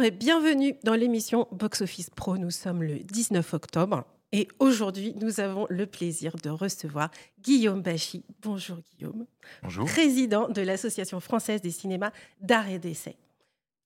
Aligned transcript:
Bonjour 0.00 0.14
et 0.14 0.16
bienvenue 0.16 0.74
dans 0.82 0.94
l'émission 0.94 1.46
Box 1.52 1.82
Office 1.82 2.08
Pro. 2.08 2.38
Nous 2.38 2.50
sommes 2.50 2.82
le 2.82 3.00
19 3.00 3.52
octobre 3.52 4.06
et 4.32 4.48
aujourd'hui, 4.58 5.14
nous 5.20 5.40
avons 5.40 5.66
le 5.68 5.84
plaisir 5.84 6.36
de 6.42 6.48
recevoir 6.48 7.10
Guillaume 7.42 7.82
Bachy. 7.82 8.24
Bonjour 8.40 8.78
Guillaume. 8.78 9.26
Bonjour. 9.62 9.84
Président 9.84 10.48
de 10.48 10.62
l'Association 10.62 11.20
française 11.20 11.60
des 11.60 11.70
cinémas 11.70 12.12
d'art 12.40 12.70
et 12.70 12.78
d'essai. 12.78 13.18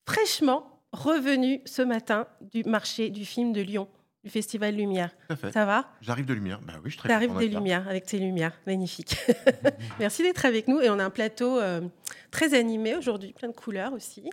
Fraîchement 0.08 0.78
revenu 0.92 1.60
ce 1.64 1.82
matin 1.82 2.28
du 2.52 2.62
marché 2.62 3.10
du 3.10 3.24
film 3.24 3.52
de 3.52 3.62
Lyon, 3.62 3.88
du 4.22 4.30
Festival 4.30 4.76
Lumière. 4.76 5.10
Ça 5.52 5.64
va? 5.64 5.90
J'arrive 6.00 6.26
de 6.26 6.34
Lumière. 6.34 6.60
Bah 6.60 6.74
oui, 6.84 6.92
je 6.92 6.98
Tu 7.00 7.10
arrives 7.10 7.36
des 7.36 7.48
Lumières 7.48 7.88
avec 7.88 8.06
tes 8.06 8.20
lumières. 8.20 8.56
Magnifique. 8.68 9.16
Merci 9.98 10.22
d'être 10.22 10.46
avec 10.46 10.68
nous. 10.68 10.80
Et 10.80 10.90
on 10.90 11.00
a 11.00 11.04
un 11.04 11.10
plateau 11.10 11.58
euh, 11.58 11.80
très 12.30 12.54
animé 12.54 12.94
aujourd'hui, 12.94 13.32
plein 13.32 13.48
de 13.48 13.52
couleurs 13.52 13.92
aussi. 13.92 14.30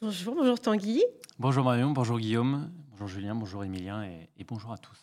Bonjour, 0.00 0.34
bonjour 0.34 0.60
Tanguy. 0.60 1.02
Bonjour 1.38 1.64
Marion, 1.64 1.90
bonjour 1.90 2.18
Guillaume, 2.18 2.70
bonjour 2.90 3.08
Julien, 3.08 3.34
bonjour 3.34 3.64
Emilien 3.64 4.04
et 4.04 4.44
bonjour 4.44 4.72
à 4.72 4.78
tous. 4.78 4.98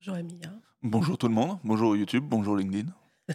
Bonjour 0.00 0.16
Emilia. 0.18 0.52
Bonjour 0.82 1.16
tout 1.16 1.28
le 1.28 1.34
monde, 1.34 1.58
bonjour 1.64 1.96
YouTube, 1.96 2.24
bonjour 2.28 2.56
LinkedIn. 2.56 2.90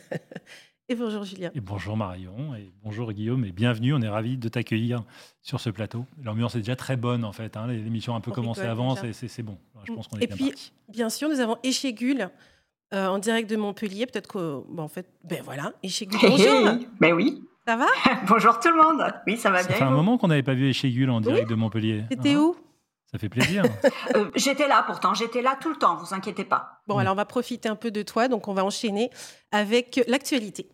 et 0.89 0.95
bonjour 0.95 1.23
Julien. 1.23 1.51
Et 1.55 1.61
bonjour 1.61 1.97
Marion, 1.97 2.55
et 2.55 2.71
bonjour 2.83 3.11
Guillaume, 3.13 3.45
et 3.45 3.51
bienvenue. 3.51 3.93
On 3.93 4.01
est 4.01 4.09
ravis 4.09 4.37
de 4.37 4.47
t'accueillir 4.47 5.03
sur 5.41 5.59
ce 5.59 5.69
plateau. 5.69 6.05
L'ambiance 6.23 6.55
est 6.55 6.59
déjà 6.59 6.75
très 6.75 6.97
bonne 6.97 7.23
en 7.23 7.31
fait. 7.31 7.57
Hein. 7.57 7.67
L'émission 7.67 8.13
a 8.13 8.17
un 8.17 8.21
peu 8.21 8.31
commencé 8.31 8.61
avant, 8.61 8.95
c'est 8.95 9.43
bon. 9.43 9.57
Je 9.85 9.93
pense 9.93 10.07
qu'on 10.07 10.19
est 10.19 10.25
et 10.25 10.27
puis, 10.27 10.53
bien 10.89 11.09
sûr, 11.09 11.29
nous 11.29 11.39
avons 11.39 11.57
Échégul 11.63 12.29
euh, 12.93 13.07
en 13.07 13.17
direct 13.17 13.49
de 13.49 13.55
Montpellier. 13.55 14.05
Peut-être 14.05 14.27
que, 14.27 14.61
bon, 14.69 14.83
en 14.83 14.87
fait, 14.87 15.09
ben 15.23 15.41
voilà, 15.43 15.73
Échégul, 15.81 16.19
bonjour. 16.21 16.77
ben 16.99 17.13
oui. 17.13 17.41
Ça 17.67 17.75
va? 17.75 17.85
Bonjour 18.27 18.59
tout 18.59 18.69
le 18.69 18.77
monde. 18.77 19.03
Oui, 19.27 19.37
ça 19.37 19.51
va 19.51 19.61
bien. 19.61 19.71
Ça 19.71 19.77
fait 19.77 19.83
un 19.83 19.91
moment 19.91 20.17
qu'on 20.17 20.29
n'avait 20.29 20.41
pas 20.41 20.55
vu 20.55 20.67
Échégul 20.67 21.09
en 21.11 21.21
direct 21.21 21.47
de 21.47 21.55
Montpellier. 21.55 22.05
C'était 22.09 22.33
hein 22.33 22.39
où? 22.39 22.55
Ça 23.11 23.19
fait 23.19 23.29
plaisir. 23.29 23.63
Euh, 24.15 24.29
j'étais 24.35 24.67
là 24.67 24.83
pourtant, 24.85 25.13
j'étais 25.13 25.41
là 25.41 25.57
tout 25.61 25.69
le 25.69 25.77
temps, 25.77 25.95
vous 25.95 26.13
inquiétez 26.13 26.43
pas. 26.43 26.81
Bon, 26.87 26.97
alors 26.97 27.13
on 27.13 27.15
va 27.15 27.23
profiter 27.23 27.69
un 27.69 27.77
peu 27.77 27.91
de 27.91 28.01
toi, 28.01 28.27
donc 28.27 28.49
on 28.49 28.53
va 28.53 28.65
enchaîner 28.65 29.09
avec 29.51 30.01
l'actualité. 30.07 30.67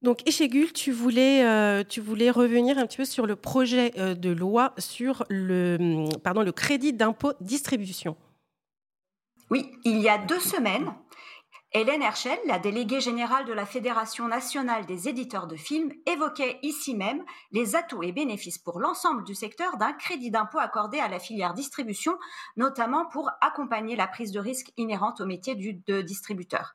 Donc, 0.00 0.26
Échégul, 0.26 0.72
tu 0.72 0.92
voulais, 0.92 1.44
euh, 1.44 1.82
tu 1.86 2.00
voulais 2.00 2.30
revenir 2.30 2.78
un 2.78 2.86
petit 2.86 2.98
peu 2.98 3.04
sur 3.04 3.26
le 3.26 3.36
projet 3.36 3.92
euh, 3.98 4.14
de 4.14 4.30
loi 4.30 4.72
sur 4.78 5.24
le, 5.28 6.08
pardon, 6.22 6.42
le 6.42 6.52
crédit 6.52 6.92
d'impôt 6.92 7.32
distribution. 7.40 8.16
Oui, 9.50 9.72
il 9.84 9.98
y 9.98 10.10
a 10.10 10.18
deux 10.18 10.40
semaines, 10.40 10.92
Hélène 11.72 12.02
Herschel, 12.02 12.38
la 12.46 12.58
déléguée 12.58 13.00
générale 13.00 13.46
de 13.46 13.52
la 13.52 13.66
Fédération 13.66 14.26
nationale 14.26 14.84
des 14.86 15.08
éditeurs 15.08 15.46
de 15.46 15.56
films, 15.56 15.92
évoquait 16.06 16.58
ici 16.62 16.94
même 16.94 17.24
les 17.52 17.76
atouts 17.76 18.02
et 18.02 18.12
bénéfices 18.12 18.58
pour 18.58 18.80
l'ensemble 18.80 19.24
du 19.24 19.34
secteur 19.34 19.76
d'un 19.76 19.92
crédit 19.92 20.30
d'impôt 20.30 20.58
accordé 20.58 20.98
à 20.98 21.08
la 21.08 21.18
filière 21.18 21.52
distribution, 21.52 22.18
notamment 22.56 23.06
pour 23.06 23.30
accompagner 23.42 23.96
la 23.96 24.06
prise 24.06 24.32
de 24.32 24.40
risque 24.40 24.72
inhérente 24.76 25.20
au 25.20 25.26
métier 25.26 25.54
de 25.54 26.00
distributeur. 26.02 26.74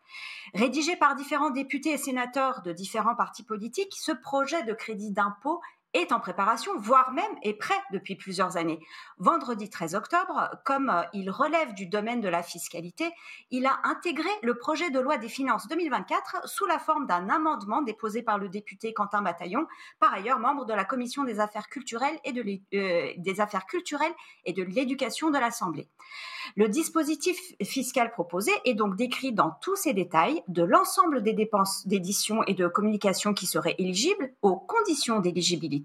Rédigé 0.54 0.96
par 0.96 1.16
différents 1.16 1.52
députés 1.52 1.94
et 1.94 1.98
sénateurs 1.98 2.62
de 2.62 2.72
différents 2.72 3.16
partis 3.16 3.44
politiques, 3.44 3.96
ce 3.96 4.12
projet 4.12 4.64
de 4.64 4.74
crédit 4.74 5.12
d'impôt 5.12 5.60
est 5.94 6.12
en 6.12 6.20
préparation, 6.20 6.72
voire 6.78 7.12
même 7.12 7.24
est 7.44 7.54
prêt 7.54 7.80
depuis 7.92 8.16
plusieurs 8.16 8.58
années. 8.58 8.80
Vendredi 9.18 9.70
13 9.70 9.96
octobre, 9.96 10.50
comme 10.66 10.90
euh, 10.90 11.04
il 11.14 11.30
relève 11.30 11.74
du 11.74 11.86
domaine 11.86 12.22
de 12.22 12.30
la 12.30 12.44
fiscalité, 12.44 13.12
il 13.52 13.66
a 13.66 13.80
intégré 13.84 14.30
le 14.42 14.58
projet 14.58 14.90
de 14.90 15.00
loi 15.00 15.18
des 15.18 15.30
finances 15.30 15.68
2024 15.68 16.48
sous 16.48 16.66
la 16.66 16.80
forme 16.80 17.06
d'un 17.06 17.30
amendement 17.30 17.82
déposé 17.82 18.24
par 18.24 18.38
le 18.38 18.50
député 18.50 18.94
Quentin 18.94 19.22
Bataillon, 19.22 19.68
par 20.00 20.14
ailleurs 20.14 20.40
membre 20.40 20.66
de 20.66 20.74
la 20.74 20.86
commission 20.86 21.24
euh, 21.24 21.26
des 21.26 21.40
affaires 21.40 21.68
culturelles 21.68 22.20
et 22.24 22.32
de 24.54 24.64
l'éducation 24.64 25.30
de 25.30 25.38
l'Assemblée. 25.38 25.90
Le 26.56 26.68
dispositif 26.68 27.38
fiscal 27.62 28.12
proposé 28.12 28.52
est 28.66 28.74
donc 28.74 28.96
décrit 28.96 29.32
dans 29.32 29.52
tous 29.62 29.76
ses 29.76 29.94
détails 29.94 30.44
de 30.48 30.64
l'ensemble 30.64 31.24
des 31.24 31.34
dépenses 31.34 31.88
d'édition 31.88 32.44
et 32.44 32.54
de 32.54 32.68
communication 32.68 33.34
qui 33.34 33.46
seraient 33.46 33.76
éligibles 33.78 34.34
aux 34.42 34.58
conditions 34.58 35.20
d'éligibilité, 35.20 35.83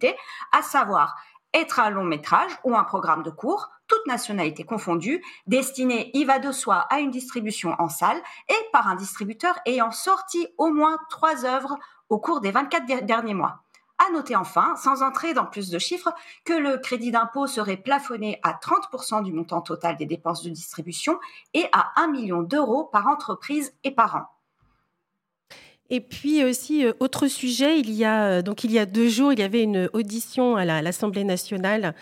à 0.53 0.63
savoir 0.63 1.17
être 1.55 1.81
un 1.81 1.91
long 1.91 2.05
métrage 2.05 2.59
ou 2.65 2.77
un 2.77 2.85
programme 2.85 3.23
de 3.23 3.31
cours, 3.31 3.71
toute 3.87 4.07
nationalité 4.07 4.65
confondue, 4.65 5.25
destiné, 5.47 6.11
il 6.15 6.27
va 6.27 6.39
de 6.39 6.53
soi, 6.53 6.87
à 6.91 6.99
une 7.01 7.11
distribution 7.11 7.75
en 7.79 7.89
salle 7.89 8.21
et 8.49 8.71
par 8.73 8.87
un 8.89 8.97
distributeur 8.97 9.59
ayant 9.65 9.91
sorti 9.91 10.47
au 10.59 10.71
moins 10.71 10.99
trois 11.09 11.45
œuvres 11.45 11.79
au 12.11 12.19
cours 12.19 12.41
des 12.41 12.51
24 12.51 13.07
derniers 13.07 13.35
mois. 13.35 13.63
À 13.99 14.13
noter 14.13 14.37
enfin, 14.37 14.77
sans 14.77 15.03
entrer 15.03 15.35
dans 15.35 15.47
plus 15.47 15.71
de 15.71 15.79
chiffres, 15.79 16.13
que 16.45 16.53
le 16.53 16.79
crédit 16.79 17.11
d'impôt 17.11 17.49
serait 17.49 17.77
plafonné 17.77 18.39
à 18.45 18.53
30% 18.53 19.25
du 19.25 19.33
montant 19.33 19.61
total 19.61 19.97
des 19.97 20.07
dépenses 20.07 20.45
de 20.45 20.51
distribution 20.51 21.19
et 21.53 21.67
à 21.73 21.93
1 21.97 22.09
million 22.09 22.43
d'euros 22.43 22.85
par 22.85 23.09
entreprise 23.09 23.75
et 23.83 23.91
par 23.91 24.15
an. 24.15 24.38
Et 25.91 26.01
puis 26.01 26.45
aussi, 26.45 26.85
euh, 26.85 26.93
autre 27.01 27.29
sujet, 27.29 27.81
il 27.81 27.91
y, 27.91 28.05
a, 28.05 28.27
euh, 28.27 28.43
donc 28.43 28.65
il 28.65 28.71
y 28.71 28.79
a 28.79 28.87
deux 28.87 29.09
jours, 29.09 29.33
il 29.33 29.39
y 29.39 29.43
avait 29.43 29.63
une 29.63 29.89
audition 29.93 30.57
à 30.57 30.65
l'Assemblée 30.83 31.25
nationale 31.25 31.95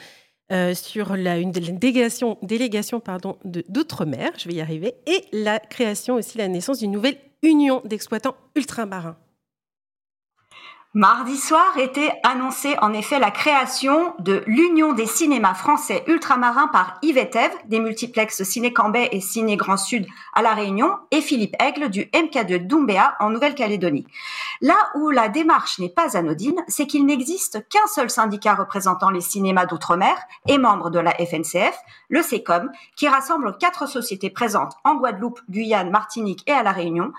euh, 0.53 0.75
sur 0.75 1.15
une 1.15 1.53
délégation, 1.53 2.39
d'outre-mer, 3.69 4.33
je 4.39 4.49
vais 4.49 4.55
y 4.55 4.61
arriver, 4.61 4.95
et 5.07 5.25
la 5.33 5.59
création 5.59 6.17
aussi, 6.17 6.39
la 6.39 6.49
naissance 6.49 6.81
d'une 6.81 6.93
nouvelle 6.93 7.17
union 7.43 7.81
d'exploitants 7.85 8.37
ultramarins. 8.57 9.17
Mardi 10.95 11.37
soir 11.37 11.77
était 11.77 12.13
annoncée 12.23 12.75
en 12.81 12.95
effet 12.95 13.19
la 13.19 13.31
création 13.31 14.15
de 14.19 14.43
l'Union 14.47 14.95
des 14.95 15.05
cinémas 15.05 15.53
français 15.53 16.03
ultramarins 16.07 16.69
par 16.69 16.99
Yves 17.03 17.29
des 17.67 17.81
multiplexes 17.81 18.43
Ciné 18.45 18.73
Cambay 18.73 19.11
et 19.13 19.21
Ciné 19.21 19.57
Grand 19.57 19.77
Sud 19.77 20.07
à 20.33 20.41
La 20.41 20.55
Réunion, 20.55 20.97
et 21.11 21.21
Philippe 21.21 21.55
Aigle 21.61 21.91
du 21.91 22.05
MK2 22.05 22.67
Doumbéa 22.67 23.15
en 23.21 23.29
Nouvelle-Calédonie. 23.29 24.07
Là 24.63 24.77
où 24.95 25.11
la 25.11 25.29
démarche 25.29 25.79
n'est 25.79 25.91
pas 25.91 26.17
anodine, 26.17 26.63
c'est 26.67 26.87
qu'il 26.87 27.05
n'existe 27.05 27.69
qu'un 27.69 27.87
seul 27.89 28.09
syndicat 28.09 28.55
représentant 28.55 29.11
les 29.11 29.21
cinémas 29.21 29.67
d'outre-mer 29.67 30.17
et 30.47 30.57
membre 30.57 30.89
de 30.89 30.99
la 30.99 31.13
FNCF, 31.13 31.77
le 32.09 32.23
SECOM, 32.23 32.71
qui 32.97 33.09
rassemble 33.09 33.59
quatre 33.59 33.87
sociétés 33.87 34.31
présentes 34.31 34.75
en 34.85 34.95
Guadeloupe, 34.95 35.41
Guyane, 35.51 35.91
Martinique 35.91 36.43
et 36.47 36.53
à 36.53 36.63
La 36.63 36.73
Réunion, 36.73 37.13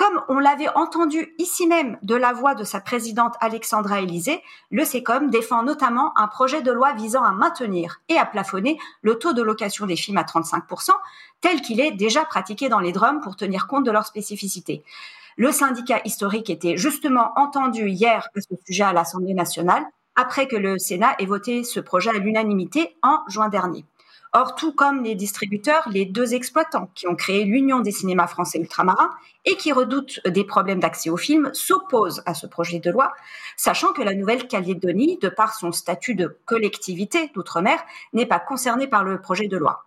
comme 0.00 0.22
on 0.28 0.38
l'avait 0.38 0.74
entendu 0.76 1.34
ici 1.36 1.66
même 1.66 1.98
de 2.00 2.14
la 2.14 2.32
voix 2.32 2.54
de 2.54 2.64
sa 2.64 2.80
présidente 2.80 3.34
Alexandra 3.38 4.00
Élysée, 4.00 4.42
le 4.70 4.86
SECOM 4.86 5.28
défend 5.28 5.62
notamment 5.62 6.18
un 6.18 6.26
projet 6.26 6.62
de 6.62 6.72
loi 6.72 6.94
visant 6.94 7.22
à 7.22 7.32
maintenir 7.32 8.00
et 8.08 8.16
à 8.16 8.24
plafonner 8.24 8.78
le 9.02 9.18
taux 9.18 9.34
de 9.34 9.42
location 9.42 9.84
des 9.84 9.96
films 9.96 10.16
à 10.16 10.22
35%, 10.22 10.92
tel 11.42 11.60
qu'il 11.60 11.82
est 11.82 11.90
déjà 11.90 12.24
pratiqué 12.24 12.70
dans 12.70 12.80
les 12.80 12.92
drums 12.92 13.20
pour 13.22 13.36
tenir 13.36 13.66
compte 13.66 13.84
de 13.84 13.90
leurs 13.90 14.06
spécificités. 14.06 14.82
Le 15.36 15.52
syndicat 15.52 16.00
historique 16.06 16.48
était 16.48 16.78
justement 16.78 17.32
entendu 17.36 17.90
hier 17.90 18.26
à 18.34 18.40
ce 18.40 18.54
sujet 18.64 18.84
à 18.84 18.94
l'Assemblée 18.94 19.34
nationale, 19.34 19.84
après 20.16 20.48
que 20.48 20.56
le 20.56 20.78
Sénat 20.78 21.14
ait 21.18 21.26
voté 21.26 21.62
ce 21.62 21.78
projet 21.78 22.08
à 22.08 22.14
l'unanimité 22.14 22.96
en 23.02 23.18
juin 23.28 23.50
dernier. 23.50 23.84
Or, 24.32 24.54
tout 24.54 24.72
comme 24.72 25.02
les 25.02 25.16
distributeurs, 25.16 25.88
les 25.90 26.04
deux 26.04 26.34
exploitants 26.34 26.88
qui 26.94 27.08
ont 27.08 27.16
créé 27.16 27.44
l'Union 27.44 27.80
des 27.80 27.90
cinémas 27.90 28.28
français 28.28 28.58
ultramarins 28.58 29.10
et 29.44 29.56
qui 29.56 29.72
redoutent 29.72 30.20
des 30.24 30.44
problèmes 30.44 30.78
d'accès 30.78 31.10
aux 31.10 31.16
films 31.16 31.50
s'opposent 31.52 32.22
à 32.26 32.34
ce 32.34 32.46
projet 32.46 32.78
de 32.78 32.92
loi, 32.92 33.12
sachant 33.56 33.92
que 33.92 34.02
la 34.02 34.14
Nouvelle-Calédonie, 34.14 35.18
de 35.20 35.28
par 35.28 35.54
son 35.54 35.72
statut 35.72 36.14
de 36.14 36.38
collectivité 36.44 37.32
d'outre-mer, 37.34 37.82
n'est 38.12 38.26
pas 38.26 38.38
concernée 38.38 38.86
par 38.86 39.02
le 39.02 39.20
projet 39.20 39.48
de 39.48 39.56
loi. 39.56 39.84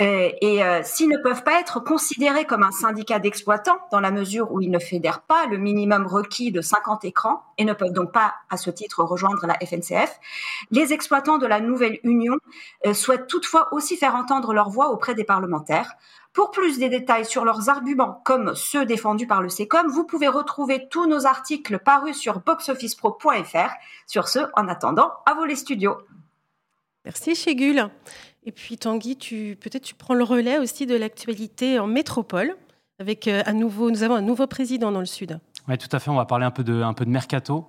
Euh, 0.00 0.30
et 0.40 0.64
euh, 0.64 0.80
s'ils 0.82 1.08
ne 1.08 1.18
peuvent 1.18 1.42
pas 1.42 1.60
être 1.60 1.80
considérés 1.80 2.46
comme 2.46 2.62
un 2.62 2.70
syndicat 2.70 3.18
d'exploitants 3.18 3.78
dans 3.92 4.00
la 4.00 4.10
mesure 4.10 4.50
où 4.50 4.60
ils 4.60 4.70
ne 4.70 4.78
fédèrent 4.78 5.22
pas 5.22 5.46
le 5.46 5.58
minimum 5.58 6.06
requis 6.06 6.52
de 6.52 6.62
50 6.62 7.04
écrans 7.04 7.42
et 7.58 7.64
ne 7.64 7.74
peuvent 7.74 7.92
donc 7.92 8.10
pas 8.10 8.34
à 8.48 8.56
ce 8.56 8.70
titre 8.70 9.02
rejoindre 9.02 9.46
la 9.46 9.54
FNCF, 9.54 10.18
les 10.70 10.94
exploitants 10.94 11.36
de 11.36 11.46
la 11.46 11.60
nouvelle 11.60 12.00
union 12.02 12.36
euh, 12.86 12.94
souhaitent 12.94 13.26
toutefois 13.26 13.68
aussi 13.74 13.96
faire 13.96 14.14
entendre 14.14 14.54
leur 14.54 14.70
voix 14.70 14.88
auprès 14.88 15.14
des 15.14 15.24
parlementaires. 15.24 15.92
Pour 16.32 16.50
plus 16.50 16.78
de 16.78 16.86
détails 16.86 17.26
sur 17.26 17.44
leurs 17.44 17.68
arguments 17.68 18.22
comme 18.24 18.54
ceux 18.54 18.86
défendus 18.86 19.26
par 19.26 19.42
le 19.42 19.48
SECOM, 19.48 19.88
vous 19.88 20.04
pouvez 20.04 20.28
retrouver 20.28 20.86
tous 20.88 21.06
nos 21.06 21.26
articles 21.26 21.78
parus 21.78 22.16
sur 22.16 22.40
boxofficepro.fr. 22.40 23.70
Sur 24.06 24.28
ce, 24.28 24.38
en 24.54 24.68
attendant, 24.68 25.10
à 25.26 25.34
vous 25.34 25.44
les 25.44 25.56
studios. 25.56 25.98
Merci 27.04 27.34
Chégul. 27.34 27.90
Et 28.44 28.52
puis 28.52 28.78
Tanguy, 28.78 29.16
peut-être 29.60 29.82
tu 29.82 29.94
prends 29.94 30.14
le 30.14 30.24
relais 30.24 30.58
aussi 30.58 30.86
de 30.86 30.96
l'actualité 30.96 31.78
en 31.78 31.86
métropole. 31.86 32.56
Avec 32.98 33.28
un 33.28 33.42
euh, 33.46 33.52
nouveau, 33.52 33.90
nous 33.90 34.02
avons 34.02 34.14
un 34.14 34.22
nouveau 34.22 34.46
président 34.46 34.92
dans 34.92 35.00
le 35.00 35.06
Sud. 35.06 35.40
Oui, 35.68 35.78
tout 35.78 35.88
à 35.92 35.98
fait. 35.98 36.10
On 36.10 36.16
va 36.16 36.26
parler 36.26 36.44
un 36.44 36.50
peu 36.50 36.64
de, 36.64 36.82
un 36.82 36.92
peu 36.92 37.04
de 37.04 37.10
mercato. 37.10 37.66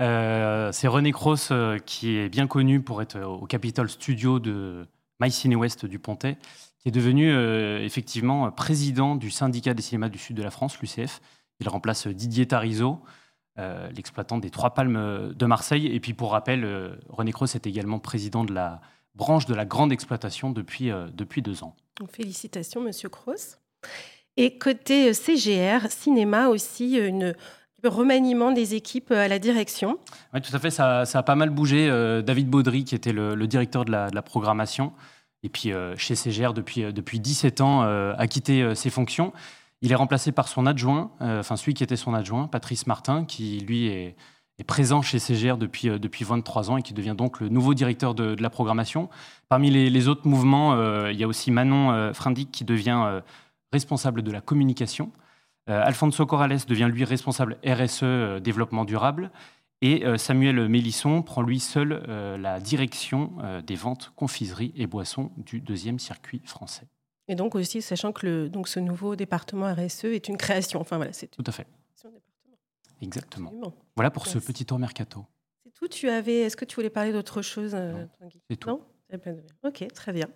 Euh, 0.00 0.70
c'est 0.72 0.86
René 0.86 1.10
Cross 1.10 1.48
euh, 1.50 1.78
qui 1.78 2.16
est 2.16 2.28
bien 2.28 2.46
connu 2.46 2.80
pour 2.80 3.02
être 3.02 3.20
au 3.20 3.46
Capitol 3.46 3.88
Studio 3.88 4.38
de 4.38 4.86
My 5.20 5.30
Ciné 5.30 5.56
West 5.56 5.84
du 5.84 5.98
Pontet, 5.98 6.38
qui 6.78 6.88
est 6.88 6.92
devenu 6.92 7.32
effectivement 7.82 8.52
président 8.52 9.16
du 9.16 9.32
syndicat 9.32 9.74
des 9.74 9.82
cinémas 9.82 10.08
du 10.08 10.18
Sud 10.18 10.36
de 10.36 10.44
la 10.44 10.50
France, 10.50 10.78
l'UCF. 10.80 11.20
Il 11.58 11.68
remplace 11.68 12.06
Didier 12.06 12.46
Tarizo. 12.46 13.00
l'exploitant 13.56 14.38
des 14.38 14.50
Trois 14.50 14.74
Palmes 14.74 15.34
de 15.34 15.46
Marseille. 15.46 15.88
Et 15.88 15.98
puis 15.98 16.14
pour 16.14 16.30
rappel, 16.30 16.64
René 17.08 17.32
Cross 17.32 17.56
est 17.56 17.66
également 17.66 17.98
président 17.98 18.44
de 18.44 18.54
la 18.54 18.80
branche 19.18 19.46
de 19.46 19.54
la 19.54 19.64
grande 19.64 19.92
exploitation 19.92 20.50
depuis, 20.50 20.90
depuis 21.12 21.42
deux 21.42 21.62
ans. 21.62 21.74
Félicitations, 22.10 22.80
Monsieur 22.80 23.08
Cross. 23.08 23.58
Et 24.36 24.56
côté 24.56 25.12
CGR, 25.12 25.90
cinéma 25.90 26.48
aussi, 26.48 26.96
une, 26.96 27.34
remaniement 27.84 28.52
des 28.52 28.74
équipes 28.76 29.10
à 29.10 29.28
la 29.28 29.38
direction. 29.38 29.98
Oui, 30.32 30.40
tout 30.40 30.54
à 30.54 30.58
fait, 30.58 30.70
ça, 30.70 31.02
a 31.02 31.22
pas 31.22 31.34
mal 31.34 31.50
bougé. 31.50 31.88
David 32.24 32.48
Baudry, 32.48 32.84
qui 32.84 32.94
était 32.94 33.12
le, 33.12 33.46
directeur 33.46 33.84
de 33.84 33.90
la, 33.90 34.10
de 34.10 34.14
la, 34.14 34.22
programmation, 34.22 34.92
et 35.42 35.48
puis 35.48 35.72
chez 35.96 36.14
CGR 36.14 36.54
depuis, 36.54 36.92
depuis 36.92 37.18
17 37.18 37.60
ans, 37.60 37.82
a 37.82 38.26
quitté 38.28 38.74
ses 38.76 38.90
fonctions. 38.90 39.32
Il 39.80 39.92
est 39.92 39.96
remplacé 39.96 40.32
par 40.32 40.48
son 40.48 40.66
adjoint, 40.66 41.12
euh, 41.20 41.40
enfin 41.40 41.56
celui 41.56 41.74
qui 41.74 41.84
était 41.84 41.96
son 41.96 42.12
adjoint, 42.14 42.48
Patrice 42.48 42.86
Martin, 42.86 43.24
qui 43.24 43.60
lui 43.60 43.86
est, 43.86 44.16
présent 44.64 45.02
chez 45.02 45.18
CGR 45.18 45.56
depuis, 45.56 45.88
euh, 45.88 45.98
depuis 45.98 46.24
23 46.24 46.70
ans 46.70 46.76
et 46.76 46.82
qui 46.82 46.94
devient 46.94 47.14
donc 47.16 47.40
le 47.40 47.48
nouveau 47.48 47.74
directeur 47.74 48.14
de, 48.14 48.36
la 48.40 48.50
programmation. 48.50 49.08
Parmi 49.48 49.70
les, 49.70 50.08
autres 50.08 50.26
mouvements, 50.26 50.74
euh, 50.74 51.12
il 51.12 51.18
y 51.18 51.24
a 51.24 51.28
aussi 51.28 51.50
Manon 51.50 52.12
Frindic 52.12 52.50
qui 52.50 52.64
devient 52.64 53.22
responsable 53.72 54.22
de 54.22 54.30
la 54.30 54.40
communication. 54.40 55.10
Alfonso 55.66 56.24
Corrales 56.24 56.60
devient 56.66 56.88
lui 56.90 57.04
responsable 57.04 57.58
RSE, 57.64 58.40
développement 58.40 58.84
durable. 58.84 59.30
Et 59.82 60.04
Samuel 60.16 60.68
Mélisson 60.68 61.22
prend 61.22 61.42
lui 61.42 61.60
seul 61.60 62.02
la 62.40 62.58
direction 62.58 63.32
des 63.66 63.74
ventes, 63.74 64.12
confiseries 64.16 64.72
et 64.76 64.86
boissons 64.86 65.30
du 65.36 65.60
deuxième 65.60 65.98
circuit 65.98 66.40
français. 66.44 66.86
Et 67.28 67.34
donc 67.34 67.54
aussi, 67.54 67.82
sachant 67.82 68.12
que 68.12 68.26
le, 68.26 68.48
donc 68.48 68.68
ce 68.68 68.80
nouveau 68.80 69.14
département 69.14 69.72
RSE 69.74 70.04
est 70.04 70.28
une 70.28 70.38
création. 70.38 70.80
Enfin 70.80 70.96
voilà, 70.96 71.12
c'est 71.12 71.28
tout 71.28 71.44
à 71.46 71.52
fait. 71.52 71.66
Exactement. 73.00 73.52
Voilà 73.98 74.12
pour 74.12 74.28
ce 74.28 74.38
petit 74.38 74.64
tour 74.64 74.78
mercato. 74.78 75.26
C'est 75.64 75.74
tout. 75.74 75.88
Tu 75.88 76.08
avais. 76.08 76.42
Est-ce 76.42 76.56
que 76.56 76.64
tu 76.64 76.76
voulais 76.76 76.88
parler 76.88 77.12
d'autre 77.12 77.42
chose, 77.42 77.72
euh, 77.74 78.06
C'est 78.48 78.56
tout. 78.56 78.68
Non? 78.68 78.80
Ok, 79.64 79.84
très 79.92 80.12
bien. 80.12 80.28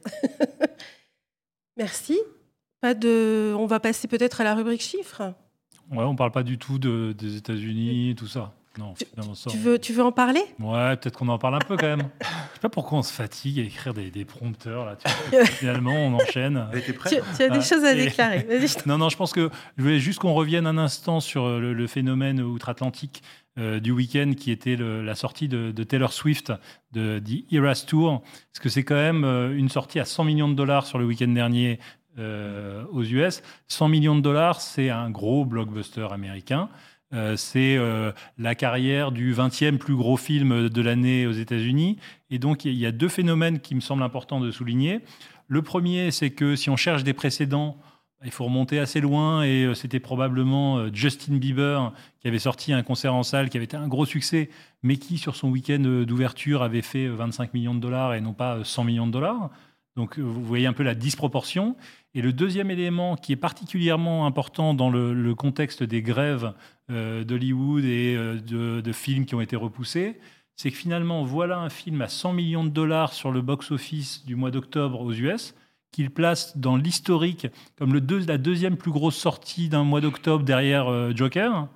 Merci. 1.76 2.18
Pas 2.80 2.94
de. 2.94 3.54
On 3.56 3.66
va 3.66 3.78
passer 3.78 4.08
peut-être 4.08 4.40
à 4.40 4.44
la 4.44 4.56
rubrique 4.56 4.82
chiffres. 4.82 5.32
Ouais, 5.92 6.02
on 6.02 6.16
parle 6.16 6.32
pas 6.32 6.42
du 6.42 6.58
tout 6.58 6.80
de, 6.80 7.14
des 7.16 7.36
États-Unis, 7.36 8.16
tout 8.18 8.26
ça. 8.26 8.52
Non, 8.78 8.94
tu, 9.50 9.58
veux, 9.58 9.78
tu 9.78 9.92
veux 9.92 10.02
en 10.02 10.12
parler? 10.12 10.40
Ouais, 10.58 10.96
peut-être 10.96 11.18
qu'on 11.18 11.28
en 11.28 11.38
parle 11.38 11.56
un 11.56 11.58
peu 11.58 11.76
quand 11.76 11.88
même. 11.88 12.08
Je 12.22 12.26
sais 12.54 12.60
pas 12.62 12.70
pourquoi 12.70 12.98
on 12.98 13.02
se 13.02 13.12
fatigue 13.12 13.60
à 13.60 13.62
écrire 13.64 13.92
des, 13.92 14.10
des 14.10 14.24
prompteurs. 14.24 14.86
Là, 14.86 14.96
finalement, 15.44 15.92
on 15.92 16.14
enchaîne. 16.14 16.68
Tu, 16.86 16.94
tu, 17.36 17.42
as 17.42 17.50
des 17.50 17.60
choses 17.60 17.84
à 17.84 17.94
déclarer. 17.94 18.46
non, 18.86 18.96
non, 18.96 19.10
je 19.10 19.16
pense 19.18 19.34
que 19.34 19.50
je 19.76 19.82
voulais 19.82 19.98
juste 19.98 20.20
qu'on 20.20 20.32
revienne 20.32 20.66
un 20.66 20.78
instant 20.78 21.20
sur 21.20 21.60
le, 21.60 21.86
phénomène 21.86 22.40
outre-Atlantique 22.40 23.22
euh, 23.58 23.80
du 23.80 23.90
week-end 23.90 24.32
qui 24.34 24.50
était 24.50 24.76
la 24.76 25.14
sortie 25.14 25.46
de, 25.46 25.72
Taylor 25.84 26.10
Swift 26.10 26.54
de 26.92 27.18
The 27.18 27.52
Eras 27.52 27.84
Tour. 27.86 28.22
Parce 28.22 28.62
que 28.62 28.70
c'est 28.70 28.82
quand 28.82 28.94
même 28.94 29.24
euh, 29.24 29.54
une 29.54 29.68
sortie 29.68 30.00
à 30.00 30.06
100 30.06 30.24
millions 30.24 30.48
de 30.48 30.54
dollars 30.54 30.86
sur 30.86 30.98
le 30.98 31.04
week-end 31.04 31.28
dernier 31.28 31.78
euh, 32.18 32.84
aux 32.92 33.02
US. 33.02 33.42
100 33.68 33.88
millions 33.88 34.16
de 34.16 34.22
dollars, 34.22 34.62
c'est 34.62 34.88
un 34.88 35.10
gros 35.10 35.44
blockbuster 35.44 36.08
américain. 36.10 36.68
C'est 37.36 37.78
la 38.38 38.54
carrière 38.54 39.12
du 39.12 39.34
20e 39.34 39.76
plus 39.76 39.94
gros 39.94 40.16
film 40.16 40.70
de 40.70 40.80
l'année 40.80 41.26
aux 41.26 41.32
États-Unis. 41.32 41.98
Et 42.30 42.38
donc, 42.38 42.64
il 42.64 42.72
y 42.72 42.86
a 42.86 42.90
deux 42.90 43.10
phénomènes 43.10 43.60
qui 43.60 43.74
me 43.74 43.80
semblent 43.80 44.02
importants 44.02 44.40
de 44.40 44.50
souligner. 44.50 45.00
Le 45.46 45.60
premier, 45.60 46.10
c'est 46.10 46.30
que 46.30 46.56
si 46.56 46.70
on 46.70 46.76
cherche 46.76 47.04
des 47.04 47.12
précédents, 47.12 47.76
il 48.24 48.30
faut 48.30 48.44
remonter 48.44 48.78
assez 48.78 49.00
loin 49.00 49.42
et 49.42 49.64
euh, 49.64 49.74
c'était 49.74 50.00
probablement 50.00 50.92
Justin 50.92 51.36
Bieber 51.36 51.92
qui 52.20 52.28
avait 52.28 52.38
sorti 52.38 52.72
un 52.72 52.82
concert 52.82 53.14
en 53.14 53.22
salle 53.22 53.50
qui 53.50 53.56
avait 53.56 53.64
été 53.64 53.76
un 53.76 53.88
gros 53.88 54.06
succès, 54.06 54.50
mais 54.82 54.96
qui 54.96 55.18
sur 55.18 55.36
son 55.36 55.48
week-end 55.50 55.80
d'ouverture 56.06 56.62
avait 56.62 56.82
fait 56.82 57.08
25 57.08 57.54
millions 57.54 57.74
de 57.74 57.80
dollars 57.80 58.14
et 58.14 58.20
non 58.20 58.32
pas 58.32 58.64
100 58.64 58.84
millions 58.84 59.06
de 59.06 59.12
dollars. 59.12 59.50
Donc 59.96 60.18
vous 60.18 60.44
voyez 60.44 60.66
un 60.66 60.72
peu 60.72 60.82
la 60.82 60.94
disproportion. 60.94 61.76
Et 62.14 62.22
le 62.22 62.32
deuxième 62.32 62.70
élément 62.70 63.16
qui 63.16 63.32
est 63.32 63.36
particulièrement 63.36 64.26
important 64.26 64.74
dans 64.74 64.90
le, 64.90 65.34
contexte 65.34 65.82
des 65.82 66.02
grèves 66.02 66.52
euh, 66.90 67.24
d'Hollywood 67.24 67.84
et 67.84 68.14
euh, 68.16 68.38
de, 68.38 68.92
films 68.92 69.24
qui 69.24 69.34
ont 69.34 69.40
été 69.40 69.56
repoussés, 69.56 70.18
c'est 70.56 70.70
que 70.70 70.76
finalement, 70.76 71.24
voilà 71.24 71.58
un 71.58 71.70
film 71.70 72.02
à 72.02 72.08
100 72.08 72.34
millions 72.34 72.64
de 72.64 72.68
dollars 72.68 73.12
sur 73.12 73.32
le 73.32 73.40
box-office 73.40 74.24
du 74.26 74.36
mois 74.36 74.50
d'octobre 74.50 75.00
aux 75.00 75.12
US, 75.12 75.54
qu'il 75.92 76.10
place 76.10 76.56
dans 76.56 76.76
l'historique 76.76 77.46
comme 77.78 77.94
la 77.94 78.38
deuxième 78.38 78.76
plus 78.76 78.90
grosse 78.90 79.16
sortie 79.16 79.68
d'un 79.68 79.84
mois 79.84 80.00
d'octobre 80.00 80.44
derrière 80.44 80.88
euh, 80.88 81.12
Joker. 81.14 81.68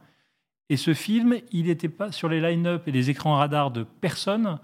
Et 0.68 0.76
ce 0.76 0.94
film, 0.94 1.36
il 1.52 1.66
n'était 1.66 1.88
pas 1.88 2.10
sur 2.10 2.28
les 2.28 2.40
line-up 2.40 2.88
et 2.88 2.92
les 2.92 3.10
écrans 3.10 3.36
radars 3.36 3.70
de 3.70 3.84
personne 4.00 4.58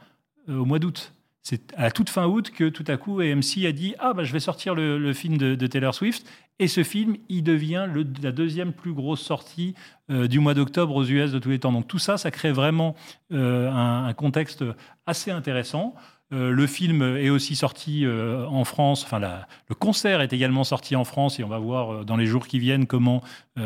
au 0.49 0.65
mois 0.65 0.81
d'août. 0.81 1.13
C'est 1.43 1.75
à 1.77 1.91
toute 1.91 2.09
fin 2.09 2.27
août 2.27 2.51
que 2.51 2.69
tout 2.69 2.85
à 2.87 2.97
coup 2.97 3.21
AMC 3.21 3.67
a 3.67 3.73
dit 3.73 3.95
ah 3.99 4.13
bah 4.15 4.23
je 4.23 4.33
vais 4.33 4.41
sortir 4.41 4.77
le, 4.77 5.13
film 5.13 5.37
de, 5.37 5.67
Taylor 5.67 5.93
Swift 5.93 6.25
et 6.61 6.69
ce 6.69 6.85
film 6.85 7.17
il 7.29 7.43
devient 7.43 7.89
la 8.23 8.31
deuxième 8.31 8.73
plus 8.73 8.93
grosse 8.93 9.21
sortie 9.21 9.75
euh, 10.11 10.29
du 10.29 10.39
mois 10.39 10.55
d'octobre 10.55 10.95
aux 10.95 11.05
US 11.05 11.33
de 11.33 11.41
tous 11.41 11.51
les 11.51 11.59
temps. 11.59 11.73
Donc 11.73 11.89
tout 11.89 11.99
ça 11.99 12.17
ça 12.17 12.31
crée 12.31 12.53
vraiment 12.53 12.95
euh, 13.33 13.69
un, 13.69 14.13
contexte 14.15 14.65
assez 15.07 15.33
intéressant. 15.33 15.95
Euh, 16.33 16.51
le 16.51 16.67
film 16.67 17.03
est 17.17 17.31
aussi 17.31 17.57
sorti 17.57 18.07
en 18.07 18.65
France, 18.65 19.05
enfin 19.05 19.21
le 19.69 19.75
concert 19.75 20.21
est 20.21 20.33
également 20.33 20.65
sorti 20.65 20.97
en 20.97 21.05
France 21.05 21.39
et 21.39 21.45
on 21.45 21.49
va 21.49 21.59
voir 21.59 22.05
dans 22.05 22.17
les 22.17 22.27
jours 22.27 22.47
qui 22.47 22.59
viennent 22.59 22.87
comment 22.87 23.23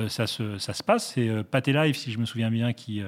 ça, 0.08 0.26
se, 0.26 0.58
ça 0.58 0.74
se 0.74 0.82
passe. 0.82 1.12
C'est 1.14 1.44
Pathé 1.44 1.72
Live, 1.72 1.94
si 1.94 2.12
je 2.12 2.18
me 2.18 2.26
souviens 2.26 2.50
bien, 2.50 2.72
qui, 2.72 3.02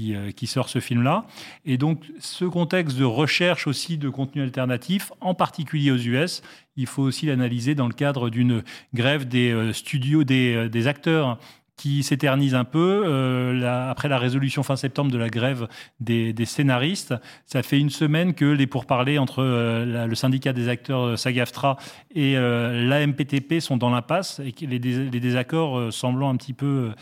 euh, 0.00 0.32
qui, 0.32 0.48
sort 0.48 0.68
ce 0.68 0.80
film-là. 0.80 1.24
Et 1.64 1.78
donc, 1.78 2.02
ce 2.18 2.44
contexte 2.44 2.98
de 2.98 3.04
recherche 3.04 3.68
aussi 3.68 3.96
de 3.96 4.08
contenu 4.08 4.42
alternatif, 4.42 5.12
en 5.20 5.34
particulier 5.34 5.92
aux 5.92 5.96
US, 5.96 6.42
il 6.74 6.88
faut 6.88 7.02
aussi 7.02 7.26
l'analyser 7.26 7.76
dans 7.76 7.86
le 7.86 7.94
cadre 7.94 8.28
d'une 8.28 8.64
grève 8.92 9.28
des 9.28 9.52
euh, 9.52 9.72
studios, 9.72 10.24
des, 10.24 10.52
euh, 10.56 10.68
des 10.68 10.88
acteurs 10.88 11.38
qui 11.76 12.02
s'éternise 12.02 12.54
un 12.54 12.64
peu. 12.64 13.02
Euh, 13.04 13.90
après 13.90 14.08
la 14.08 14.18
résolution 14.18 14.62
fin 14.62 14.76
septembre 14.76 15.10
de 15.10 15.18
la 15.18 15.28
grève 15.28 15.68
des, 16.00 16.34
scénaristes, 16.44 17.14
ça 17.46 17.62
fait 17.62 17.78
une 17.78 17.90
semaine 17.90 18.34
que 18.34 18.44
les 18.44 18.66
pourparlers 18.66 19.18
entre 19.18 19.42
euh, 19.42 20.06
le 20.06 20.14
syndicat 20.14 20.52
des 20.52 20.68
acteurs 20.68 21.02
euh, 21.02 21.16
SAGAFTRA 21.16 21.76
et 22.14 22.34
l'AMPTP 22.34 23.60
sont 23.60 23.76
dans 23.76 23.90
l'impasse 23.90 24.40
et 24.44 24.52
que 24.52 24.64
les 24.64 24.78
désaccords 24.78 25.92
semblant 25.92 26.30
un 26.30 26.36
petit 26.36 26.52
peu 26.52 26.92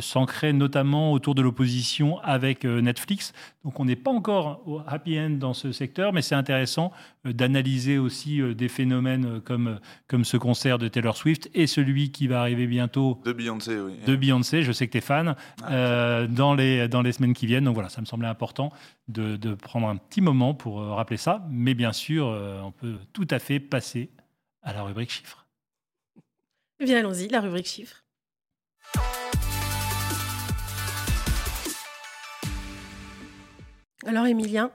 s'ancrer 0.00 0.52
notamment 0.52 1.12
autour 1.12 1.34
de 1.34 1.42
l'opposition 1.42 2.18
avec 2.20 2.64
Netflix. 2.64 3.32
Donc 3.64 3.78
on 3.80 3.84
n'est 3.84 3.96
pas 3.96 4.10
encore 4.10 4.62
au 4.66 4.80
happy 4.86 5.18
end 5.18 5.30
dans 5.30 5.54
ce 5.54 5.72
secteur, 5.72 6.12
mais 6.12 6.22
c'est 6.22 6.34
intéressant 6.34 6.92
d'analyser 7.24 7.98
aussi 7.98 8.40
des 8.54 8.68
phénomènes 8.68 9.40
comme, 9.40 9.78
comme 10.08 10.24
ce 10.24 10.36
concert 10.36 10.78
de 10.78 10.88
Taylor 10.88 11.16
Swift 11.16 11.48
et 11.54 11.66
celui 11.66 12.10
qui 12.10 12.26
va 12.26 12.40
arriver 12.40 12.66
bientôt. 12.66 13.20
De 13.24 13.32
Beyoncé, 13.32 13.78
oui 13.80 13.92
de 14.06 14.16
Beyoncé, 14.16 14.62
je 14.62 14.72
sais 14.72 14.86
que 14.86 14.92
tu 14.92 14.98
es 14.98 15.02
fan, 15.02 15.34
ah, 15.62 15.72
euh, 15.72 16.26
dans, 16.26 16.54
les, 16.54 16.88
dans 16.88 17.02
les 17.02 17.12
semaines 17.12 17.34
qui 17.34 17.46
viennent. 17.46 17.64
Donc 17.64 17.74
voilà, 17.74 17.88
ça 17.88 18.00
me 18.00 18.06
semblait 18.06 18.28
important 18.28 18.72
de, 19.08 19.36
de 19.36 19.54
prendre 19.54 19.88
un 19.88 19.96
petit 19.96 20.20
moment 20.20 20.54
pour 20.54 20.80
euh, 20.80 20.94
rappeler 20.94 21.16
ça. 21.16 21.44
Mais 21.50 21.74
bien 21.74 21.92
sûr, 21.92 22.26
euh, 22.26 22.60
on 22.62 22.72
peut 22.72 22.96
tout 23.12 23.28
à 23.30 23.38
fait 23.38 23.60
passer 23.60 24.10
à 24.62 24.72
la 24.72 24.82
rubrique 24.82 25.10
chiffres. 25.10 25.46
Eh 26.80 26.84
bien, 26.84 26.98
allons-y, 26.98 27.28
la 27.28 27.40
rubrique 27.40 27.66
chiffres. 27.66 28.04
Alors, 34.06 34.26
Emilien, 34.26 34.70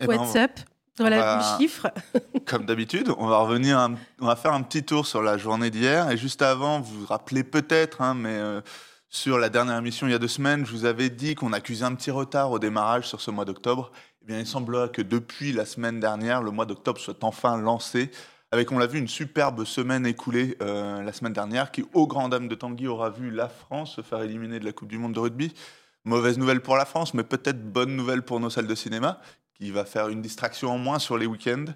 eh 0.00 0.06
ben, 0.06 0.18
what's 0.18 0.36
up 0.36 0.50
dans 0.98 1.08
la 1.08 1.56
chiffre 1.58 1.88
Comme 2.46 2.66
d'habitude, 2.66 3.12
on 3.16 3.26
va 3.26 3.38
revenir, 3.38 3.90
on 4.20 4.26
va 4.26 4.36
faire 4.36 4.52
un 4.52 4.62
petit 4.62 4.82
tour 4.82 5.06
sur 5.06 5.22
la 5.22 5.38
journée 5.38 5.70
d'hier. 5.70 6.10
Et 6.10 6.16
juste 6.16 6.42
avant, 6.42 6.80
vous 6.80 7.00
vous 7.00 7.06
rappelez 7.06 7.42
peut-être, 7.42 8.02
hein, 8.02 8.14
mais 8.14 8.34
euh, 8.34 8.60
sur 9.08 9.38
la 9.38 9.48
dernière 9.48 9.78
émission 9.78 10.06
il 10.06 10.10
y 10.10 10.14
a 10.14 10.18
deux 10.18 10.28
semaines, 10.28 10.66
je 10.66 10.72
vous 10.72 10.84
avais 10.84 11.08
dit 11.08 11.34
qu'on 11.34 11.52
accusait 11.52 11.84
un 11.84 11.94
petit 11.94 12.10
retard 12.10 12.50
au 12.50 12.58
démarrage 12.58 13.08
sur 13.08 13.20
ce 13.20 13.30
mois 13.30 13.44
d'octobre. 13.44 13.92
Eh 14.22 14.26
bien, 14.26 14.38
il 14.38 14.46
semble 14.46 14.90
que 14.90 15.00
depuis 15.00 15.52
la 15.52 15.64
semaine 15.64 16.00
dernière, 16.00 16.42
le 16.42 16.50
mois 16.50 16.66
d'octobre 16.66 17.00
soit 17.00 17.24
enfin 17.24 17.56
lancé. 17.56 18.10
Avec, 18.52 18.70
on 18.72 18.78
l'a 18.78 18.86
vu, 18.86 18.98
une 18.98 19.08
superbe 19.08 19.64
semaine 19.64 20.04
écoulée 20.04 20.56
euh, 20.60 21.02
la 21.02 21.12
semaine 21.12 21.32
dernière, 21.32 21.70
qui, 21.70 21.84
au 21.94 22.06
grand 22.06 22.28
dame 22.28 22.48
de 22.48 22.54
Tanguy, 22.54 22.88
aura 22.88 23.08
vu 23.08 23.30
la 23.30 23.48
France 23.48 23.94
se 23.94 24.02
faire 24.02 24.22
éliminer 24.22 24.58
de 24.58 24.64
la 24.64 24.72
Coupe 24.72 24.88
du 24.88 24.98
Monde 24.98 25.14
de 25.14 25.20
rugby. 25.20 25.54
Mauvaise 26.04 26.38
nouvelle 26.38 26.60
pour 26.60 26.76
la 26.76 26.84
France, 26.84 27.14
mais 27.14 27.24
peut-être 27.24 27.62
bonne 27.72 27.94
nouvelle 27.94 28.22
pour 28.22 28.40
nos 28.40 28.50
salles 28.50 28.66
de 28.66 28.74
cinéma, 28.74 29.20
qui 29.54 29.70
va 29.70 29.84
faire 29.84 30.08
une 30.08 30.22
distraction 30.22 30.70
en 30.70 30.78
moins 30.78 30.98
sur 30.98 31.18
les 31.18 31.26
week-ends. 31.26 31.66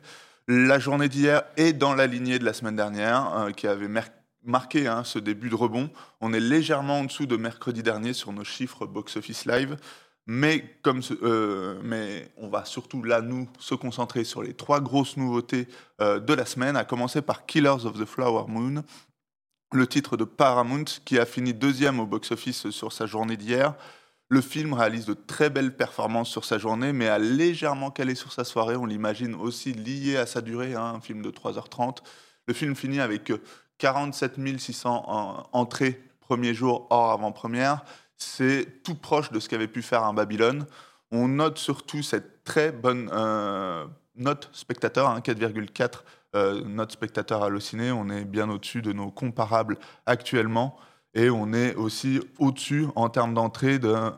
La 0.48 0.78
journée 0.78 1.08
d'hier 1.08 1.42
est 1.56 1.72
dans 1.72 1.94
la 1.94 2.06
lignée 2.06 2.38
de 2.38 2.44
la 2.44 2.52
semaine 2.52 2.76
dernière, 2.76 3.34
euh, 3.34 3.50
qui 3.50 3.66
avait 3.66 3.88
marqué 4.42 4.86
hein, 4.86 5.04
ce 5.04 5.18
début 5.18 5.48
de 5.48 5.54
rebond. 5.54 5.90
On 6.20 6.32
est 6.32 6.40
légèrement 6.40 7.00
en 7.00 7.04
dessous 7.04 7.26
de 7.26 7.36
mercredi 7.36 7.82
dernier 7.82 8.12
sur 8.12 8.32
nos 8.32 8.44
chiffres 8.44 8.86
box-office 8.86 9.46
live. 9.46 9.76
Mais, 10.26 10.64
comme 10.82 11.00
euh, 11.22 11.78
mais 11.82 12.32
on 12.38 12.48
va 12.48 12.64
surtout 12.64 13.02
là, 13.02 13.20
nous, 13.20 13.46
se 13.58 13.74
concentrer 13.74 14.24
sur 14.24 14.42
les 14.42 14.54
trois 14.54 14.80
grosses 14.80 15.18
nouveautés 15.18 15.68
euh, 16.00 16.18
de 16.18 16.32
la 16.32 16.46
semaine, 16.46 16.76
à 16.76 16.84
commencer 16.84 17.20
par 17.20 17.44
Killers 17.44 17.84
of 17.84 17.98
the 17.98 18.06
Flower 18.06 18.44
Moon, 18.48 18.82
le 19.72 19.86
titre 19.86 20.16
de 20.16 20.24
Paramount, 20.24 20.84
qui 21.04 21.18
a 21.18 21.26
fini 21.26 21.52
deuxième 21.52 22.00
au 22.00 22.06
box-office 22.06 22.70
sur 22.70 22.92
sa 22.92 23.04
journée 23.06 23.36
d'hier. 23.36 23.74
Le 24.28 24.40
film 24.40 24.72
réalise 24.72 25.04
de 25.06 25.14
très 25.14 25.50
belles 25.50 25.76
performances 25.76 26.30
sur 26.30 26.44
sa 26.44 26.58
journée, 26.58 26.92
mais 26.92 27.08
a 27.08 27.18
légèrement 27.18 27.90
calé 27.90 28.14
sur 28.14 28.32
sa 28.32 28.44
soirée. 28.44 28.76
On 28.76 28.86
l'imagine 28.86 29.34
aussi 29.34 29.72
lié 29.72 30.16
à 30.16 30.26
sa 30.26 30.40
durée, 30.40 30.74
hein, 30.74 30.94
un 30.96 31.00
film 31.00 31.22
de 31.22 31.30
3h30. 31.30 31.98
Le 32.46 32.54
film 32.54 32.74
finit 32.74 33.00
avec 33.00 33.32
47 33.78 34.58
600 34.58 35.48
entrées 35.52 36.00
premier 36.20 36.54
jour 36.54 36.86
hors 36.90 37.12
avant-première. 37.12 37.84
C'est 38.16 38.82
tout 38.82 38.94
proche 38.94 39.30
de 39.30 39.40
ce 39.40 39.48
qu'avait 39.48 39.68
pu 39.68 39.82
faire 39.82 40.04
un 40.04 40.14
Babylone. 40.14 40.66
On 41.10 41.28
note 41.28 41.58
surtout 41.58 42.02
cette 42.02 42.44
très 42.44 42.72
bonne 42.72 43.10
euh, 43.12 43.84
note 44.16 44.48
spectateur, 44.52 45.14
4,4 45.20 45.82
hein, 45.82 45.88
euh, 46.34 46.64
note 46.64 46.92
spectateur 46.92 47.42
halluciné. 47.42 47.92
On 47.92 48.08
est 48.08 48.24
bien 48.24 48.48
au-dessus 48.48 48.82
de 48.82 48.92
nos 48.92 49.10
comparables 49.10 49.78
actuellement. 50.06 50.76
Et 51.14 51.30
on 51.30 51.52
est 51.52 51.74
aussi 51.76 52.20
au-dessus 52.38 52.86
en 52.96 53.08
termes 53.08 53.34
d'entrée 53.34 53.78
d'un 53.78 54.14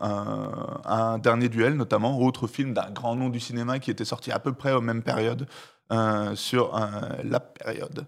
un 0.86 1.18
dernier 1.18 1.48
duel, 1.48 1.74
notamment, 1.74 2.18
autre 2.20 2.46
film 2.46 2.72
d'un 2.72 2.90
grand 2.90 3.16
nom 3.16 3.28
du 3.28 3.40
cinéma 3.40 3.78
qui 3.78 3.90
était 3.90 4.04
sorti 4.04 4.32
à 4.32 4.38
peu 4.38 4.52
près 4.52 4.72
aux 4.72 4.80
mêmes 4.80 5.02
périodes 5.02 5.46
euh, 5.92 6.34
sur 6.34 6.74
euh, 6.76 6.80
la 7.24 7.40
période. 7.40 8.06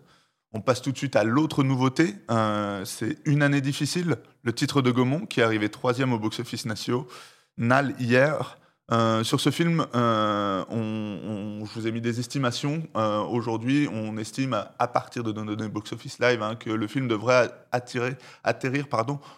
On 0.52 0.60
passe 0.60 0.80
tout 0.80 0.92
de 0.92 0.96
suite 0.96 1.16
à 1.16 1.24
l'autre 1.24 1.62
nouveauté. 1.62 2.14
Euh, 2.30 2.84
c'est 2.84 3.18
Une 3.26 3.42
année 3.42 3.60
difficile, 3.60 4.16
le 4.42 4.52
titre 4.52 4.80
de 4.82 4.90
Gaumont, 4.90 5.26
qui 5.26 5.40
est 5.40 5.42
arrivé 5.42 5.68
troisième 5.68 6.12
au 6.12 6.18
box-office 6.18 6.64
national 6.64 7.94
hier. 7.98 8.58
Euh, 8.90 9.22
sur 9.22 9.38
ce 9.38 9.50
film, 9.50 9.86
euh, 9.94 10.64
on, 10.70 11.64
je 11.66 11.72
vous 11.74 11.86
ai 11.86 11.92
mis 11.92 12.00
des 12.00 12.20
estimations. 12.20 12.82
Euh, 12.96 13.20
aujourd'hui, 13.20 13.86
on 13.92 14.16
estime 14.16 14.64
à, 14.78 14.88
partir 14.88 15.22
de 15.22 15.32
nos 15.32 15.44
données 15.44 15.68
box-office 15.68 16.18
live 16.20 16.42
hein, 16.42 16.56
que 16.56 16.70
le 16.70 16.86
film 16.86 17.06
devrait 17.06 17.50
atterrir 17.70 18.86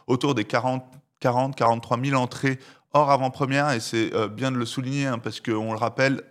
autour 0.06 0.34
des 0.36 0.44
40, 0.44 0.84
40 1.18 1.56
43 1.56 1.98
000 2.00 2.20
entrées 2.20 2.60
hors 2.92 3.10
avant-première. 3.10 3.72
Et 3.72 3.80
c'est 3.80 4.12
bien 4.28 4.52
de 4.52 4.56
le 4.56 4.66
souligner 4.66 5.06
hein, 5.06 5.18
parce 5.18 5.40
qu'on 5.40 5.72
le 5.72 5.78
rappelle, 5.78 6.22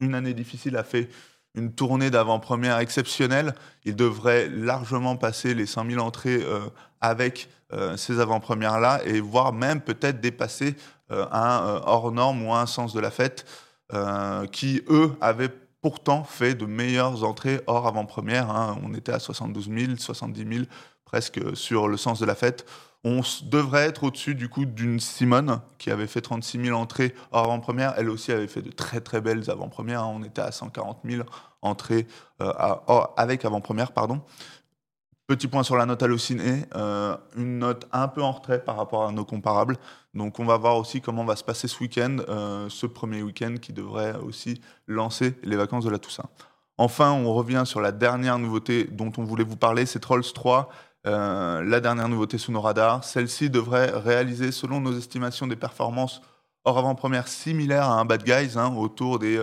une 0.00 0.14
année 0.14 0.34
difficile 0.34 0.76
a 0.76 0.84
fait 0.84 1.08
une 1.54 1.72
tournée 1.72 2.10
d'avant-première 2.10 2.78
exceptionnelle. 2.78 3.54
Il 3.84 3.96
devrait 3.96 4.48
largement 4.50 5.16
passer 5.16 5.54
les 5.54 5.66
000 5.66 5.98
entrées 5.98 6.42
avec 7.00 7.48
ces 7.96 8.20
avant-premières-là 8.20 9.00
et 9.04 9.20
voire 9.20 9.52
même 9.52 9.80
peut-être 9.80 10.20
dépasser 10.20 10.76
un 11.30 11.66
euh, 11.66 11.80
hors 11.84 12.12
norme 12.12 12.44
ou 12.44 12.54
un 12.54 12.66
sens 12.66 12.92
de 12.92 13.00
la 13.00 13.10
fête, 13.10 13.44
euh, 13.92 14.46
qui, 14.46 14.82
eux, 14.88 15.12
avaient 15.20 15.50
pourtant 15.80 16.24
fait 16.24 16.54
de 16.54 16.66
meilleures 16.66 17.24
entrées 17.24 17.60
hors 17.66 17.86
avant-première. 17.86 18.50
Hein. 18.50 18.78
On 18.84 18.94
était 18.94 19.12
à 19.12 19.18
72 19.18 19.68
000, 19.68 19.96
70 19.96 20.56
000 20.56 20.66
presque 21.04 21.40
sur 21.54 21.88
le 21.88 21.96
sens 21.96 22.20
de 22.20 22.26
la 22.26 22.34
fête. 22.34 22.64
On 23.04 23.20
devrait 23.42 23.86
être 23.86 24.04
au-dessus 24.04 24.36
du 24.36 24.48
coup 24.48 24.64
d'une 24.64 25.00
Simone 25.00 25.60
qui 25.78 25.90
avait 25.90 26.06
fait 26.06 26.20
36 26.20 26.66
000 26.66 26.78
entrées 26.78 27.14
hors 27.32 27.44
avant-première. 27.44 27.94
Elle 27.96 28.10
aussi 28.10 28.30
avait 28.30 28.46
fait 28.46 28.62
de 28.62 28.70
très 28.70 29.00
très 29.00 29.20
belles 29.20 29.50
avant-premières. 29.50 30.02
Hein. 30.02 30.12
On 30.14 30.22
était 30.22 30.40
à 30.40 30.52
140 30.52 31.00
000 31.04 31.24
entrées 31.62 32.06
avec 33.16 33.44
avant-première, 33.44 33.92
pardon. 33.92 34.22
Petit 35.32 35.46
point 35.46 35.62
sur 35.62 35.76
la 35.76 35.86
note 35.86 36.02
hallucinée, 36.02 36.66
euh, 36.74 37.16
une 37.36 37.60
note 37.60 37.86
un 37.92 38.08
peu 38.08 38.22
en 38.22 38.32
retrait 38.32 38.62
par 38.62 38.76
rapport 38.76 39.06
à 39.06 39.12
nos 39.12 39.24
comparables. 39.24 39.78
Donc 40.14 40.38
on 40.38 40.44
va 40.44 40.56
voir 40.58 40.76
aussi 40.76 41.00
comment 41.00 41.24
va 41.24 41.36
se 41.36 41.44
passer 41.44 41.68
ce 41.68 41.78
week-end, 41.80 42.18
euh, 42.28 42.68
ce 42.68 42.86
premier 42.86 43.22
week-end 43.22 43.54
qui 43.60 43.72
devrait 43.72 44.14
aussi 44.16 44.60
lancer 44.86 45.34
les 45.42 45.56
vacances 45.56 45.84
de 45.84 45.90
la 45.90 45.98
Toussaint. 45.98 46.28
Enfin, 46.76 47.12
on 47.12 47.32
revient 47.32 47.62
sur 47.64 47.80
la 47.80 47.92
dernière 47.92 48.38
nouveauté 48.38 48.84
dont 48.84 49.12
on 49.16 49.24
voulait 49.24 49.44
vous 49.44 49.56
parler, 49.56 49.86
c'est 49.86 50.00
Trolls 50.00 50.32
3, 50.34 50.68
euh, 51.06 51.62
la 51.62 51.80
dernière 51.80 52.08
nouveauté 52.08 52.36
sous 52.38 52.52
nos 52.52 52.60
radars. 52.60 53.04
Celle-ci 53.04 53.48
devrait 53.48 53.90
réaliser, 53.90 54.52
selon 54.52 54.80
nos 54.80 54.96
estimations, 54.96 55.46
des 55.46 55.56
performances 55.56 56.20
hors 56.64 56.78
avant-première 56.78 57.28
similaires 57.28 57.84
à 57.84 58.00
un 58.00 58.04
Bad 58.04 58.22
Guys, 58.24 58.56
hein, 58.56 58.74
autour 58.76 59.18
des 59.18 59.40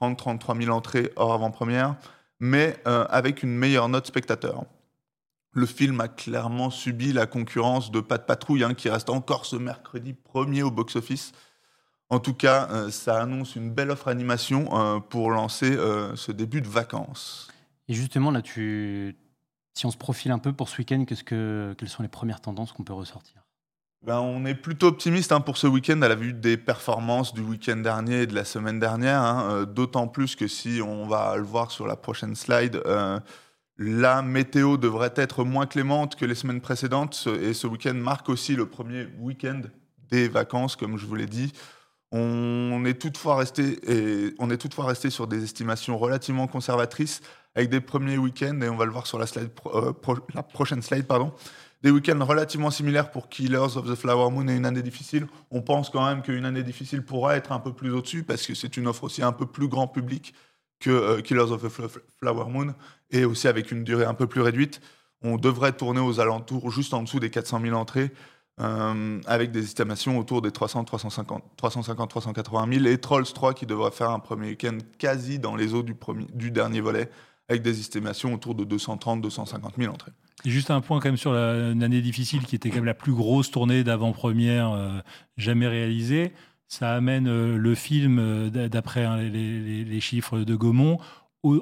30-33 0.00 0.62
000 0.62 0.76
entrées 0.76 1.12
hors 1.16 1.32
avant-première, 1.32 1.96
mais 2.40 2.76
avec 2.84 3.42
une 3.42 3.54
meilleure 3.54 3.88
note 3.88 4.06
spectateur 4.06 4.64
le 5.54 5.66
film 5.66 6.00
a 6.00 6.08
clairement 6.08 6.70
subi 6.70 7.12
la 7.12 7.26
concurrence 7.26 7.90
de 7.90 8.00
Pas 8.00 8.18
de 8.18 8.24
patrouille, 8.24 8.64
hein, 8.64 8.74
qui 8.74 8.88
reste 8.88 9.08
encore 9.08 9.46
ce 9.46 9.56
mercredi 9.56 10.12
premier 10.12 10.62
au 10.62 10.70
box-office. 10.70 11.32
En 12.10 12.18
tout 12.18 12.34
cas, 12.34 12.68
euh, 12.70 12.90
ça 12.90 13.20
annonce 13.20 13.56
une 13.56 13.70
belle 13.70 13.90
offre 13.90 14.08
animation 14.08 14.68
euh, 14.72 14.98
pour 14.98 15.30
lancer 15.30 15.70
euh, 15.70 16.14
ce 16.16 16.32
début 16.32 16.60
de 16.60 16.68
vacances. 16.68 17.48
Et 17.88 17.94
justement, 17.94 18.30
là, 18.30 18.42
tu... 18.42 19.16
si 19.74 19.86
on 19.86 19.90
se 19.90 19.96
profile 19.96 20.32
un 20.32 20.38
peu 20.38 20.52
pour 20.52 20.68
ce 20.68 20.78
week-end, 20.78 21.04
que... 21.04 21.74
quelles 21.78 21.88
sont 21.88 22.02
les 22.02 22.08
premières 22.08 22.40
tendances 22.40 22.72
qu'on 22.72 22.84
peut 22.84 22.92
ressortir? 22.92 23.42
Ben, 24.02 24.18
on 24.18 24.44
est 24.44 24.54
plutôt 24.54 24.88
optimiste 24.88 25.32
hein, 25.32 25.40
pour 25.40 25.56
ce 25.56 25.66
week-end 25.66 26.02
à 26.02 26.08
la 26.08 26.14
vue 26.14 26.34
des 26.34 26.58
performances 26.58 27.32
du 27.32 27.40
week-end 27.40 27.76
dernier 27.76 28.22
et 28.22 28.26
de 28.26 28.34
la 28.34 28.44
semaine 28.44 28.78
dernière. 28.78 29.22
Hein, 29.22 29.64
d'autant 29.64 30.08
plus 30.08 30.36
que 30.36 30.46
si 30.46 30.80
on 30.82 31.06
va 31.06 31.36
le 31.36 31.44
voir 31.44 31.70
sur 31.70 31.86
la 31.86 31.96
prochaine 31.96 32.34
slide, 32.34 32.82
la 33.76 34.22
météo 34.22 34.76
devrait 34.76 35.14
être 35.16 35.44
moins 35.44 35.66
clémente 35.66 36.16
que 36.16 36.24
les 36.24 36.34
semaines 36.34 36.60
précédentes 36.60 37.28
et 37.40 37.54
ce 37.54 37.66
week-end 37.66 37.94
marque 37.94 38.28
aussi 38.28 38.54
le 38.54 38.66
premier 38.66 39.08
week-end 39.18 39.62
des 40.10 40.28
vacances, 40.28 40.76
comme 40.76 40.96
je 40.96 41.06
vous 41.06 41.14
l'ai 41.16 41.26
dit. 41.26 41.52
On 42.12 42.84
est 42.84 43.00
toutefois 43.00 43.36
resté 43.36 43.80
on 44.38 44.50
est 44.50 44.58
toutefois 44.58 44.86
resté 44.86 45.10
sur 45.10 45.26
des 45.26 45.42
estimations 45.42 45.98
relativement 45.98 46.46
conservatrices 46.46 47.20
avec 47.56 47.70
des 47.70 47.80
premiers 47.80 48.18
week-ends 48.18 48.60
et 48.60 48.68
on 48.68 48.76
va 48.76 48.84
le 48.84 48.92
voir 48.92 49.06
sur 49.06 49.18
la, 49.18 49.26
slide 49.26 49.50
euh, 49.66 49.92
la 50.34 50.42
prochaine 50.42 50.82
slide 50.82 51.06
pardon. 51.06 51.32
Des 51.82 51.90
week-ends 51.90 52.24
relativement 52.24 52.70
similaires 52.70 53.10
pour 53.10 53.28
Killers 53.28 53.76
of 53.76 53.90
the 53.90 53.94
Flower 53.94 54.30
Moon 54.30 54.48
et 54.48 54.56
une 54.56 54.64
année 54.64 54.82
difficile. 54.82 55.26
On 55.50 55.60
pense 55.60 55.90
quand 55.90 56.06
même 56.06 56.22
qu'une 56.22 56.46
année 56.46 56.62
difficile 56.62 57.02
pourra 57.02 57.36
être 57.36 57.52
un 57.52 57.60
peu 57.60 57.72
plus 57.72 57.90
au-dessus 57.90 58.22
parce 58.22 58.46
que 58.46 58.54
c'est 58.54 58.76
une 58.76 58.86
offre 58.86 59.04
aussi 59.04 59.22
un 59.22 59.32
peu 59.32 59.46
plus 59.46 59.68
grand 59.68 59.88
public 59.88 60.34
que 60.80 60.90
euh, 60.90 61.20
Killers 61.20 61.50
of 61.50 61.62
the 61.62 61.68
Flower 62.18 62.46
Moon, 62.48 62.74
et 63.14 63.24
aussi 63.24 63.48
avec 63.48 63.70
une 63.72 63.84
durée 63.84 64.04
un 64.04 64.14
peu 64.14 64.26
plus 64.26 64.42
réduite. 64.42 64.80
On 65.22 65.36
devrait 65.36 65.72
tourner 65.72 66.00
aux 66.00 66.20
alentours, 66.20 66.70
juste 66.70 66.92
en 66.92 67.02
dessous 67.02 67.20
des 67.20 67.30
400 67.30 67.60
000 67.62 67.74
entrées, 67.74 68.12
euh, 68.60 69.20
avec 69.26 69.52
des 69.52 69.62
estimations 69.62 70.18
autour 70.18 70.42
des 70.42 70.50
300, 70.50 70.84
350, 70.84 71.42
350, 71.56 72.10
380 72.10 72.72
000, 72.72 72.86
et 72.86 72.98
Trolls 72.98 73.32
3 73.32 73.54
qui 73.54 73.66
devrait 73.66 73.92
faire 73.92 74.10
un 74.10 74.18
premier 74.18 74.48
week-end 74.48 74.76
quasi 74.98 75.38
dans 75.38 75.56
les 75.56 75.72
eaux 75.74 75.82
du, 75.82 75.94
premier, 75.94 76.26
du 76.34 76.50
dernier 76.50 76.80
volet, 76.80 77.08
avec 77.48 77.62
des 77.62 77.80
estimations 77.80 78.34
autour 78.34 78.54
de 78.54 78.64
230, 78.64 79.22
250 79.22 79.74
000 79.78 79.92
entrées. 79.92 80.12
Juste 80.44 80.70
un 80.70 80.82
point 80.82 81.00
quand 81.00 81.08
même 81.08 81.16
sur 81.16 81.32
l'année 81.32 82.02
difficile, 82.02 82.44
qui 82.44 82.56
était 82.56 82.68
quand 82.68 82.76
même 82.76 82.84
la 82.84 82.94
plus 82.94 83.14
grosse 83.14 83.50
tournée 83.50 83.82
d'avant-première 83.82 84.72
euh, 84.72 84.98
jamais 85.38 85.68
réalisée 85.68 86.32
ça 86.66 86.94
amène 86.94 87.28
euh, 87.28 87.56
le 87.56 87.74
film, 87.74 88.50
d'après 88.50 89.04
hein, 89.04 89.18
les, 89.18 90.00
chiffres 90.00 90.40
de 90.40 90.56
Gaumont, 90.56 90.98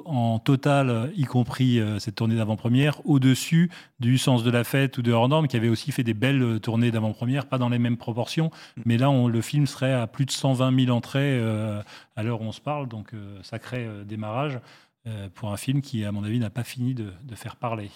en 0.05 0.39
total, 0.39 1.11
y 1.15 1.23
compris 1.23 1.79
euh, 1.79 1.99
cette 1.99 2.15
tournée 2.15 2.35
d'avant-première, 2.35 3.05
au-dessus 3.05 3.69
du 3.99 4.17
Sens 4.17 4.43
de 4.43 4.51
la 4.51 4.63
Fête 4.63 4.97
ou 4.97 5.01
de 5.01 5.11
Hors 5.11 5.29
Norme, 5.29 5.47
qui 5.47 5.57
avait 5.57 5.69
aussi 5.69 5.91
fait 5.91 6.03
des 6.03 6.13
belles 6.13 6.59
tournées 6.61 6.91
d'avant-première, 6.91 7.45
pas 7.45 7.57
dans 7.57 7.69
les 7.69 7.79
mêmes 7.79 7.97
proportions, 7.97 8.51
mm. 8.77 8.81
mais 8.85 8.97
là, 8.97 9.11
le 9.27 9.41
film 9.41 9.67
serait 9.67 9.93
à 9.93 10.07
plus 10.07 10.25
de 10.25 10.31
120 10.31 10.85
000 10.85 10.95
entrées 10.95 11.39
à 12.15 12.23
l'heure 12.23 12.41
où 12.41 12.45
on 12.45 12.51
se 12.51 12.61
parle, 12.61 12.87
donc 12.87 13.11
sacré 13.41 13.87
démarrage 14.05 14.59
pour 15.35 15.51
un 15.51 15.57
film 15.57 15.81
qui, 15.81 16.05
à 16.05 16.11
mon 16.11 16.23
avis, 16.23 16.39
n'a 16.39 16.49
pas 16.49 16.63
fini 16.63 16.93
de, 16.93 17.11
faire 17.35 17.55
parler. 17.55 17.89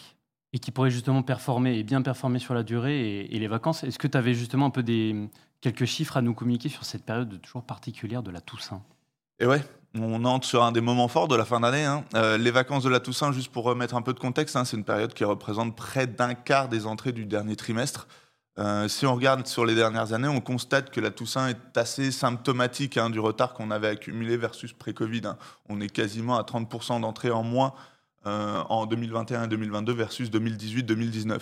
Et 0.53 0.59
qui 0.59 0.71
pourrait 0.71 0.91
justement 0.91 1.23
performer 1.23 1.77
et 1.77 1.83
bien 1.83 2.01
performer 2.01 2.39
sur 2.39 2.53
la 2.53 2.63
durée 2.63 2.99
et, 2.99 3.35
et 3.35 3.39
les 3.39 3.47
vacances. 3.47 3.83
Est-ce 3.83 3.99
que 3.99 4.07
tu 4.07 4.17
avais 4.17 4.33
justement 4.33 4.67
un 4.67 4.69
peu 4.69 4.83
des, 4.83 5.29
quelques 5.61 5.85
chiffres 5.85 6.17
à 6.17 6.21
nous 6.21 6.33
communiquer 6.33 6.69
sur 6.69 6.85
cette 6.85 7.03
période 7.03 7.41
toujours 7.41 7.63
particulière 7.63 8.23
de 8.23 8.31
la 8.31 8.41
Toussaint? 8.41 8.81
Et 9.39 9.45
ouais, 9.45 9.61
on 9.95 10.25
entre 10.25 10.47
sur 10.47 10.63
un 10.63 10.71
des 10.71 10.81
moments 10.81 11.07
forts 11.07 11.27
de 11.27 11.35
la 11.35 11.45
fin 11.45 11.59
d'année. 11.59 11.85
Hein. 11.85 12.03
Euh, 12.15 12.37
les 12.37 12.51
vacances 12.51 12.83
de 12.83 12.89
la 12.89 12.99
Toussaint, 12.99 13.31
juste 13.31 13.51
pour 13.51 13.63
remettre 13.63 13.95
un 13.95 14.01
peu 14.01 14.13
de 14.13 14.19
contexte, 14.19 14.55
hein, 14.55 14.65
c'est 14.65 14.77
une 14.77 14.83
période 14.83 15.13
qui 15.13 15.23
représente 15.23 15.75
près 15.75 16.07
d'un 16.07 16.33
quart 16.33 16.69
des 16.69 16.85
entrées 16.85 17.11
du 17.11 17.25
dernier 17.25 17.55
trimestre. 17.55 18.07
Euh, 18.59 18.87
si 18.87 19.05
on 19.05 19.13
regarde 19.13 19.45
sur 19.45 19.65
les 19.65 19.75
dernières 19.75 20.13
années, 20.13 20.27
on 20.27 20.41
constate 20.41 20.89
que 20.89 20.99
la 20.99 21.11
Toussaint 21.11 21.47
est 21.49 21.77
assez 21.77 22.11
symptomatique 22.11 22.97
hein, 22.97 23.09
du 23.09 23.19
retard 23.19 23.53
qu'on 23.53 23.69
avait 23.69 23.87
accumulé 23.87 24.35
versus 24.35 24.73
pré-Covid. 24.73 25.21
On 25.69 25.79
est 25.79 25.89
quasiment 25.89 26.37
à 26.37 26.41
30% 26.41 27.01
d'entrées 27.01 27.29
en 27.29 27.43
moins 27.43 27.73
euh, 28.25 28.63
en 28.69 28.87
2021 28.87 29.43
et 29.43 29.47
2022 29.47 29.93
versus 29.93 30.31
2018-2019. 30.31 31.39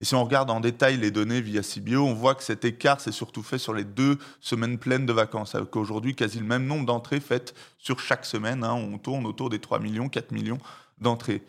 Et 0.00 0.04
si 0.04 0.14
on 0.14 0.24
regarde 0.24 0.50
en 0.50 0.60
détail 0.60 0.98
les 0.98 1.10
données 1.10 1.40
via 1.40 1.62
CBO, 1.62 2.02
on 2.02 2.12
voit 2.12 2.34
que 2.34 2.42
cet 2.42 2.64
écart 2.64 3.00
s'est 3.00 3.12
surtout 3.12 3.42
fait 3.42 3.58
sur 3.58 3.72
les 3.72 3.84
deux 3.84 4.18
semaines 4.40 4.78
pleines 4.78 5.06
de 5.06 5.12
vacances, 5.12 5.54
avec 5.54 5.74
aujourd'hui 5.74 6.14
quasi 6.14 6.38
le 6.38 6.44
même 6.44 6.66
nombre 6.66 6.84
d'entrées 6.84 7.20
faites 7.20 7.54
sur 7.78 7.98
chaque 7.98 8.26
semaine. 8.26 8.62
Hein. 8.62 8.74
on 8.74 8.98
tourne 8.98 9.24
autour 9.26 9.48
des 9.48 9.58
3 9.58 9.78
millions, 9.78 10.08
4 10.08 10.32
millions 10.32 10.58
d'entrées. 10.98 11.42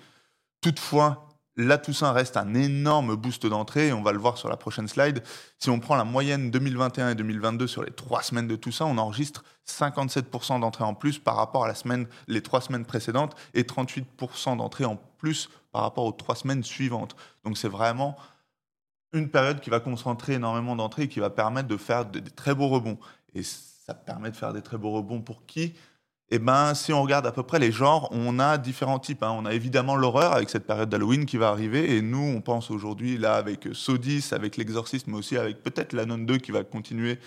Toutefois, 0.62 1.28
la 1.58 1.80
Toussaint 1.80 2.12
reste 2.12 2.38
un 2.38 2.54
énorme 2.54 3.16
boost 3.16 3.46
d'entrée, 3.48 3.88
et 3.88 3.94
on 3.94 4.04
va 4.04 4.12
le 4.14 4.20
voir 4.20 4.38
sur 4.38 4.48
la 4.48 4.58
prochaine 4.58 4.88
slide. 4.88 5.24
Si 5.58 5.70
on 5.70 5.80
prend 5.80 5.96
la 5.96 6.04
moyenne 6.04 6.52
2021 6.52 7.10
et 7.10 7.16
2022 7.16 7.68
sur 7.68 7.84
les 7.84 7.92
trois 7.92 8.22
semaines 8.22 8.48
de 8.48 8.56
Toussaint, 8.56 8.86
on 8.86 8.98
enregistre 8.98 9.44
57% 9.68 10.60
d'entrées 10.62 10.84
en 10.84 10.94
plus 10.94 11.18
par 11.18 11.36
rapport 11.36 11.66
à 11.66 11.68
la 11.68 11.76
semaine, 11.76 12.08
les 12.28 12.42
trois 12.42 12.62
semaines 12.62 12.86
précédentes 12.86 13.36
et 13.56 13.64
38% 13.64 14.58
d'entrées 14.58 14.86
en 14.86 14.98
plus 15.18 15.50
par 15.72 15.82
rapport 15.82 16.06
aux 16.06 16.12
trois 16.12 16.36
semaines 16.36 16.64
suivantes. 16.64 17.16
Donc 17.44 17.58
c'est 17.58 17.68
vraiment 17.68 18.16
une 19.18 19.30
période 19.30 19.60
qui 19.60 19.70
va 19.70 19.80
concentrer 19.80 20.34
énormément 20.34 20.76
d'entrées 20.76 21.04
et 21.04 21.08
qui 21.08 21.20
va 21.20 21.30
permettre 21.30 21.68
de 21.68 21.78
faire 21.78 22.06
des 22.06 22.22
très 22.22 22.56
beaux 22.56 22.70
rebonds. 22.70 22.98
Et 23.34 23.44
ça 23.44 23.94
permet 23.94 24.32
de 24.32 24.36
faire 24.36 24.54
des 24.54 24.62
très 24.62 24.78
beaux 24.78 24.92
rebonds 24.92 25.22
pour 25.22 25.46
qui? 25.46 25.74
Eh 26.30 26.40
ben, 26.40 26.74
si 26.74 26.92
on 26.92 27.02
regarde 27.02 27.26
à 27.26 27.32
peu 27.32 27.44
près 27.44 27.58
les 27.58 27.72
genres, 27.72 28.10
on 28.12 28.38
a 28.38 28.58
différents 28.58 29.00
types. 29.00 29.24
Hein. 29.24 29.34
On 29.38 29.46
a 29.46 29.54
évidemment 29.54 29.96
l'horreur 29.96 30.34
avec 30.34 30.50
cette 30.50 30.68
période 30.68 30.90
d'Halloween 30.90 31.26
qui 31.26 31.38
va 31.38 31.50
arriver. 31.50 31.96
Et 31.96 32.02
nous, 32.02 32.20
on 32.20 32.42
pense 32.42 32.70
aujourd'hui, 32.70 33.18
là, 33.18 33.36
avec 33.36 33.70
Sodis, 33.72 34.30
avec 34.32 34.58
l'exorcisme, 34.58 35.12
mais 35.12 35.18
aussi 35.18 35.38
avec 35.38 35.64
peut-être 35.64 35.94
la 35.94 36.06
Non 36.06 36.18
2 36.18 36.38
qui 36.38 36.52
va 36.52 36.66
continuer, 36.66 37.20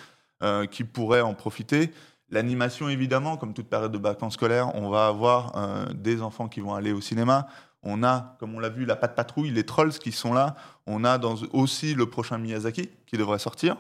euh, 0.42 0.66
qui 0.66 0.85
pourrait 0.85 1.23
en 1.23 1.32
profiter. 1.32 1.92
L'animation, 2.28 2.90
évidemment, 2.90 3.38
comme 3.38 3.54
toute 3.54 3.68
période 3.68 3.90
de 3.90 3.99
vacances 3.99 4.35
scolaires, 4.35 4.75
on 4.75 4.90
va 4.90 5.06
avoir 5.06 5.56
euh, 5.56 5.87
des 5.94 6.20
enfants 6.20 6.49
qui 6.49 6.61
vont 6.61 6.75
aller 6.75 6.92
au 6.92 7.00
cinéma. 7.00 7.49
On 7.82 8.02
a, 8.02 8.37
comme 8.38 8.54
on 8.54 8.58
l'a 8.58 8.68
vu, 8.68 8.84
la 8.84 8.96
patte 8.96 9.14
patrouille, 9.14 9.50
les 9.50 9.64
trolls 9.64 9.92
qui 9.92 10.12
sont 10.12 10.32
là. 10.32 10.54
On 10.87 11.04
a 11.04 11.18
dans, 11.18 11.37
aussi 11.52 11.94
le 11.94 12.06
prochain 12.06 12.38
Miyazaki 12.38 12.90
qui 13.06 13.16
devrait 13.16 13.38
sortir. 13.38 13.76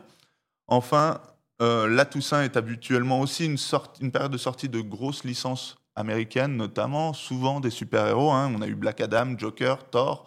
Enfin, 0.66 1.20
euh, 1.60 1.88
la 1.88 2.04
Toussaint 2.06 2.42
est 2.42 2.56
habituellement 2.56 3.20
aussi 3.20 3.44
une, 3.44 4.10
période 4.10 4.32
de 4.32 4.38
sortie 4.38 4.68
de 4.68 4.80
grosses 4.80 5.24
licences 5.24 5.76
américaines, 5.96 6.56
notamment, 6.56 7.12
souvent 7.12 7.60
des 7.60 7.70
super-héros. 7.70 8.30
Hein. 8.30 8.52
On 8.56 8.62
a 8.62 8.66
eu 8.66 8.74
Black 8.74 9.00
Adam, 9.00 9.36
Joker, 9.36 9.90
Thor. 9.90 10.26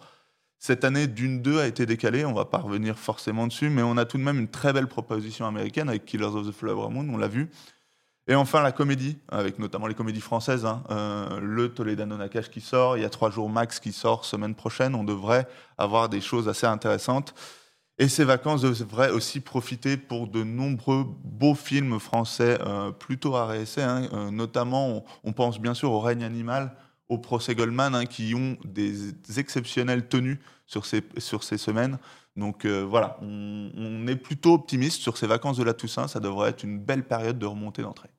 Cette 0.58 0.84
année, 0.84 1.08
Dune 1.08 1.42
2 1.42 1.58
a 1.58 1.66
été 1.66 1.84
décalée, 1.84 2.24
on 2.24 2.32
va 2.32 2.46
pas 2.46 2.58
revenir 2.58 2.98
forcément 2.98 3.46
dessus, 3.46 3.68
mais 3.68 3.82
on 3.82 3.98
a 3.98 4.06
tout 4.06 4.16
de 4.16 4.22
même 4.22 4.38
une 4.38 4.48
très 4.48 4.72
belle 4.72 4.86
proposition 4.86 5.46
américaine 5.46 5.90
avec 5.90 6.06
Killers 6.06 6.24
of 6.24 6.46
the 6.46 6.52
Flower 6.52 6.88
Moon, 6.88 7.06
on 7.12 7.18
l'a 7.18 7.28
vu. 7.28 7.50
Et 8.26 8.34
enfin, 8.34 8.62
la 8.62 8.72
comédie, 8.72 9.18
avec 9.28 9.58
notamment 9.58 9.86
les 9.86 9.94
comédies 9.94 10.22
françaises. 10.22 10.64
Hein. 10.64 10.82
Euh, 10.90 11.40
le 11.40 11.74
Toledano 11.74 12.16
Nakash 12.16 12.50
qui 12.50 12.62
sort, 12.62 12.96
il 12.96 13.02
y 13.02 13.04
a 13.04 13.10
trois 13.10 13.30
jours 13.30 13.50
max 13.50 13.80
qui 13.80 13.92
sort 13.92 14.24
semaine 14.24 14.54
prochaine. 14.54 14.94
On 14.94 15.04
devrait 15.04 15.46
avoir 15.76 16.08
des 16.08 16.22
choses 16.22 16.48
assez 16.48 16.66
intéressantes. 16.66 17.34
Et 17.98 18.08
ces 18.08 18.24
vacances 18.24 18.62
devraient 18.62 19.10
aussi 19.10 19.40
profiter 19.40 19.96
pour 19.96 20.26
de 20.26 20.42
nombreux 20.42 21.06
beaux 21.22 21.54
films 21.54 22.00
français, 22.00 22.58
euh, 22.60 22.90
plutôt 22.90 23.36
à 23.36 23.52
hein. 23.52 24.08
euh, 24.12 24.30
notamment, 24.32 25.04
on, 25.22 25.32
pense 25.32 25.60
bien 25.60 25.74
sûr 25.74 25.92
au 25.92 26.00
règne 26.00 26.24
animal, 26.24 26.76
au 27.08 27.18
procès 27.18 27.54
Goldman, 27.54 27.94
hein, 27.94 28.06
qui 28.06 28.34
ont 28.34 28.56
des 28.64 29.38
exceptionnelles 29.38 30.08
tenues 30.08 30.40
sur 30.66 30.86
ces, 30.86 31.04
sur 31.18 31.44
ces 31.44 31.58
semaines. 31.58 31.98
Donc 32.36 32.64
euh, 32.64 32.82
voilà, 32.82 33.16
on, 33.22 34.06
est 34.08 34.16
plutôt 34.16 34.54
optimiste 34.54 35.00
sur 35.00 35.16
ces 35.16 35.28
vacances 35.28 35.56
de 35.56 35.64
la 35.64 35.74
Toussaint. 35.74 36.08
Ça 36.08 36.18
devrait 36.18 36.50
être 36.50 36.64
une 36.64 36.80
belle 36.80 37.04
période 37.04 37.38
de 37.38 37.46
remontée 37.46 37.82
d'entrée. 37.82 38.10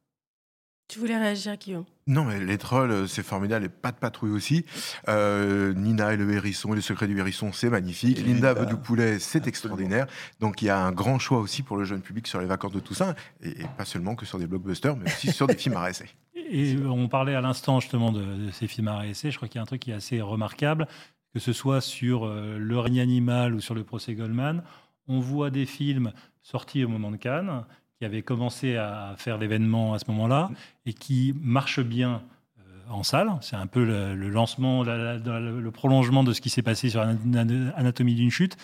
Tu 0.88 1.00
voulais 1.00 1.18
réagir, 1.18 1.58
Guillaume? 1.58 1.86
Non, 2.06 2.24
mais 2.26 2.40
les 2.40 2.60
trolls, 2.60 2.92
euh, 2.92 3.08
c'est 3.08 3.24
formidable, 3.24 3.66
et 3.66 3.70
pas 3.70 3.92
de 3.92 3.98
patrouille 3.98 4.32
aussi. 4.32 4.66
Euh, 5.10 5.74
Nina 5.74 6.14
et 6.14 6.18
le 6.18 6.32
hérisson, 6.32 6.74
et 6.74 6.76
le 6.76 6.82
secret 6.82 7.08
du 7.08 7.18
hérisson, 7.18 7.52
c'est 7.52 7.72
magnifique. 7.72 8.20
Linda 8.24 8.54
veut 8.54 8.68
du 8.68 8.76
poulet, 8.76 9.18
c'est 9.18 9.48
extraordinaire. 9.48 10.06
Donc 10.40 10.62
il 10.62 10.66
y 10.66 10.70
a 10.70 10.80
un 10.80 10.92
grand 10.92 11.18
choix 11.18 11.40
aussi 11.40 11.64
pour 11.64 11.78
le 11.78 11.86
jeune 11.86 12.02
public 12.02 12.28
sur 12.28 12.40
les 12.40 12.46
vacances 12.46 12.74
de 12.74 12.80
Toussaint, 12.80 13.16
et, 13.42 13.56
pas 13.78 13.86
seulement 13.86 14.14
que 14.14 14.28
sur 14.28 14.38
des 14.38 14.46
blockbusters, 14.46 14.96
mais 14.96 15.06
aussi 15.06 15.32
sur 15.32 15.48
des 15.48 15.56
films 15.56 15.78
à 15.78 15.82
réessayer. 15.82 16.12
Et 16.36 16.78
on 16.86 17.08
parlait 17.08 17.34
à 17.34 17.42
l'instant 17.42 17.80
justement 17.80 18.12
de, 18.12 18.52
ces 18.52 18.68
films 18.68 18.90
à 18.90 19.00
réessayer. 19.00 19.32
Je 19.32 19.38
crois 19.38 19.48
qu'il 19.48 19.58
y 19.58 19.60
a 19.60 19.64
un 19.64 19.66
truc 19.66 19.82
qui 19.82 19.90
est 19.90 19.96
assez 19.96 20.22
remarquable, 20.22 20.88
que 21.34 21.40
ce 21.40 21.54
soit 21.54 21.82
sur 21.82 22.26
euh, 22.26 22.58
Le 22.60 22.78
règne 22.78 23.00
animal 23.00 23.56
ou 23.56 23.62
sur 23.62 23.74
le 23.74 23.84
procès 23.84 24.14
Goldman. 24.14 24.64
On 25.08 25.20
voit 25.20 25.50
des 25.50 25.66
films 25.66 26.14
sortis 26.44 26.86
au 26.86 26.88
moment 26.88 27.10
de 27.10 27.18
Cannes 27.18 27.66
qui 28.00 28.06
avait 28.06 28.22
commencé 28.22 28.76
à 28.76 29.16
faire 29.18 29.38
l'événement 29.38 29.94
à 29.94 30.00
ce 30.00 30.06
moment-là 30.10 30.50
et 30.86 30.94
qui 30.94 31.34
marche 31.42 31.80
bien 31.80 32.22
euh, 32.60 32.64
en 32.90 33.04
salle. 33.04 33.32
C'est 33.40 33.56
un 33.56 33.68
peu 33.68 33.86
le, 33.86 34.30
lancement, 34.30 34.84
le 34.84 35.70
prolongement 35.70 36.26
de 36.26 36.34
ce 36.34 36.42
qui 36.42 36.50
s'est 36.50 36.62
passé 36.62 36.90
sur 36.90 37.02
Anatomie 37.02 38.16
d'une 38.16 38.32
chute, 38.32 38.58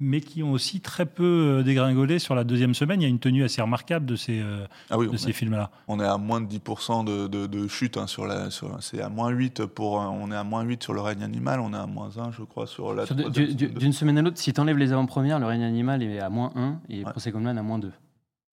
mais 0.00 0.22
qui 0.22 0.42
ont 0.42 0.52
aussi 0.52 0.80
très 0.80 1.04
peu 1.04 1.58
euh, 1.58 1.62
dégringolé 1.62 2.18
sur 2.18 2.34
la 2.34 2.44
deuxième 2.44 2.72
semaine. 2.72 3.02
Il 3.02 3.04
y 3.04 3.06
a 3.06 3.10
une 3.10 3.18
tenue 3.18 3.44
assez 3.44 3.60
remarquable 3.60 4.06
de 4.06 4.16
ces, 4.16 4.40
euh, 4.40 4.64
ah 4.88 4.96
de 4.96 5.16
ces 5.18 5.34
films-là. 5.34 5.70
On 5.86 6.00
est 6.00 6.06
à 6.06 6.16
moins 6.16 6.40
de 6.40 6.46
10% 6.46 7.04
de, 7.04 7.26
de, 7.46 7.68
chute. 7.68 7.98
Hein, 7.98 8.06
sur 8.06 8.26
la, 8.26 8.48
c'est 8.80 9.02
à 9.02 9.10
moins 9.10 9.28
8 9.28 9.66
pour, 9.66 9.96
on 9.96 10.32
est 10.32 10.36
à 10.36 10.44
moins 10.44 10.62
8 10.62 10.82
sur 10.82 10.94
le 10.94 11.02
règne 11.02 11.22
animal, 11.22 11.60
on 11.60 11.74
est 11.74 11.78
à 11.78 11.86
moins 11.86 12.16
1, 12.16 12.30
je 12.30 12.42
crois, 12.42 12.66
sur 12.66 12.94
la. 12.94 13.04
D'une 13.04 13.92
semaine 13.92 14.16
à 14.16 14.22
l'autre, 14.22 14.38
si 14.38 14.54
tu 14.54 14.60
enlèves 14.62 14.78
les 14.78 14.94
avant-premières, 14.94 15.38
le 15.38 15.46
règne 15.46 15.64
animal 15.64 16.02
est 16.02 16.20
à 16.20 16.30
moins 16.30 16.52
1 16.56 16.80
et 16.88 17.04
ouais. 17.04 17.10
Procès 17.10 17.30
Goldman 17.30 17.58
à 17.58 17.62
moins 17.62 17.78
2. 17.78 17.92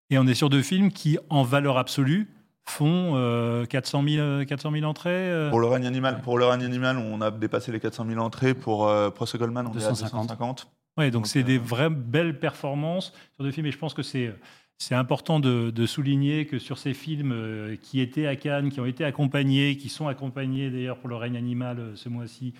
Et 0.09 0.17
on 0.17 0.27
est 0.27 0.35
sur 0.35 0.49
deux 0.49 0.61
films 0.61 0.91
qui, 0.91 1.17
en 1.29 1.43
valeur 1.43 1.77
absolue, 1.77 2.27
font 2.65 3.65
400, 3.69 4.03
000, 4.07 4.45
400 4.45 4.71
000 4.71 4.83
entrées. 4.85 5.11
Euh. 5.11 5.49
Pour 5.49 5.59
le 5.59 5.67
règne 5.67 5.85
animal, 5.85 6.21
pour 6.21 6.37
le 6.37 6.45
règne 6.45 6.63
animal, 6.63 6.97
on 6.97 7.21
a 7.21 7.31
dépassé 7.31 7.71
les 7.71 7.79
400 7.79 8.05
000 8.07 8.19
entrées. 8.19 8.53
Pour 8.53 8.87
euh, 8.87 9.09
Goldman, 9.35 9.67
on 9.67 9.71
250. 9.71 10.01
est 10.01 10.15
à 10.15 10.35
250. 10.35 10.71
Oui, 10.97 11.11
donc 11.11 11.27
c'est 11.27 11.43
des 11.43 11.57
euh, 11.57 11.61
vraies 11.61 11.89
belles 11.89 12.39
performances 12.39 13.13
sur 13.35 13.43
deux 13.43 13.51
films. 13.51 13.67
Et 13.67 13.71
je 13.71 13.77
pense 13.77 13.93
que 13.93 14.03
c'est 14.03 14.33
c'est 14.77 14.95
important 14.95 15.39
de, 15.39 15.85
souligner 15.85 16.47
que 16.47 16.59
sur 16.59 16.77
ces 16.77 16.93
films 16.93 17.77
qui 17.81 18.01
étaient 18.01 18.27
à 18.27 18.35
Cannes, 18.35 18.69
qui 18.69 18.81
ont 18.81 18.85
été 18.85 19.05
accompagnés, 19.05 19.77
qui 19.77 19.87
sont 19.87 20.09
accompagnés 20.09 20.69
d'ailleurs 20.69 20.97
pour 20.97 21.07
le 21.07 21.15
règne 21.15 21.37
animal 21.37 21.93
ce 21.95 22.09
mois-ci 22.09 22.53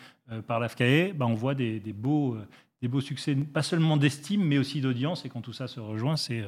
par 0.47 0.61
l'AFCAE, 0.61 1.11
ben 1.13 1.25
on 1.25 1.33
voit 1.33 1.55
des, 1.55 1.81
des, 1.81 1.91
beaux, 1.91 2.37
des 2.81 2.87
beaux 2.87 3.01
succès, 3.01 3.35
pas 3.35 3.63
seulement 3.63 3.97
d'estime, 3.97 4.45
mais 4.45 4.57
aussi 4.57 4.79
d'audience. 4.79 5.25
Et 5.25 5.29
quand 5.29 5.41
tout 5.41 5.51
ça 5.51 5.67
se 5.67 5.81
rejoint, 5.81 6.15
c'est 6.15 6.45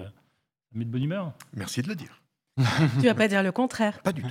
met 0.74 0.86
de 0.86 0.90
bonne 0.90 1.04
humeur. 1.04 1.34
Merci 1.54 1.82
de 1.82 1.88
le 1.88 1.96
dire. 1.96 2.22
tu 3.00 3.06
vas 3.06 3.16
pas 3.16 3.28
dire 3.28 3.44
le 3.44 3.52
contraire. 3.52 4.02
Pas 4.02 4.14
du 4.14 4.24
tout. 4.24 4.30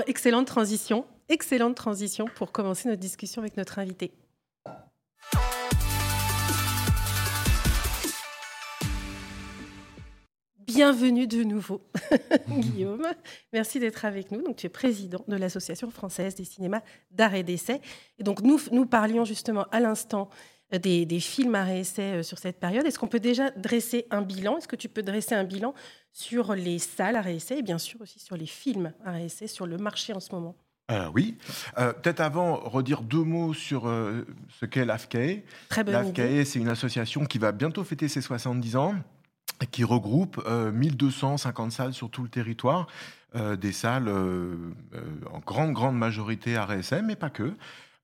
excellente 0.06 0.46
transition. 0.46 1.06
Excellente 1.28 1.74
transition 1.74 2.26
pour 2.36 2.52
commencer 2.52 2.88
notre 2.88 3.00
discussion 3.00 3.42
avec 3.42 3.56
notre 3.56 3.78
invité. 3.78 4.12
Bienvenue 10.58 11.26
de 11.26 11.42
nouveau, 11.44 11.82
Guillaume. 12.48 13.06
Merci 13.52 13.80
d'être 13.80 14.04
avec 14.04 14.30
nous. 14.30 14.42
Donc, 14.42 14.56
tu 14.56 14.66
es 14.66 14.68
président 14.68 15.24
de 15.26 15.34
l'Association 15.34 15.90
française 15.90 16.34
des 16.34 16.44
cinémas 16.44 16.82
d'art 17.10 17.34
et 17.34 17.42
d'essai. 17.42 17.80
Et 18.18 18.22
donc, 18.22 18.42
nous, 18.42 18.60
nous 18.70 18.84
parlions 18.86 19.24
justement 19.24 19.64
à 19.72 19.80
l'instant 19.80 20.28
des, 20.76 21.20
films 21.20 21.54
à 21.54 21.64
réessai 21.64 22.18
euh, 22.18 22.22
sur 22.22 22.38
cette 22.38 22.60
période. 22.60 22.84
Est-ce 22.86 22.98
qu'on 22.98 23.08
peut 23.08 23.20
déjà 23.20 23.50
dresser 23.52 24.06
un 24.10 24.22
bilan? 24.22 24.58
Est-ce 24.58 24.68
que 24.68 24.76
tu 24.76 24.88
peux 24.88 25.02
dresser 25.02 25.34
un 25.34 25.44
bilan 25.44 25.74
sur 26.12 26.54
les 26.54 26.78
salles 26.78 27.16
à 27.16 27.22
réessai 27.22 27.58
et 27.58 27.62
bien 27.62 27.78
sûr 27.78 28.00
aussi 28.00 28.18
sur 28.18 28.36
les 28.36 28.46
films 28.46 28.92
à 29.04 29.12
réessai 29.12 29.46
sur 29.46 29.66
le 29.66 29.78
marché 29.78 30.12
en 30.12 30.20
ce 30.20 30.34
moment? 30.34 30.54
Euh, 30.90 31.08
oui. 31.14 31.36
Euh, 31.78 31.92
peut-être 31.92 32.20
avant, 32.20 32.56
redire 32.56 33.02
deux 33.02 33.22
mots 33.22 33.54
sur 33.54 33.84
ce 33.84 34.66
qu'est 34.66 34.84
l'AFCAE. 34.84 35.42
Très 35.68 35.84
bonne 35.84 35.94
L'AFCAE, 35.94 36.44
c'est 36.44 36.58
une 36.58 36.68
association 36.68 37.24
qui 37.24 37.38
va 37.38 37.52
bientôt 37.52 37.84
fêter 37.84 38.08
ses 38.08 38.22
70 38.22 38.76
ans, 38.76 38.94
qui 39.70 39.84
regroupe 39.84 40.42
1250 40.48 41.72
salles 41.72 41.94
sur 41.94 42.08
tout 42.08 42.22
le 42.22 42.30
territoire, 42.30 42.86
des 43.34 43.72
salles 43.72 44.08
en 44.08 45.40
grande, 45.40 45.72
grande 45.72 45.98
majorité 45.98 46.56
à 46.56 46.64
RSM, 46.64 47.04
mais 47.04 47.16
pas 47.16 47.28
que. 47.28 47.52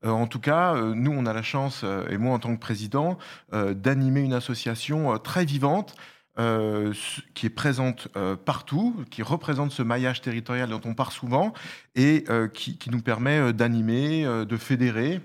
Euh, 0.05 0.11
en 0.11 0.27
tout 0.27 0.41
cas, 0.41 0.75
euh, 0.75 0.95
nous, 0.95 1.13
on 1.13 1.27
a 1.27 1.33
la 1.33 1.43
chance, 1.43 1.83
euh, 1.85 2.07
et 2.09 2.19
moi 2.19 2.35
en 2.35 2.39
tant 2.39 2.55
que 2.55 2.61
président, 2.61 3.19
d'animer 3.53 4.21
une 4.21 4.33
association 4.33 5.19
très 5.19 5.45
vivante. 5.45 5.95
qui 7.35 7.47
est 7.47 7.55
présente 7.55 8.09
partout, 8.45 9.05
qui 9.11 9.23
représente 9.23 9.71
ce 9.71 9.83
maillage 9.83 10.21
territorial 10.21 10.69
dont 10.69 10.81
on 10.85 10.95
parle 10.95 11.13
souvent, 11.13 11.53
et 11.95 12.25
qui, 12.53 12.79
nous 12.91 13.01
permet 13.01 13.53
d'animer, 13.53 14.25
de 14.25 14.57
fédérer 14.57 15.21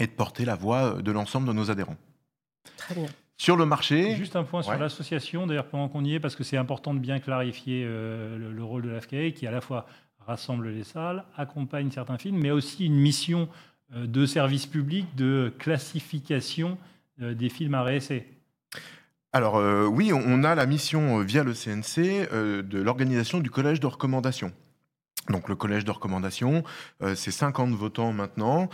et 0.00 0.06
de 0.06 0.12
porter 0.12 0.44
la 0.44 0.56
voix 0.56 1.02
de 1.02 1.12
l'ensemble 1.12 1.46
de 1.46 1.52
nos 1.52 1.70
adhérents. 1.70 1.96
Très 2.76 2.96
bien. 2.96 3.06
Sur 3.36 3.56
le 3.56 3.64
marché. 3.64 4.16
Juste 4.16 4.34
un 4.34 4.42
point 4.42 4.62
sur 4.62 4.76
l'association, 4.76 5.46
d'ailleurs, 5.46 5.68
pendant 5.68 5.88
qu'on 5.88 6.04
y 6.04 6.14
est, 6.14 6.20
parce 6.20 6.34
que 6.34 6.42
c'est 6.42 6.56
important 6.56 6.94
de 6.94 6.98
bien 6.98 7.20
clarifier 7.20 7.84
le, 7.84 8.64
rôle 8.64 8.82
de 8.82 8.88
l'AFCA, 8.88 9.30
qui 9.30 9.46
à 9.46 9.52
la 9.52 9.60
fois 9.60 9.86
rassemble 10.26 10.68
les 10.70 10.84
salles, 10.84 11.24
accompagne 11.36 11.90
certains 11.90 12.18
films, 12.18 12.38
mais 12.38 12.50
aussi 12.50 12.86
une 12.86 12.96
mission 12.96 13.42
euh, 13.42 13.46
de 13.94 14.26
service 14.26 14.66
public 14.66 15.06
de 15.16 15.52
classification 15.58 16.78
euh, 17.20 17.34
des 17.34 17.48
films 17.48 17.74
à 17.74 17.82
réessayer 17.82 18.26
alors 19.32 19.58
euh, 19.58 19.86
oui, 19.86 20.12
on 20.12 20.42
a 20.42 20.56
la 20.56 20.66
mission 20.66 21.20
via 21.20 21.44
le 21.44 21.52
CNC 21.52 22.28
de 22.64 22.82
l'organisation 22.82 23.38
du 23.38 23.48
collège 23.48 23.78
de 23.78 23.86
recommandation. 23.86 24.52
Donc 25.30 25.48
le 25.48 25.56
collège 25.56 25.84
de 25.84 25.90
recommandation, 25.90 26.64
c'est 27.14 27.30
50 27.30 27.70
votants 27.70 28.12
maintenant 28.12 28.68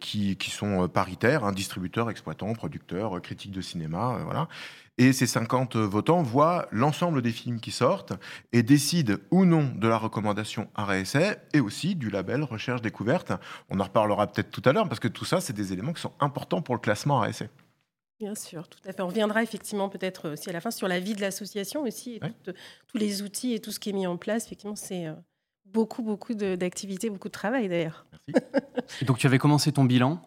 qui, 0.00 0.36
sont 0.50 0.88
paritaires, 0.88 1.44
hein, 1.44 1.52
distributeurs, 1.52 2.10
exploitants, 2.10 2.52
producteurs, 2.52 3.20
critiques 3.22 3.52
de 3.52 3.60
cinéma, 3.60 4.18
voilà. 4.24 4.48
Et 4.98 5.12
ces 5.12 5.26
50 5.26 5.76
votants 5.76 6.22
voient 6.22 6.68
l'ensemble 6.70 7.22
des 7.22 7.32
films 7.32 7.60
qui 7.60 7.70
sortent 7.70 8.12
et 8.52 8.62
décident 8.62 9.14
ou 9.30 9.46
non 9.46 9.72
de 9.74 9.88
la 9.88 9.96
recommandation 9.96 10.68
à 10.74 10.84
réessai 10.84 11.38
et 11.54 11.60
aussi 11.60 11.94
du 11.94 12.10
label 12.10 12.42
recherche 12.42 12.82
découverte. 12.82 13.32
On 13.70 13.80
en 13.80 13.84
reparlera 13.84 14.26
peut-être 14.26 14.50
tout 14.50 14.62
à 14.66 14.72
l'heure 14.72 14.88
parce 14.88 15.00
que 15.00 15.08
tout 15.08 15.24
ça, 15.24 15.40
c'est 15.40 15.54
des 15.54 15.72
éléments 15.72 15.94
qui 15.94 16.02
sont 16.02 16.12
importants 16.20 16.60
pour 16.60 16.74
le 16.74 16.80
classement 16.80 17.20
à 17.20 17.24
réessai. 17.24 17.48
Bien 18.20 18.34
sûr, 18.34 18.68
tout 18.68 18.78
à 18.86 18.92
fait. 18.92 19.02
On 19.02 19.08
reviendra 19.08 19.42
effectivement 19.42 19.88
peut-être 19.88 20.30
aussi 20.34 20.50
à 20.50 20.52
la 20.52 20.60
fin 20.60 20.70
sur 20.70 20.86
la 20.86 21.00
vie 21.00 21.14
de 21.14 21.20
l'association 21.20 21.82
aussi, 21.82 22.16
et 22.16 22.20
tous 22.44 22.98
les 22.98 23.22
outils 23.22 23.54
et 23.54 23.60
tout 23.60 23.72
ce 23.72 23.80
qui 23.80 23.90
est 23.90 23.94
mis 23.94 24.06
en 24.06 24.16
place. 24.16 24.46
Effectivement, 24.46 24.76
c'est 24.76 25.06
euh, 25.06 25.14
beaucoup, 25.72 26.02
beaucoup 26.02 26.34
d'activités, 26.34 27.10
beaucoup 27.10 27.28
de 27.28 27.32
travail 27.32 27.68
d'ailleurs. 27.68 28.06
Merci. 28.28 28.44
et 29.02 29.04
donc 29.04 29.18
tu 29.18 29.26
avais 29.26 29.38
commencé 29.38 29.72
ton 29.72 29.84
bilan? 29.84 30.20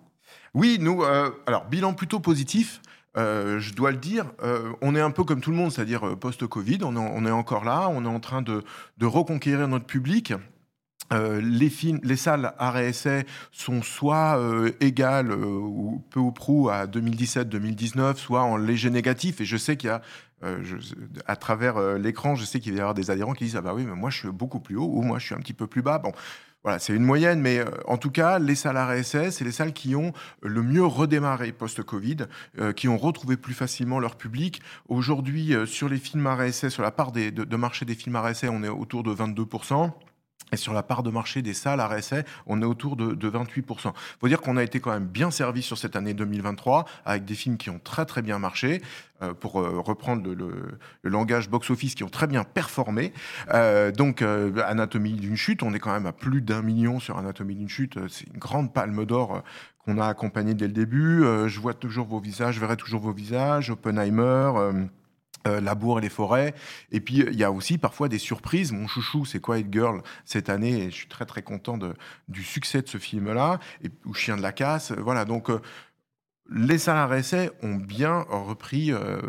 Oui, 0.53 0.77
nous, 0.79 1.03
euh, 1.03 1.29
alors 1.47 1.65
bilan 1.65 1.93
plutôt 1.93 2.19
positif. 2.19 2.81
euh, 3.17 3.59
je 3.59 3.73
dois 3.73 3.91
le 3.91 3.97
dire, 3.97 4.25
euh, 4.43 4.71
on 4.81 4.95
est 4.95 5.01
un 5.01 5.11
peu 5.11 5.23
comme 5.23 5.39
tout 5.41 5.51
le 5.51 5.57
monde, 5.57 5.71
c'est-à-dire 5.71 6.17
post-Covid, 6.19 6.79
on, 6.83 6.95
est- 6.95 6.99
on 6.99 7.25
est 7.25 7.31
encore 7.31 7.63
là, 7.63 7.87
on 7.89 8.03
est 8.03 8.09
en 8.09 8.19
train 8.19 8.41
de, 8.41 8.63
de 8.97 9.05
reconquérir 9.05 9.67
notre 9.67 9.85
public. 9.85 10.33
Euh, 11.13 11.39
les 11.41 11.69
films, 11.69 11.99
les 12.03 12.15
salles 12.15 12.53
art 12.57 12.77
et 12.77 12.89
essai 12.89 13.25
sont 13.51 13.81
soit 13.81 14.39
euh, 14.39 14.71
égales 14.79 15.31
euh, 15.31 15.35
ou 15.35 16.03
peu 16.09 16.19
ou 16.19 16.31
prou 16.31 16.69
à 16.69 16.87
2017-2019, 16.87 18.15
soit 18.15 18.41
en 18.41 18.57
léger 18.57 18.89
négatif. 18.89 19.41
Et 19.41 19.45
je 19.45 19.57
sais 19.57 19.77
qu'il 19.77 19.89
y 19.89 19.91
a, 19.91 20.01
à 21.25 21.35
travers 21.35 21.97
l'écran, 21.97 22.35
je 22.35 22.45
sais 22.45 22.59
qu'il 22.59 22.73
va 22.73 22.77
y 22.77 22.81
avoir 22.81 22.93
des 22.93 23.09
adhérents 23.09 23.33
qui 23.33 23.45
disent 23.45 23.55
ah 23.55 23.61
bah 23.61 23.73
oui, 23.73 23.83
mais 23.83 23.95
moi 23.95 24.11
je 24.11 24.19
suis 24.19 24.31
beaucoup 24.31 24.59
plus 24.59 24.75
haut 24.75 24.91
ou 24.93 25.01
moi 25.01 25.17
je 25.17 25.25
suis 25.25 25.33
un 25.33 25.39
petit 25.39 25.53
peu 25.53 25.65
plus 25.65 25.81
bas. 25.81 25.97
Bon, 25.97 26.11
voilà, 26.61 26.77
c'est 26.77 26.93
une 26.93 27.03
moyenne, 27.03 27.41
mais 27.41 27.63
en 27.87 27.97
tout 27.97 28.11
cas, 28.11 28.37
les 28.37 28.53
salles 28.53 28.77
essai, 28.95 29.31
c'est 29.31 29.43
les 29.43 29.51
salles 29.51 29.73
qui 29.73 29.95
ont 29.95 30.13
le 30.43 30.61
mieux 30.61 30.85
redémarré 30.85 31.51
post-Covid, 31.51 32.27
qui 32.75 32.87
ont 32.87 32.97
retrouvé 32.97 33.37
plus 33.37 33.55
facilement 33.55 33.99
leur 33.99 34.17
public. 34.17 34.61
Aujourd'hui, 34.87 35.55
sur 35.65 35.89
les 35.89 35.97
films 35.97 36.27
essai, 36.45 36.69
sur 36.69 36.83
la 36.83 36.91
part 36.91 37.11
de, 37.11 37.55
marché 37.55 37.85
des 37.85 37.95
films 37.95 38.19
essai, 38.29 38.49
on 38.49 38.61
est 38.61 38.69
autour 38.69 39.01
de 39.01 39.15
22%. 39.15 39.93
Et 40.55 40.57
sur 40.57 40.71
la 40.71 40.83
part 40.83 41.03
de 41.03 41.09
marché 41.09 41.41
des 41.41 41.53
salles 41.53 41.81
à 41.81 41.97
essai, 41.97 42.23
on 42.47 42.61
est 42.61 42.65
autour 42.65 42.95
de, 42.95 43.13
de 43.13 43.29
28%. 43.29 43.91
faut 44.21 44.27
dire 44.29 44.39
qu'on 44.39 44.55
a 44.55 44.63
été 44.63 44.79
quand 44.79 44.91
même 44.91 45.05
bien 45.05 45.31
servi 45.31 45.61
sur 45.61 45.77
cette 45.77 45.97
année 45.97 46.13
2023, 46.13 46.85
avec 47.03 47.25
des 47.25 47.35
films 47.35 47.57
qui 47.57 47.69
ont 47.69 47.79
très 47.83 48.05
très 48.05 48.21
bien 48.21 48.39
marché, 48.39 48.81
euh, 49.21 49.33
pour 49.33 49.59
euh, 49.59 49.81
reprendre 49.81 50.33
le, 50.33 50.77
langage 51.03 51.49
box-office, 51.49 51.93
qui 51.93 52.05
ont 52.05 52.09
très 52.09 52.27
bien 52.27 52.45
performé. 52.45 53.11
Euh, 53.53 53.91
donc, 53.91 54.21
Anatomie 54.21 55.13
d'une 55.13 55.35
chute, 55.35 55.61
on 55.61 55.73
est 55.73 55.79
quand 55.79 55.91
même 55.91 56.05
à 56.05 56.13
plus 56.13 56.41
d'un 56.41 56.61
million 56.61 57.01
sur 57.01 57.17
Anatomie 57.17 57.55
d'une 57.55 57.67
chute. 57.67 57.99
C'est 58.07 58.27
une 58.27 58.39
grande 58.39 58.73
palme 58.73 59.05
d'or 59.05 59.43
qu'on 59.83 59.97
a 59.97 60.07
accompagnée 60.07 60.53
dès 60.53 60.67
le 60.67 60.73
début. 60.73 61.23
Je 61.47 61.59
vois 61.59 61.73
toujours 61.73 62.07
vos 62.07 62.21
visages, 62.21 62.55
je 62.55 62.61
verrai 62.61 62.77
toujours 62.77 63.01
vos 63.01 63.11
visages. 63.11 63.69
Oppenheimer. 63.71 64.51
Euh, 65.47 65.57
euh, 65.57 65.61
Labour 65.61 65.99
et 65.99 66.01
les 66.01 66.09
forêts. 66.09 66.53
Et 66.91 66.99
puis, 66.99 67.17
il 67.19 67.35
y 67.35 67.43
a 67.43 67.51
aussi 67.51 67.77
parfois 67.77 68.07
des 68.09 68.17
surprises. 68.19 68.71
Mon 68.71 68.87
chouchou, 68.87 69.25
c'est 69.25 69.39
Quiet 69.39 69.65
Girl 69.71 70.01
cette 70.25 70.49
année? 70.49 70.83
Et 70.83 70.91
je 70.91 70.95
suis 70.95 71.07
très, 71.07 71.25
très 71.25 71.41
content 71.43 71.77
de, 71.77 71.93
du 72.27 72.43
succès 72.43 72.81
de 72.81 72.87
ce 72.87 72.97
film-là. 72.97 73.59
Ou 74.05 74.13
Chien 74.13 74.37
de 74.37 74.41
la 74.41 74.51
casse. 74.51 74.91
Voilà. 74.91 75.25
Donc, 75.25 75.49
euh, 75.49 75.59
les 76.49 76.77
salariés 76.77 77.19
essais 77.19 77.51
ont 77.63 77.75
bien 77.75 78.25
repris 78.29 78.91
euh, 78.91 79.19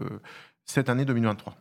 cette 0.64 0.88
année 0.88 1.05
2023. 1.05 1.57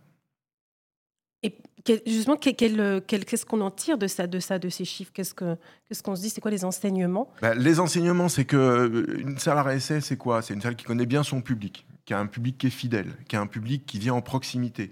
Et 1.44 1.58
quel- 1.84 2.02
justement, 2.08 2.38
quel- 2.38 2.56
quel- 2.56 3.02
quel- 3.06 3.26
qu'est-ce 3.26 3.46
qu'on 3.46 3.62
en 3.62 3.72
tire 3.72 3.98
de 3.98 4.08
ça, 4.08 4.26
de 4.26 4.40
ça, 4.40 4.58
de 4.58 4.70
ces 4.70 4.86
chiffres? 4.86 5.12
Qu'est-ce 5.14 5.34
que- 5.34 5.58
qu'est-ce 5.88 6.02
qu'on 6.02 6.16
se 6.16 6.22
dit? 6.22 6.30
C'est 6.30 6.42
quoi 6.42 6.50
les 6.52 6.66
enseignements? 6.66 7.30
Bah, 7.42 7.54
les 7.54 7.80
enseignements, 7.80 8.30
c'est 8.30 8.46
que 8.46 8.58
euh, 8.58 9.20
une 9.20 9.38
salle 9.38 9.60
à 9.60 9.80
c'est 9.80 10.18
quoi? 10.18 10.42
C'est 10.42 10.54
une 10.56 10.62
salle 10.62 10.76
qui 10.76 10.86
connaît 10.86 11.06
bien 11.06 11.24
son 11.24 11.42
public, 11.42 11.86
qui 12.06 12.14
a 12.14 12.20
un 12.20 12.28
public 12.28 12.58
qui 12.58 12.68
est 12.68 12.72
fidèle, 12.72 13.14
qui 13.28 13.36
a 13.36 13.42
un 13.42 13.48
public 13.48 13.86
qui 13.86 14.00
vient 14.00 14.14
en 14.14 14.22
proximité. 14.22 14.92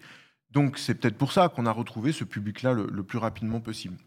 Donc, 0.51 0.77
c'est 0.77 0.95
peut-être 0.95 1.17
pour 1.17 1.31
ça 1.31 1.49
qu'on 1.49 1.65
a 1.65 1.71
retrouvé 1.71 2.11
ce 2.11 2.23
public-là 2.23 2.73
le, 2.73 3.03
plus 3.03 3.17
rapidement 3.17 3.59
possible. 3.59 3.97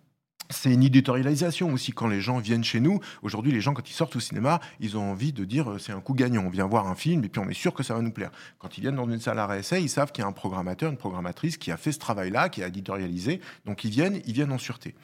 C'est 0.48 0.72
une 0.72 0.84
éditorialisation 0.84 1.72
aussi 1.72 1.90
quand 1.90 2.06
les 2.06 2.20
gens 2.20 2.38
viennent 2.38 2.62
chez 2.62 2.78
nous. 2.78 3.00
Aujourd'hui, 3.22 3.50
les 3.50 3.60
gens, 3.60 3.74
quand 3.74 3.90
ils 3.90 3.94
sortent 3.94 4.14
au 4.14 4.20
cinéma, 4.20 4.60
ils 4.78 4.96
ont 4.96 5.10
envie 5.10 5.32
de 5.32 5.44
dire 5.44 5.72
euh, 5.72 5.78
c'est 5.78 5.90
un 5.90 6.00
coup 6.00 6.14
gagnant. 6.14 6.44
On 6.46 6.50
vient 6.50 6.68
voir 6.68 6.86
un 6.86 6.94
film 6.94 7.24
et 7.24 7.28
puis 7.28 7.40
on 7.40 7.48
est 7.48 7.54
sûr 7.54 7.74
que 7.74 7.82
ça 7.82 7.94
va 7.94 8.00
nous 8.00 8.12
plaire. 8.12 8.30
Quand 8.60 8.78
ils 8.78 8.80
viennent 8.80 8.94
dans 8.94 9.10
une 9.10 9.18
salle 9.18 9.40
à 9.40 9.58
essai, 9.58 9.82
ils 9.82 9.88
savent 9.88 10.12
qu'il 10.12 10.22
y 10.22 10.24
a 10.24 10.28
un 10.28 10.32
programmateur, 10.32 10.88
une 10.88 10.98
programmatrice 10.98 11.56
qui 11.56 11.72
a 11.72 11.76
fait 11.76 11.90
ce 11.90 11.98
travail-là, 11.98 12.48
qui 12.48 12.62
a 12.62 12.68
éditorialisé. 12.68 13.40
Donc 13.64 13.82
ils 13.82 13.90
viennent, 13.90 14.20
ils 14.24 14.34
viennent 14.34 14.52
en 14.52 14.58
sûreté. 14.58 14.94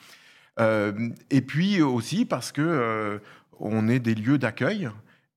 Euh, 0.60 1.08
et 1.30 1.40
puis 1.40 1.82
aussi 1.82 2.24
parce 2.24 2.52
que 2.52 2.62
euh, 2.62 3.18
on 3.58 3.88
est 3.88 3.98
des 3.98 4.14
lieux 4.14 4.38
d'accueil 4.38 4.90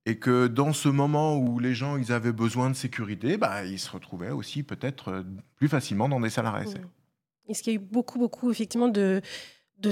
et 0.06 0.18
que 0.18 0.48
dans 0.48 0.74
ce 0.74 0.88
moment 0.88 1.38
où 1.38 1.60
les 1.60 1.74
gens 1.74 1.98
ils 1.98 2.12
avaient 2.12 2.32
besoin 2.32 2.70
de 2.70 2.76
sécurité, 2.76 3.38
bah, 3.38 3.65
ils 3.65 3.80
se 3.80 3.89
retrouvaient 3.89 4.32
aussi 4.32 4.63
peut-être 4.63 5.10
euh, 5.10 5.24
plus 5.56 5.68
facilement 5.68 6.08
dans 6.08 6.20
des 6.20 6.30
salles 6.30 6.48
à 6.48 6.63
essai. 6.63 6.80
Mm. 6.80 6.89
Est-ce 7.50 7.63
qu'il 7.63 7.74
y 7.74 7.76
a 7.76 7.80
eu 7.80 7.84
beaucoup, 7.84 8.18
beaucoup, 8.18 8.52
effectivement, 8.52 8.88
de, 8.88 9.22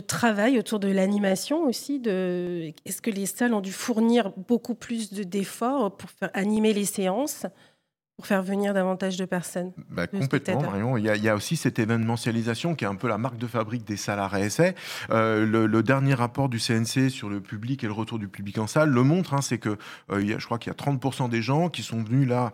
travail 0.08 0.58
autour 0.58 0.80
de 0.80 0.88
l'animation 0.88 1.66
aussi. 1.66 2.02
Est-ce 2.06 3.00
que 3.00 3.12
les 3.12 3.28
salles 3.28 3.54
ont 3.54 3.62
dû 3.62 3.72
fournir 3.72 4.32
beaucoup 4.48 4.74
plus 4.74 5.14
de- 5.14 5.24
d'efforts 5.24 5.96
pour 5.96 6.10
animer 6.34 6.74
les 6.74 6.86
séances, 6.86 7.46
pour 8.18 8.28
faire 8.28 8.44
venir 8.44 8.74
davantage 8.74 9.18
de 9.18 9.26
personnes 9.26 9.72
Bah, 9.90 10.06
complètement. 10.08 10.62
Marion. 10.62 10.98
Il 10.98 11.06
y, 11.06 11.10
a, 11.10 11.16
il 11.16 11.24
y 11.24 11.30
a 11.30 11.36
aussi 11.36 11.56
cette 11.56 11.80
événementialisation 11.80 12.76
qui 12.76 12.86
est 12.86 12.88
un 12.88 12.96
peu 12.96 13.08
la 13.08 13.18
marque 13.18 13.38
de 13.38 13.48
fabrique 13.48 13.86
des 13.86 13.98
salles 13.98 14.20
à 14.20 14.40
essai. 14.40 14.76
Euh, 15.10 15.46
le, 15.48 15.66
le 15.66 15.84
dernier 15.84 16.14
rapport 16.14 16.48
du 16.48 16.60
CNC 16.60 17.10
sur 17.10 17.30
le 17.30 17.42
public 17.42 17.84
et 17.84 17.88
le 17.88 17.94
retour 17.94 18.20
du 18.20 18.28
public 18.28 18.60
en 18.60 18.68
salle 18.68 18.90
le 18.90 19.04
montre. 19.04 19.34
hein, 19.34 19.42
c'est 19.42 19.58
que 19.58 19.78
euh, 20.12 20.22
il 20.22 20.30
y 20.30 20.34
a, 20.34 20.38
je 20.38 20.46
crois 20.46 20.60
qu'il 20.60 20.72
y 20.72 20.76
a 20.76 20.78
30% 20.78 21.28
des 21.30 21.42
gens 21.42 21.70
qui 21.70 21.82
sont 21.82 22.04
venus 22.04 22.28
là 22.28 22.54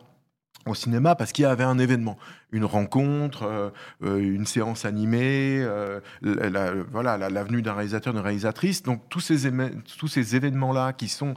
au 0.65 0.75
cinéma 0.75 1.15
parce 1.15 1.31
qu'il 1.31 1.43
y 1.43 1.45
avait 1.45 1.63
un 1.63 1.79
événement, 1.79 2.17
une 2.51 2.65
rencontre, 2.65 3.43
euh, 3.43 3.69
euh, 4.03 4.17
une 4.17 4.45
séance 4.45 4.85
animée, 4.85 5.57
euh, 5.61 5.99
la, 6.21 6.49
la- 6.49 6.73
voilà, 6.91 7.17
la, 7.17 7.29
la 7.29 7.43
venue 7.43 7.61
d'un 7.61 7.73
réalisateur, 7.73 8.13
d'une 8.13 8.21
réalisatrice. 8.21 8.83
Donc 8.83 9.01
tous 9.09 9.19
ces, 9.21 9.45
éme- 9.47 9.81
tous 9.97 10.07
ces 10.07 10.35
événements-là 10.35 10.93
qui 10.93 11.07
sont 11.07 11.33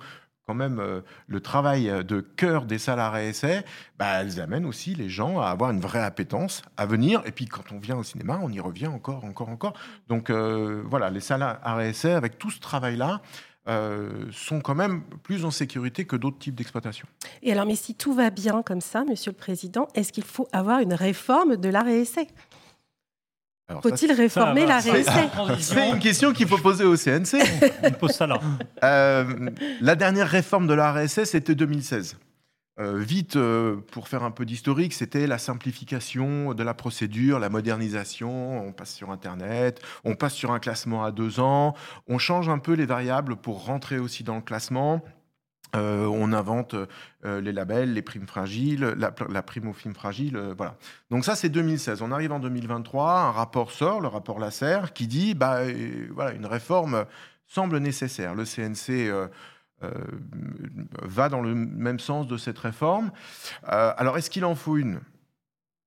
même 0.54 0.78
euh, 0.78 1.00
le 1.26 1.40
travail 1.40 1.90
de 2.04 2.20
cœur 2.20 2.64
des 2.64 2.78
salles 2.78 3.00
à 3.00 3.22
essai, 3.22 3.64
bah, 3.98 4.20
elles 4.20 4.40
amènent 4.40 4.66
aussi 4.66 4.94
les 4.94 5.08
gens 5.08 5.40
à 5.40 5.46
avoir 5.46 5.70
une 5.70 5.80
vraie 5.80 6.02
appétence 6.02 6.62
à 6.76 6.86
venir. 6.86 7.22
Et 7.24 7.32
puis 7.32 7.46
quand 7.46 7.72
on 7.72 7.78
vient 7.78 7.96
au 7.96 8.02
cinéma, 8.02 8.40
on 8.42 8.50
y 8.50 8.60
revient 8.60 8.88
encore, 8.88 9.24
encore, 9.24 9.48
encore. 9.48 9.74
Donc 10.08 10.30
euh, 10.30 10.82
voilà, 10.86 11.10
les 11.10 11.20
salles 11.20 11.42
à 11.42 11.84
essai, 11.84 12.12
avec 12.12 12.38
tout 12.38 12.50
ce 12.50 12.60
travail-là, 12.60 13.20
euh, 13.68 14.26
sont 14.32 14.60
quand 14.60 14.74
même 14.74 15.02
plus 15.22 15.44
en 15.44 15.52
sécurité 15.52 16.04
que 16.04 16.16
d'autres 16.16 16.38
types 16.38 16.56
d'exploitation. 16.56 17.06
Et 17.42 17.52
alors, 17.52 17.64
mais 17.64 17.76
si 17.76 17.94
tout 17.94 18.12
va 18.12 18.30
bien 18.30 18.60
comme 18.62 18.80
ça, 18.80 19.04
Monsieur 19.04 19.30
le 19.30 19.36
Président, 19.36 19.86
est-ce 19.94 20.12
qu'il 20.12 20.24
faut 20.24 20.48
avoir 20.50 20.80
une 20.80 20.94
réforme 20.94 21.56
de 21.56 21.68
l'art 21.68 21.86
et 21.86 22.00
essai 22.00 22.26
Alors, 23.61 23.61
ça, 23.61 23.61
Faut-il 23.80 24.12
réformer 24.12 24.66
va. 24.66 24.78
essai 24.78 25.04
C'est 25.60 25.90
une 25.90 25.98
question 25.98 26.32
qu'il 26.32 26.48
faut 26.48 26.58
poser 26.58 26.84
au 26.84 26.96
CNC. 26.96 27.42
On 27.82 27.90
pose 28.00 28.12
ça 28.12 28.26
là. 28.26 28.40
Euh, 28.84 29.50
la 29.80 29.94
dernière 29.94 30.28
réforme 30.28 30.66
de 30.66 30.74
la 30.74 30.92
RSS, 30.92 31.24
c'était 31.24 31.54
2016. 31.54 32.16
Euh, 32.80 32.98
vite, 32.98 33.36
euh, 33.36 33.76
pour 33.90 34.08
faire 34.08 34.22
un 34.22 34.30
peu 34.30 34.46
d'historique, 34.46 34.94
c'était 34.94 35.26
la 35.26 35.36
simplification 35.36 36.54
de 36.54 36.62
la 36.62 36.72
procédure, 36.72 37.38
la 37.38 37.50
modernisation. 37.50 38.66
On 38.66 38.72
passe 38.72 38.94
sur 38.94 39.10
Internet, 39.10 39.80
on 40.04 40.14
passe 40.14 40.32
sur 40.32 40.52
un 40.52 40.58
classement 40.58 41.04
à 41.04 41.12
deux 41.12 41.38
ans, 41.38 41.74
on 42.08 42.16
change 42.16 42.48
un 42.48 42.58
peu 42.58 42.72
les 42.72 42.86
variables 42.86 43.36
pour 43.36 43.66
rentrer 43.66 43.98
aussi 43.98 44.24
dans 44.24 44.36
le 44.36 44.42
classement. 44.42 45.02
Euh, 45.74 46.04
on 46.04 46.32
invente 46.32 46.74
euh, 47.24 47.40
les 47.40 47.52
labels, 47.52 47.94
les 47.94 48.02
primes 48.02 48.26
fragiles, 48.26 48.94
la, 48.96 49.42
prime 49.42 49.68
aux 49.68 49.72
films 49.72 49.94
fragiles, 49.94 50.36
euh, 50.36 50.54
voilà. 50.54 50.76
Donc 51.10 51.24
ça, 51.24 51.34
c'est 51.34 51.48
2016. 51.48 52.02
On 52.02 52.12
arrive 52.12 52.32
en 52.32 52.40
2023, 52.40 53.10
un 53.10 53.30
rapport 53.30 53.72
sort, 53.72 54.00
le 54.00 54.08
rapport 54.08 54.38
Lasserre, 54.38 54.92
qui 54.92 55.06
dit, 55.06 55.34
bah, 55.34 55.60
voilà, 56.10 56.32
une 56.32 56.46
réforme 56.46 57.06
semble 57.46 57.78
nécessaire. 57.78 58.34
Le 58.34 58.44
CNC 58.44 59.10
va 61.02 61.28
dans 61.28 61.40
le 61.40 61.54
même 61.54 61.98
sens 61.98 62.26
de 62.26 62.36
cette 62.36 62.58
réforme. 62.58 63.10
Alors, 63.64 64.16
est-ce 64.16 64.30
qu'il 64.30 64.44
en 64.44 64.54
faut 64.54 64.76
une? 64.76 65.00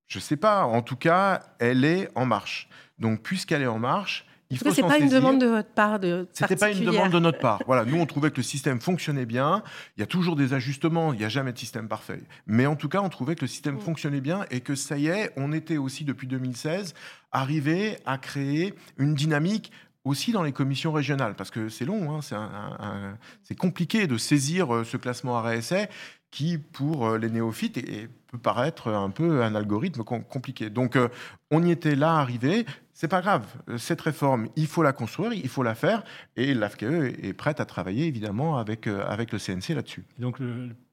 Je 0.07 0.17
ne 0.17 0.21
sais 0.21 0.37
pas. 0.37 0.65
En 0.65 0.81
tout 0.81 0.97
cas, 0.97 1.41
elle 1.59 1.85
est 1.85 2.09
en 2.15 2.25
marche. 2.25 2.69
Donc, 2.99 3.21
puisqu'elle 3.21 3.61
est 3.61 3.67
en 3.67 3.79
marche, 3.79 4.24
il 4.49 4.57
faut 4.57 4.65
Ce 4.65 4.69
n'est 4.69 4.81
s'en 4.81 4.87
pas 4.87 4.97
une 4.99 5.09
demande 5.09 5.39
de 5.39 5.47
votre 5.47 5.69
part 5.69 5.99
de 5.99 6.27
C'était 6.33 6.55
pas 6.55 6.71
une 6.71 6.85
demande 6.85 7.11
de 7.11 7.19
notre 7.19 7.39
part. 7.39 7.61
Voilà, 7.67 7.85
nous 7.85 7.97
on 7.97 8.05
trouvait 8.05 8.31
que 8.31 8.37
le 8.37 8.43
système 8.43 8.79
fonctionnait 8.79 9.25
bien. 9.25 9.63
Il 9.97 10.01
y 10.01 10.03
a 10.03 10.07
toujours 10.07 10.35
des 10.35 10.53
ajustements, 10.53 11.13
il 11.13 11.19
n'y 11.19 11.25
a 11.25 11.29
jamais 11.29 11.53
de 11.53 11.57
système 11.57 11.87
parfait. 11.87 12.21
Mais 12.47 12.65
en 12.65 12.75
tout 12.75 12.89
cas, 12.89 13.01
on 13.01 13.09
trouvait 13.09 13.35
que 13.35 13.41
le 13.41 13.47
système 13.47 13.75
Mm. 13.75 13.81
fonctionnait 13.81 14.21
bien 14.21 14.45
et 14.51 14.61
que 14.61 14.75
ça 14.75 14.97
y 14.97 15.07
est, 15.07 15.31
on 15.37 15.51
était 15.51 15.77
aussi 15.77 16.03
depuis 16.03 16.27
2016 16.27 16.93
arrivé 17.31 17.97
à 18.05 18.17
créer 18.17 18.73
une 18.97 19.15
dynamique 19.15 19.71
aussi 20.03 20.31
dans 20.31 20.43
les 20.43 20.51
commissions 20.51 20.91
régionales, 20.91 21.33
parce 21.35 21.49
que 21.49 21.67
c'est 21.67 21.85
long, 21.85 22.15
hein, 22.15 23.17
c'est 23.43 23.55
compliqué 23.55 24.05
de 24.05 24.17
saisir 24.17 24.73
euh, 24.73 24.83
ce 24.83 24.97
classement 24.97 25.41
RSA 25.41 25.87
qui, 26.35 26.57
pour 26.57 27.07
euh, 27.07 27.17
les 27.17 27.29
néophytes, 27.29 27.79
peut 28.27 28.37
paraître 28.37 28.89
un 28.91 29.09
peu 29.09 29.41
un 29.41 29.55
algorithme 29.55 30.03
com- 30.03 30.21
compliqué. 30.29 30.69
Donc, 30.69 30.97
euh, 30.97 31.07
on 31.49 31.63
y 31.63 31.71
était 31.71 31.95
là, 31.95 32.17
arrivé. 32.17 32.65
C'est 32.91 33.07
pas 33.07 33.21
grave. 33.21 33.45
Euh, 33.69 33.77
Cette 33.77 34.01
réforme, 34.01 34.49
il 34.57 34.67
faut 34.67 34.83
la 34.83 34.91
construire, 34.91 35.31
il 35.31 35.47
faut 35.47 35.63
la 35.63 35.75
faire, 35.75 36.03
et 36.35 36.53
l'AFKE 36.53 36.83
est 37.23 37.31
prête 37.31 37.61
à 37.61 37.65
travailler 37.65 38.05
évidemment 38.07 38.57
avec, 38.57 38.87
avec 38.87 39.31
le 39.31 39.39
CNC 39.39 39.75
là-dessus. 39.75 40.03
Donc, 40.19 40.39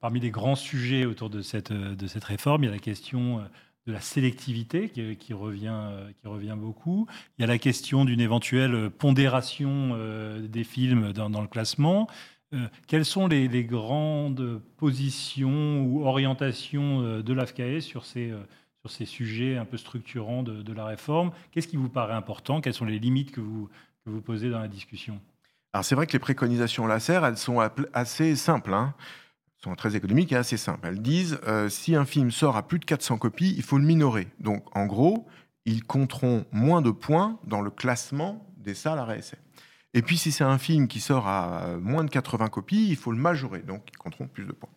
parmi 0.00 0.20
les 0.20 0.30
grands 0.30 0.54
sujets 0.54 1.06
autour 1.06 1.28
de 1.28 1.42
cette, 1.42 1.72
de 1.72 2.06
cette 2.06 2.24
réforme, 2.24 2.62
il 2.62 2.66
y 2.66 2.70
a 2.70 2.72
la 2.72 2.78
question 2.78 3.42
de 3.88 3.92
la 3.92 4.00
sélectivité 4.00 4.90
qui, 4.90 5.32
revient, 5.34 5.74
qui 6.20 6.28
revient 6.28 6.54
beaucoup. 6.56 7.08
Il 7.36 7.42
y 7.42 7.44
a 7.44 7.48
la 7.48 7.58
question 7.58 8.04
d'une 8.04 8.20
éventuelle 8.20 8.90
pondération 8.90 9.98
des 10.40 10.62
films 10.62 11.12
dans 11.12 11.40
le 11.40 11.48
classement. 11.48 12.06
Euh, 12.54 12.68
quelles 12.86 13.04
sont 13.04 13.26
les, 13.26 13.64
grandes 13.64 14.60
positions 14.76 15.82
ou 15.82 16.04
orientations 16.04 17.00
euh, 17.00 17.22
de 17.22 17.32
l'AFCAE 17.32 17.80
sur 17.80 18.04
ces, 18.04 18.30
euh, 18.30 18.40
sur 18.80 18.90
ces 18.90 19.06
sujets 19.06 19.56
un 19.56 19.64
peu 19.64 19.76
structurants 19.76 20.42
de, 20.42 20.72
la 20.72 20.84
réforme? 20.84 21.32
Qu'est-ce 21.50 21.68
qui 21.68 21.76
vous 21.76 21.88
paraît 21.88 22.14
important? 22.14 22.60
Quelles 22.60 22.74
sont 22.74 22.84
les 22.84 22.98
limites 22.98 23.32
que 23.32 23.40
vous, 23.40 23.68
que 24.04 24.10
vous 24.10 24.20
posez 24.20 24.50
dans 24.50 24.58
la 24.58 24.68
discussion? 24.68 25.20
Alors 25.72 25.84
c'est 25.84 25.94
vrai 25.94 26.06
que 26.06 26.12
les 26.12 26.18
préconisations 26.18 26.86
LACER, 26.86 27.20
elles 27.24 27.38
sont 27.38 27.60
assez 27.94 28.36
simples. 28.36 28.74
hein. 28.74 28.94
sont 29.56 29.74
très 29.74 29.96
économiques 29.96 30.32
et 30.32 30.36
assez 30.36 30.58
simples. 30.58 30.86
Elles 30.86 31.00
disent 31.00 31.40
si 31.70 31.96
un 31.96 32.04
film 32.04 32.30
sort 32.30 32.58
à 32.58 32.62
plus 32.68 32.78
de 32.78 32.84
400 32.84 33.16
copies, 33.16 33.54
il 33.56 33.62
faut 33.62 33.78
le 33.78 33.84
minorer. 33.84 34.28
Donc, 34.38 34.64
en 34.76 34.84
gros, 34.84 35.26
ils 35.64 35.82
compteront 35.82 36.44
moins 36.52 36.82
de 36.82 36.90
points 36.90 37.38
dans 37.44 37.62
le 37.62 37.70
classement 37.70 38.46
des 38.58 38.74
salles 38.74 38.98
à 38.98 39.06
réessai. 39.06 39.38
Et 39.94 40.02
puis, 40.02 40.16
si 40.16 40.32
c'est 40.32 40.44
un 40.44 40.58
film 40.58 40.88
qui 40.88 41.00
sort 41.00 41.28
à 41.28 41.76
moins 41.80 42.04
de 42.04 42.10
80 42.10 42.48
copies, 42.48 42.88
il 42.88 42.96
faut 42.96 43.12
le 43.12 43.18
majorer. 43.18 43.60
Donc, 43.60 43.82
ils 43.92 43.96
compteront 43.96 44.26
plus 44.26 44.44
de 44.44 44.52
points. 44.52 44.70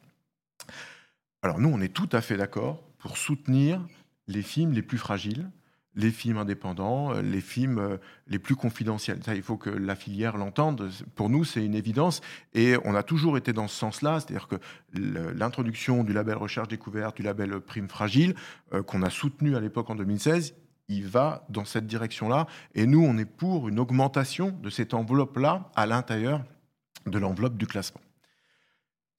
Alors, 1.41 1.60
nous, 1.60 1.69
on 1.69 1.80
est 1.80 1.93
tout 1.93 2.10
à 2.12 2.21
fait 2.21 2.38
d'accord 2.38 2.84
pour 2.97 3.17
soutenir 3.17 3.82
les 4.28 4.41
films 4.41 4.73
les 4.73 4.82
plus 4.82 4.97
fragiles, 4.97 5.49
les 5.95 6.12
films 6.12 6.38
indépendants, 6.38 7.13
euh, 7.13 7.21
les 7.21 7.41
films 7.41 7.80
euh, 7.80 7.97
les 8.28 8.39
plus 8.39 8.56
confidentiels. 8.56 9.19
Ça, 9.23 9.36
il 9.36 9.41
faut 9.41 9.58
que 9.58 9.69
la 9.69 9.95
filière 9.95 10.38
l'entende. 10.38 10.89
Pour 11.15 11.30
nous, 11.30 11.45
c'est 11.45 11.63
une 11.63 11.75
évidence. 11.75 12.21
Et 12.54 12.75
on 12.84 12.95
a 12.95 13.04
toujours 13.04 13.38
été 13.38 13.54
dans 13.54 13.67
ce 13.67 13.75
sens-là, 13.75 14.19
c'est-à-dire 14.19 14.47
que 14.47 14.56
l'introduction 14.93 16.04
du 16.04 16.13
label 16.13 16.36
Recherche 16.36 16.67
Découverte, 16.67 17.15
du 17.17 17.23
label 17.23 17.60
Prime 17.62 17.88
Fragile, 17.88 18.36
euh, 18.73 18.84
qu'on 18.84 19.01
a 19.01 19.10
soutenu 19.10 19.56
à 19.56 19.60
l'époque 19.60 19.89
en 19.89 19.95
2016, 19.95 20.56
il 20.87 21.07
va 21.07 21.45
dans 21.49 21.65
cette 21.65 21.87
direction-là. 21.87 22.47
Et 22.73 22.85
nous, 22.85 23.03
on 23.03 23.17
est 23.17 23.25
pour 23.25 23.67
une 23.67 23.79
augmentation 23.79 24.51
de 24.51 24.69
cette 24.69 24.93
enveloppe-là 24.93 25.69
à 25.75 25.85
l'intérieur 25.85 26.43
de 27.05 27.17
l'enveloppe 27.17 27.57
du 27.57 27.67
classement. 27.67 28.01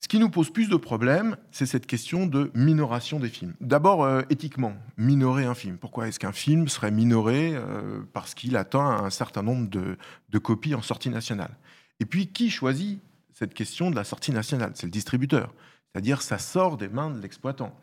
Ce 0.07 0.09
qui 0.09 0.19
nous 0.19 0.29
pose 0.29 0.51
plus 0.51 0.69
de 0.69 0.77
problèmes, 0.77 1.37
c'est 1.51 1.67
cette 1.67 1.87
question 1.87 2.27
de 2.27 2.53
minoration 2.55 3.19
des 3.19 3.29
films. 3.29 3.55
D'abord, 3.61 4.05
euh, 4.05 4.23
éthiquement, 4.31 4.75
minorer 4.97 5.47
un 5.47 5.55
film. 5.55 5.79
Pourquoi 5.79 6.07
est-ce 6.07 6.21
qu'un 6.21 6.33
film 6.33 6.69
serait 6.69 6.93
minoré 6.93 7.57
euh, 7.57 8.03
parce 8.13 8.35
qu'il 8.35 8.57
atteint 8.57 8.87
un 8.87 9.11
certain 9.11 9.43
nombre 9.43 9.69
de, 9.69 10.39
copies 10.39 10.75
en 10.75 10.83
sortie 10.83 11.11
nationale? 11.11 11.57
Et 11.99 12.05
puis, 12.05 12.29
qui 12.29 12.51
choisit 12.51 13.01
cette 13.33 13.55
question 13.55 13.91
de 13.91 13.97
la 13.97 14.05
sortie 14.05 14.33
nationale? 14.33 14.73
C'est 14.75 14.87
le 14.87 14.93
distributeur. 14.93 15.53
C'est-à-dire, 15.91 16.23
ça 16.23 16.39
sort 16.39 16.77
des 16.77 16.89
mains 16.89 17.11
de 17.11 17.21
l'exploitant. 17.21 17.75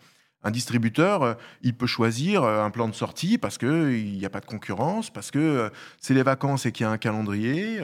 Un 0.44 0.52
distributeur, 0.52 1.24
euh, 1.24 1.34
il 1.62 1.74
peut 1.74 1.88
choisir 1.88 2.44
un 2.44 2.70
plan 2.70 2.88
de 2.88 2.94
sortie 2.94 3.38
parce 3.38 3.58
qu'il 3.58 4.18
n'y 4.18 4.26
a 4.26 4.30
pas 4.30 4.42
de 4.42 4.46
concurrence, 4.46 5.10
parce 5.10 5.32
que 5.32 5.72
c'est 6.00 6.14
les 6.14 6.24
vacances 6.24 6.66
et 6.66 6.72
qu'il 6.72 6.86
y 6.86 6.88
a 6.88 6.92
un 6.92 6.98
calendrier. 6.98 7.82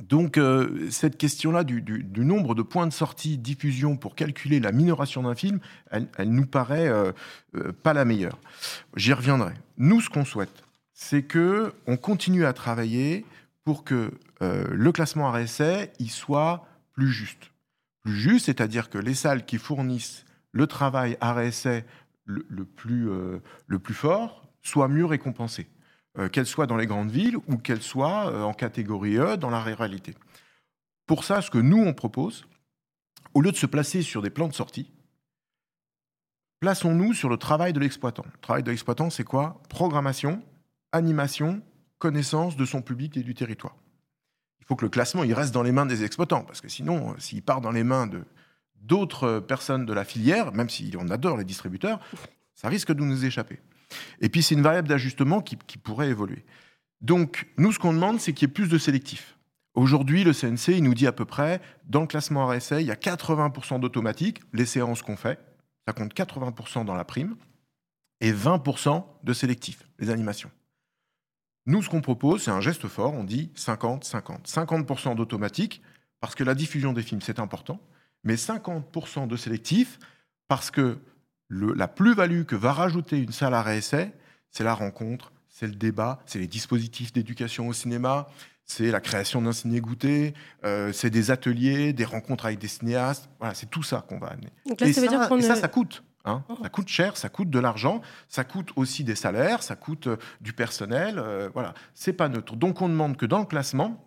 Donc 0.00 0.38
euh, 0.38 0.88
cette 0.90 1.16
question-là 1.18 1.64
du, 1.64 1.82
nombre 2.18 2.54
de 2.54 2.62
points 2.62 2.86
de 2.86 2.92
sortie, 2.92 3.36
diffusion 3.36 3.96
pour 3.96 4.14
calculer 4.14 4.60
la 4.60 4.70
minoration 4.70 5.24
d'un 5.24 5.34
film, 5.34 5.58
elle, 5.90 6.30
nous 6.30 6.46
paraît 6.46 6.88
euh, 6.88 7.12
euh, 7.56 7.72
pas 7.72 7.92
la 7.92 8.04
meilleure. 8.04 8.38
J'y 8.96 9.12
reviendrai. 9.12 9.54
Nous, 9.76 10.00
ce 10.00 10.08
qu'on 10.08 10.24
souhaite, 10.24 10.62
c'est 10.94 11.22
que 11.22 11.72
on 11.86 11.96
continue 11.96 12.46
à 12.46 12.52
travailler 12.52 13.24
pour 13.64 13.84
que 13.84 14.12
le 14.40 14.92
classement 14.92 15.30
RSA 15.32 15.86
il 15.98 16.10
soit 16.10 16.64
plus 16.92 17.10
juste. 17.10 17.50
Plus 18.02 18.14
juste, 18.14 18.46
c'est-à-dire 18.46 18.88
que 18.88 18.98
les 18.98 19.14
salles 19.14 19.44
qui 19.44 19.58
fournissent 19.58 20.24
le 20.52 20.66
travail 20.66 21.16
RSA 21.20 21.80
le, 22.24 22.44
le, 22.48 22.64
plus, 22.64 23.08
le 23.66 23.78
plus 23.78 23.94
fort 23.94 24.48
soient 24.62 24.88
mieux 24.88 25.06
récompensées. 25.06 25.68
Euh, 26.18 26.28
qu'elle 26.28 26.46
soit 26.46 26.66
dans 26.66 26.76
les 26.76 26.86
grandes 26.86 27.10
villes 27.10 27.36
ou 27.46 27.58
qu'elle 27.58 27.82
soit 27.82 28.32
euh, 28.32 28.42
en 28.42 28.52
catégorie 28.52 29.18
E 29.18 29.36
dans 29.36 29.50
la 29.50 29.60
ruralité. 29.60 30.14
Pour 31.06 31.22
ça, 31.22 31.42
ce 31.42 31.50
que 31.50 31.58
nous, 31.58 31.78
on 31.78 31.94
propose, 31.94 32.46
au 33.34 33.40
lieu 33.40 33.52
de 33.52 33.56
se 33.56 33.66
placer 33.66 34.02
sur 34.02 34.20
des 34.20 34.30
plans 34.30 34.48
de 34.48 34.54
sortie, 34.54 34.90
plaçons-nous 36.58 37.12
sur 37.12 37.28
le 37.28 37.36
travail 37.36 37.72
de 37.72 37.78
l'exploitant. 37.78 38.24
Le 38.24 38.40
travail 38.40 38.64
de 38.64 38.70
l'exploitant, 38.70 39.10
c'est 39.10 39.22
quoi? 39.22 39.62
Programmation, 39.68 40.42
animation, 40.90 41.62
connaissance 41.98 42.56
de 42.56 42.64
son 42.64 42.82
public 42.82 43.16
et 43.16 43.22
du 43.22 43.34
territoire. 43.34 43.76
Il 44.60 44.66
faut 44.66 44.74
que 44.74 44.86
le 44.86 44.90
classement 44.90 45.22
il 45.22 45.34
reste 45.34 45.54
dans 45.54 45.62
les 45.62 45.72
mains 45.72 45.86
des 45.86 46.02
exploitants, 46.02 46.42
parce 46.42 46.60
que 46.60 46.68
sinon, 46.68 47.12
euh, 47.12 47.18
s'il 47.18 47.42
part 47.42 47.60
dans 47.60 47.70
les 47.70 47.84
mains 47.84 48.08
de 48.08 48.24
d'autres 48.82 49.40
personnes 49.40 49.86
de 49.86 49.92
la 49.92 50.04
filière, 50.04 50.52
même 50.52 50.70
si 50.70 50.94
on 50.98 51.08
adore 51.08 51.36
les 51.36 51.44
distributeurs, 51.44 52.00
ça 52.54 52.68
risque 52.68 52.92
de 52.92 53.02
nous 53.02 53.24
échapper. 53.24 53.60
Et 54.20 54.28
puis, 54.28 54.42
c'est 54.42 54.54
une 54.54 54.62
variable 54.62 54.88
d'ajustement 54.88 55.40
qui, 55.40 55.56
pourrait 55.56 56.08
évoluer. 56.08 56.44
Donc, 57.00 57.46
nous, 57.56 57.72
ce 57.72 57.78
qu'on 57.78 57.92
demande, 57.92 58.20
c'est 58.20 58.32
qu'il 58.32 58.48
y 58.48 58.50
ait 58.50 58.52
plus 58.52 58.68
de 58.68 58.78
sélectifs. 58.78 59.38
Aujourd'hui, 59.74 60.24
le 60.24 60.32
CNC, 60.32 60.76
il 60.76 60.82
nous 60.82 60.94
dit 60.94 61.06
à 61.06 61.12
peu 61.12 61.24
près, 61.24 61.60
dans 61.86 62.00
le 62.00 62.06
classement 62.06 62.48
RSA, 62.48 62.80
il 62.80 62.86
y 62.86 62.90
a 62.90 62.96
80% 62.96 63.78
d'automatique, 63.80 64.40
les 64.52 64.66
séances 64.66 65.02
qu'on 65.02 65.16
fait, 65.16 65.38
ça 65.86 65.92
compte 65.92 66.12
80% 66.14 66.84
dans 66.84 66.94
la 66.94 67.04
prime, 67.04 67.36
et 68.20 68.32
20% 68.32 69.04
de 69.22 69.32
sélectifs, 69.32 69.88
les 69.98 70.10
animations. 70.10 70.50
Nous, 71.66 71.82
ce 71.82 71.88
qu'on 71.88 72.00
propose, 72.00 72.42
c'est 72.42 72.50
un 72.50 72.60
geste 72.60 72.88
fort, 72.88 73.14
on 73.14 73.24
dit 73.24 73.52
50-50. 73.54 74.46
50%, 74.46 75.14
d'automatique, 75.14 75.82
parce 76.18 76.34
que 76.34 76.42
la 76.42 76.54
diffusion 76.54 76.92
des 76.92 77.02
films, 77.02 77.20
c'est 77.20 77.38
important, 77.38 77.80
mais 78.24 78.34
50% 78.34 79.26
de 79.26 79.36
sélectifs, 79.36 79.98
parce 80.48 80.70
que 80.70 80.98
la 81.50 81.88
plus-value 81.88 82.44
que 82.44 82.56
va 82.56 82.72
rajouter 82.72 83.18
une 83.18 83.32
salle 83.32 83.54
à 83.54 83.62
réessai, 83.62 84.12
c'est 84.50 84.64
la 84.64 84.74
rencontre, 84.74 85.32
c'est 85.48 85.66
le 85.66 85.74
débat, 85.74 86.20
c'est 86.26 86.38
les 86.38 86.46
dispositifs 86.46 87.12
d'éducation 87.12 87.68
au 87.68 87.72
cinéma, 87.72 88.28
c'est 88.64 88.90
la 88.90 89.00
création 89.00 89.40
d'un 89.40 89.52
ciné-goûter, 89.52 90.34
euh, 90.64 90.92
c'est 90.92 91.10
des 91.10 91.30
ateliers, 91.30 91.92
des 91.94 92.04
rencontres 92.04 92.46
avec 92.46 92.58
des 92.58 92.68
cinéastes. 92.68 93.28
Voilà, 93.38 93.54
c'est 93.54 93.70
tout 93.70 93.82
ça 93.82 94.04
qu'on 94.06 94.18
va 94.18 94.28
amener. 94.28 94.50
et, 94.80 94.92
ça, 94.92 95.56
ça, 95.56 95.68
coûte. 95.68 96.04
Hein. 96.26 96.44
Oh. 96.48 96.58
Ça 96.62 96.68
coûte 96.68 96.88
cher, 96.88 97.16
ça 97.16 97.30
coûte 97.30 97.48
de 97.48 97.58
l'argent, 97.58 98.02
ça 98.28 98.44
coûte 98.44 98.70
aussi 98.76 99.04
des 99.04 99.14
salaires, 99.14 99.62
ça 99.62 99.74
coûte 99.74 100.08
euh, 100.08 100.16
du 100.42 100.52
personnel. 100.52 101.18
Euh, 101.18 101.48
voilà, 101.54 101.72
c'est 101.94 102.12
pas 102.12 102.28
neutre. 102.28 102.56
Donc 102.56 102.82
on 102.82 102.88
demande 102.88 103.16
que 103.16 103.26
dans 103.26 103.38
le 103.38 103.46
classement, 103.46 104.06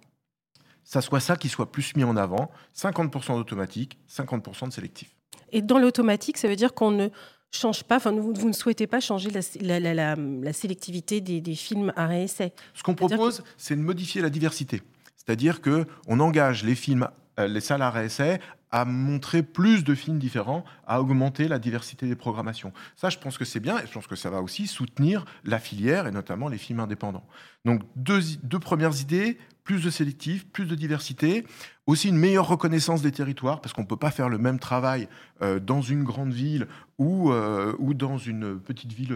ça 0.91 0.99
soit 0.99 1.21
ça 1.21 1.37
qui 1.37 1.47
soit 1.47 1.71
plus 1.71 1.95
mis 1.95 2.03
en 2.03 2.17
avant 2.17 2.51
50% 2.75 3.37
d'automatique, 3.37 3.97
50% 4.09 4.67
de 4.67 4.73
sélectif. 4.73 5.15
Et 5.53 5.61
dans 5.61 5.79
l'automatique, 5.79 6.37
ça 6.37 6.49
veut 6.49 6.57
dire 6.57 6.73
qu'on 6.73 6.91
ne 6.91 7.07
change 7.49 7.85
pas, 7.85 7.95
enfin, 7.95 8.11
vous, 8.11 8.33
ne 8.47 8.51
souhaitez 8.51 8.87
pas 8.87 8.99
changer 8.99 9.29
la, 9.31 10.51
sélectivité 10.51 11.21
des, 11.21 11.55
films 11.55 11.93
à 11.95 12.07
réessai. 12.07 12.51
Ce 12.73 12.83
qu'on 12.83 12.95
propose, 12.95 13.41
c'est 13.55 13.77
de 13.77 13.81
modifier 13.81 14.21
la 14.21 14.29
diversité. 14.29 14.81
C'est-à-dire 15.15 15.61
qu'on 15.61 16.19
engage 16.19 16.65
les 16.65 16.75
films, 16.75 17.07
les 17.37 17.61
salles 17.61 17.81
réessai 17.81 18.39
à 18.71 18.85
montrer 18.85 19.43
plus 19.43 19.83
de 19.83 19.93
films 19.93 20.17
différents, 20.17 20.63
à 20.87 21.01
augmenter 21.01 21.47
la 21.47 21.59
diversité 21.59 22.07
des 22.07 22.15
programmations. 22.15 22.71
Ça, 22.95 23.09
je 23.09 23.17
pense 23.17 23.37
que 23.37 23.45
c'est 23.45 23.59
bien, 23.59 23.77
et 23.79 23.85
je 23.85 23.91
pense 23.91 24.07
que 24.07 24.15
ça 24.15 24.29
va 24.29 24.41
aussi 24.41 24.65
soutenir 24.65 25.25
la 25.43 25.59
filière, 25.59 26.07
et 26.07 26.11
notamment 26.11 26.47
les 26.47 26.57
films 26.57 26.79
indépendants. 26.79 27.25
Donc, 27.65 27.81
deux, 27.95 28.59
premières 28.59 28.99
idées, 29.01 29.37
plus 29.63 29.83
de 29.83 29.89
sélectif, 29.89 30.47
plus 30.47 30.65
de 30.65 30.75
diversité, 30.75 31.45
aussi 31.85 32.09
une 32.09 32.17
meilleure 32.17 32.47
reconnaissance 32.47 33.01
des 33.01 33.11
territoires, 33.11 33.59
parce 33.59 33.73
qu'on 33.73 33.81
ne 33.81 33.87
peut 33.87 33.97
pas 33.97 34.11
faire 34.11 34.29
le 34.29 34.37
même 34.37 34.57
travail 34.57 35.09
euh, 35.41 35.59
dans 35.59 35.81
une 35.81 36.03
grande 36.03 36.31
ville 36.31 36.67
ou, 36.97 37.31
euh, 37.31 37.75
ou 37.77 37.93
dans 37.93 38.17
une 38.17 38.57
petite 38.57 38.93
ville 38.93 39.15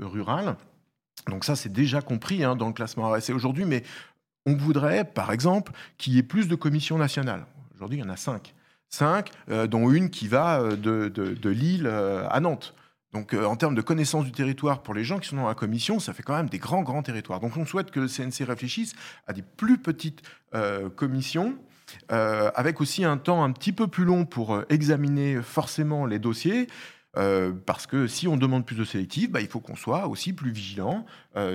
rurale. 0.00 0.56
Donc 1.28 1.44
ça, 1.44 1.56
c'est 1.56 1.72
déjà 1.72 2.00
compris 2.00 2.42
hein, 2.42 2.56
dans 2.56 2.68
le 2.68 2.72
classement 2.72 3.10
RSC 3.10 3.32
aujourd'hui, 3.32 3.64
mais 3.64 3.82
on 4.48 4.56
voudrait, 4.56 5.04
par 5.04 5.32
exemple, 5.32 5.72
qu'il 5.96 6.14
y 6.14 6.18
ait 6.18 6.22
plus 6.22 6.48
de 6.48 6.54
commissions 6.54 6.98
nationales. 6.98 7.46
Aujourd'hui, 7.74 7.98
il 7.98 8.04
y 8.04 8.06
en 8.06 8.10
a 8.10 8.16
cinq. 8.16 8.54
Cinq, 8.88 9.30
euh, 9.50 9.66
dont 9.66 9.90
une 9.90 10.10
qui 10.10 10.28
va 10.28 10.62
de, 10.62 11.08
de 11.08 11.50
Lille 11.50 11.86
à 11.86 12.40
Nantes. 12.40 12.74
Donc, 13.12 13.34
en 13.34 13.56
termes 13.56 13.74
de 13.74 13.80
connaissance 13.80 14.24
du 14.24 14.32
territoire, 14.32 14.82
pour 14.82 14.94
les 14.94 15.04
gens 15.04 15.18
qui 15.18 15.28
sont 15.28 15.36
dans 15.36 15.48
la 15.48 15.54
commission, 15.54 15.98
ça 15.98 16.12
fait 16.12 16.22
quand 16.22 16.36
même 16.36 16.48
des 16.48 16.58
grands, 16.58 16.82
grands 16.82 17.02
territoires. 17.02 17.40
Donc, 17.40 17.56
on 17.56 17.64
souhaite 17.64 17.90
que 17.90 18.00
le 18.00 18.08
CNC 18.08 18.44
réfléchisse 18.46 18.94
à 19.26 19.32
des 19.32 19.42
plus 19.42 19.78
petites 19.78 20.22
commissions 20.96 21.56
euh, 22.10 22.50
avec 22.54 22.80
aussi 22.80 23.04
un 23.04 23.16
temps 23.16 23.44
un 23.44 23.52
petit 23.52 23.72
peu 23.72 23.86
plus 23.86 24.04
long 24.04 24.24
pour 24.24 24.54
euh, 24.54 24.66
examiner 24.68 25.42
forcément 25.42 26.06
les 26.06 26.18
dossiers. 26.18 26.68
Euh, 27.16 27.52
parce 27.52 27.86
que 27.86 28.06
si 28.06 28.28
on 28.28 28.36
demande 28.36 28.66
plus 28.66 28.76
de 28.76 28.84
sélectif, 28.84 29.30
bah, 29.30 29.40
il 29.40 29.48
faut 29.48 29.60
qu'on 29.60 29.76
soit 29.76 30.06
aussi 30.08 30.32
plus 30.32 30.50
vigilant 30.50 31.06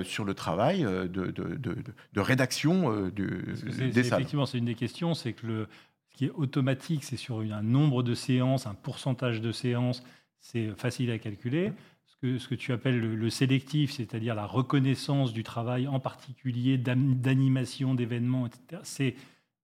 sur 0.02 0.24
le 0.24 0.34
travail 0.34 0.82
de, 0.82 1.06
de, 1.06 1.30
de, 1.32 2.20
rédaction 2.20 3.08
des 3.10 4.02
salles. 4.02 4.20
Effectivement, 4.20 4.46
c'est 4.46 4.58
une 4.58 4.64
des 4.64 4.74
questions, 4.74 5.14
c'est 5.14 5.32
que 5.32 5.46
le, 5.46 5.68
ce 6.14 6.18
qui 6.18 6.24
est 6.26 6.30
automatique, 6.30 7.02
c'est 7.02 7.16
sur 7.16 7.40
un 7.40 7.62
nombre 7.62 8.04
de 8.04 8.14
séances, 8.14 8.66
un 8.66 8.74
pourcentage 8.74 9.40
de 9.40 9.50
séances, 9.50 10.04
c'est 10.40 10.70
facile 10.76 11.10
à 11.10 11.18
calculer. 11.18 11.72
Ce 12.06 12.16
que, 12.16 12.38
ce 12.38 12.46
que 12.46 12.54
tu 12.54 12.72
appelles 12.72 13.00
le, 13.00 13.16
le 13.16 13.30
sélectif, 13.30 13.92
c'est-à-dire 13.92 14.36
la 14.36 14.46
reconnaissance 14.46 15.32
du 15.32 15.42
travail, 15.42 15.88
en 15.88 15.98
particulier 15.98 16.78
d'animation, 16.78 17.94
d'événements, 17.94 18.46
etc., 18.46 18.80
c'est 18.84 19.16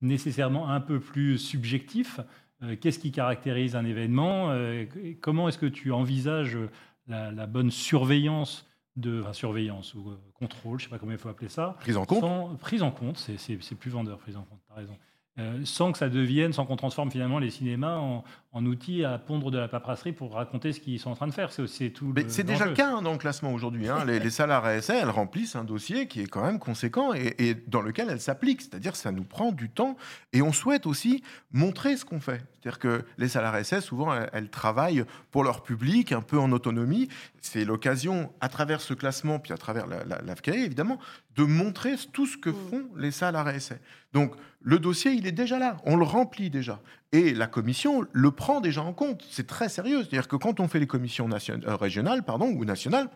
nécessairement 0.03 0.71
un 0.71 0.81
peu 0.81 0.99
plus 0.99 1.39
subjectif. 1.39 2.21
Euh, 2.63 2.77
qu'est-ce 2.81 2.99
qui 2.99 3.11
caractérise 3.11 3.77
un 3.77 3.85
événement 3.85 4.51
euh, 4.51 4.85
Comment 5.21 5.49
est-ce 5.49 5.59
que 5.59 5.67
tu 5.67 5.93
envisages 5.93 6.59
la, 7.07 7.47
bonne 7.47 7.71
surveillance 7.71 8.67
de 8.97 9.25
surveillance 9.33 9.95
ou 9.95 10.11
euh, 10.11 10.19
contrôle, 10.35 10.79
je 10.79 10.85
ne 10.85 10.89
sais 10.89 10.91
pas 10.91 10.99
comment 10.99 11.13
il 11.13 11.19
faut 11.19 11.29
appeler 11.29 11.49
ça. 11.49 11.77
Prise 11.81 11.97
en 11.97 12.05
compte. 12.05 12.59
prise 12.59 12.83
en 12.83 12.91
compte, 12.91 13.17
c'est 13.19 13.75
plus 13.77 13.91
vendeur, 13.91 14.19
prise 14.19 14.37
en 14.37 14.43
compte, 14.43 14.61
tu 14.67 14.73
as 14.73 14.77
raison. 14.77 14.97
euh, 15.39 15.65
sans 15.65 15.93
que 15.93 15.99
ça 15.99 16.09
devienne, 16.09 16.53
sans 16.53 16.67
qu'on 16.67 16.77
transforme 16.77 17.11
finalement 17.11 17.39
les 17.39 17.51
cinémas 17.51 17.97
en, 17.97 18.25
en 18.53 18.67
outils 18.67 19.05
à 19.05 19.17
pondre 19.19 19.53
de 19.53 19.59
la 19.59 19.69
paperasserie 19.69 20.13
pour 20.13 20.35
raconter 20.35 20.73
ce 20.73 20.81
qu'ils 20.81 20.99
sont 20.99 21.11
en 21.11 21.15
train 21.15 21.29
de 21.29 21.33
faire. 21.33 21.53
C'est 21.53 21.91
tout. 21.91 22.13
Mais 22.17 22.25
c'est 22.29 22.43
déjà 22.43 22.67
le 22.67 22.73
cas 22.73 22.97
hein, 22.97 23.03
dans 23.03 23.13
le 23.13 23.19
classement 23.19 23.53
aujourd'hui. 23.53 23.89
Hein. 23.89 24.05
les, 24.07 24.19
les, 24.19 24.31
salles 24.31 24.51
RSA, 24.51 24.95
elles 24.95 25.11
remplissent 25.11 25.55
un 25.55 25.63
dossier 25.63 26.09
qui 26.09 26.21
est 26.21 26.27
quand 26.27 26.45
même 26.45 26.59
conséquent 26.59 27.15
et, 27.15 27.35
et 27.39 27.55
dans 27.55 27.81
lequel 27.81 28.09
elles 28.11 28.21
s'appliquent. 28.21 28.63
C'est-à-dire 28.63 28.97
ça 28.97 29.13
nous 29.13 29.23
prend 29.23 29.53
du 29.53 29.71
temps 29.71 29.97
et 30.33 30.43
on 30.43 30.53
souhaite 30.53 30.87
aussi 30.87 31.23
montrer 31.53 31.97
ce 31.97 32.05
qu'on 32.05 32.21
fait. 32.21 32.43
C'est-à-dire 32.61 32.79
que 32.81 33.05
les 33.19 33.29
salles 33.29 33.47
RSS, 33.47 33.81
souvent, 33.81 34.13
elles, 34.13 34.29
elles, 34.33 34.51
travaillent 34.51 35.05
pour 35.31 35.45
leur 35.45 35.63
public, 35.63 36.11
un 36.11 36.21
peu 36.21 36.39
en 36.39 36.51
autonomie. 36.51 37.09
C'est 37.41 37.65
l'occasion, 37.65 38.33
à 38.41 38.49
travers 38.49 38.81
ce 38.81 38.95
classement, 38.95 39.39
puis 39.39 39.53
à 39.53 39.57
travers 39.57 39.87
la, 39.87 40.05
la, 40.05 40.21
l'AFCA, 40.23 40.57
évidemment, 40.57 40.99
de 41.37 41.45
montrer 41.45 41.95
tout 42.13 42.27
ce 42.27 42.37
que 42.37 42.53
font 42.53 42.85
les 42.97 43.13
salles 43.13 43.37
RSS. 43.37 43.75
Donc, 44.13 44.35
le 44.61 44.79
dossier, 44.79 45.13
il 45.13 45.27
est 45.27 45.33
déjà 45.33 45.59
là, 45.59 45.79
on 45.85 45.97
le 45.97 46.05
remplit 46.05 46.51
déjà. 46.51 46.81
Et 47.13 47.35
la 47.35 47.47
commission 47.47 48.05
le 48.13 48.31
prend 48.31 48.61
déjà 48.61 48.83
en 48.83 48.93
compte. 48.93 49.27
C'est 49.31 49.47
très 49.47 49.69
sérieux. 49.69 50.01
C'est-à-dire 50.01 50.29
que 50.29 50.37
quand 50.37 50.61
on 50.61 50.69
fait 50.69 50.79
les 50.79 50.87
commissions 50.87 51.29
euh, 51.31 51.77
régionales 51.77 52.23
pardon, 52.23 52.47
ou 52.47 52.65
nationales, 52.65 53.09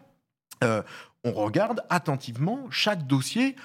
euh, 0.62 0.83
on 1.24 1.33
regarde 1.33 1.85
attentivement 1.90 2.66
chaque 2.70 3.07
dossier. 3.07 3.57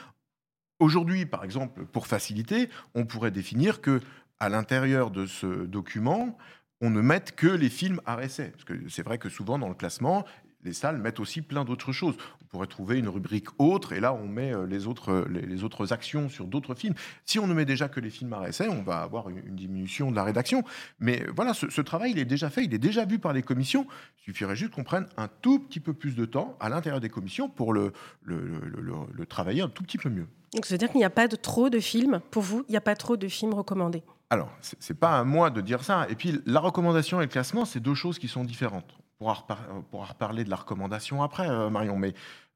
Aujourd'hui, 0.80 1.26
par 1.26 1.44
exemple, 1.44 1.86
pour 1.86 2.08
faciliter, 2.08 2.70
on 2.96 3.06
pourrait 3.06 3.32
définir 3.32 3.82
que 3.82 4.02
à 4.40 4.50
l'intérieur 4.50 5.12
de 5.12 5.26
ce 5.26 5.66
document, 5.66 6.38
on 6.80 6.90
ne 6.90 7.02
mette 7.02 7.36
que 7.36 7.48
les 7.48 7.70
films 7.70 8.00
RSA. 8.06 8.46
Parce 8.46 8.64
que 8.64 8.88
c'est 8.88 9.04
vrai 9.04 9.18
que 9.18 9.30
souvent 9.30 9.60
dans 9.60 9.68
le 9.68 9.76
classement, 9.76 10.26
les 10.64 10.74
salles 10.74 10.98
mettent 10.98 11.20
aussi 11.20 11.42
plein 11.42 11.66
d'autres 11.66 11.92
choses. 11.92 12.16
On 12.42 12.46
pourrait 12.46 12.68
trouver 12.68 13.00
une 13.00 13.08
rubrique 13.08 13.48
autre, 13.58 13.94
et 13.94 14.00
là, 14.00 14.14
on 14.14 14.28
met 14.28 14.54
euh, 14.54 14.66
les 14.66 14.88
autres, 14.88 15.26
les, 15.30 15.42
les 15.42 15.64
autres 15.64 15.94
actions 15.94 16.30
sur 16.30 16.46
d'autres 16.46 16.76
films. 16.76 16.96
Si 17.26 17.40
on 17.40 17.48
ne 17.48 17.54
met 17.54 17.66
déjà 17.66 17.88
que 17.90 18.00
les 18.00 18.10
films 18.10 18.34
RSA, 18.34 18.70
on 18.70 18.82
va 18.82 19.02
avoir 19.02 19.30
une, 19.30 19.38
une 19.46 19.56
diminution 19.56 20.12
de 20.12 20.16
la 20.16 20.24
rédaction. 20.24 20.64
Mais 21.00 21.26
voilà, 21.36 21.54
ce, 21.54 21.70
ce, 21.70 21.82
travail, 21.82 22.12
il 22.12 22.20
est 22.20 22.26
déjà 22.26 22.50
fait, 22.50 22.64
il 22.64 22.74
est 22.74 22.80
déjà 22.80 23.06
vu 23.06 23.20
par 23.20 23.34
les 23.34 23.44
commissions. 23.44 23.88
Il 24.20 24.24
suffirait 24.24 24.56
juste 24.56 24.74
qu'on 24.74 24.84
prenne 24.84 25.08
un 25.18 25.28
tout 25.42 25.60
petit 25.60 25.80
peu 25.80 25.94
plus 25.94 26.16
de 26.16 26.26
temps 26.26 26.58
à 26.60 26.70
l'intérieur 26.70 27.00
des 27.00 27.10
commissions 27.10 27.50
pour 27.50 27.74
le, 27.74 27.94
le, 28.24 28.40
le, 28.42 28.82
le 29.12 29.26
travailler 29.26 29.62
un 29.62 29.70
tout 29.70 29.84
petit 29.84 29.98
peu 29.98 30.10
mieux. 30.10 30.28
Donc, 30.54 30.66
ça 30.66 30.74
veut 30.74 30.80
dire 30.80 30.90
qu'il 30.90 30.98
n'y 30.98 31.06
a 31.06 31.12
pas 31.12 31.28
de 31.28 31.36
trop 31.36 31.70
de 31.70 31.80
films, 31.80 32.22
pour 32.32 32.44
vous, 32.44 32.64
il 32.68 32.72
n'y 32.72 32.78
a 32.78 32.82
pas 32.82 32.96
trop 32.96 33.18
de 33.18 33.28
films 33.28 33.54
recommandés? 33.54 34.04
Alors, 34.32 34.52
c'est 34.62 35.00
pas 35.00 35.20
à 35.20 35.24
moi 35.24 35.50
de 35.50 35.60
dire 35.60 35.84
ça. 35.84 36.06
Et 36.10 36.16
puis, 36.16 36.40
la 36.46 36.60
recommandation 36.60 37.20
et 37.20 37.24
le 37.24 37.30
classement, 37.30 37.66
c'est 37.66 37.80
deux 37.80 37.96
choses 37.96 38.20
qui 38.20 38.28
sont 38.28 38.44
différentes. 38.44 38.99
On 39.22 39.26
pourra, 39.26 39.34
repar 39.34 39.84
pourra 39.92 40.06
reparler 40.06 40.46
de 40.46 40.50
la 40.50 40.56
recommandation 40.56 41.22
après, 41.24 41.50
euh, 41.50 41.70
Marion, 41.70 41.98
mais 41.98 42.14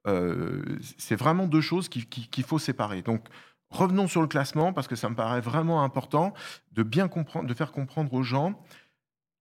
euh, 0.08 0.64
c'est 0.98 1.18
vraiment 1.18 1.46
deux 1.46 1.60
choses 1.60 1.90
qu'il 1.90 2.08
qui, 2.08 2.30
qui 2.30 2.42
faut 2.42 2.58
séparer. 2.58 3.02
Donc, 3.02 3.28
revenons 3.70 4.08
sur 4.08 4.22
le 4.22 4.28
classement, 4.28 4.72
parce 4.72 4.88
que 4.88 4.96
ça 4.96 5.10
me 5.10 5.16
paraît 5.16 5.42
vraiment 5.42 5.84
important 5.84 6.34
de 6.72 6.84
bien 6.84 7.10
comprendre, 7.10 7.48
de 7.48 7.54
faire 7.54 7.74
comprendre 7.74 8.14
aux 8.14 8.24
gens 8.24 8.58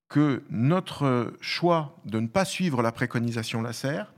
que 0.08 0.42
notre 0.50 1.32
choix 1.40 1.96
de 2.04 2.18
ne 2.18 2.26
pas 2.26 2.44
suivre 2.44 2.82
la 2.82 2.90
préconisation 2.90 3.62
LACER, 3.62 4.12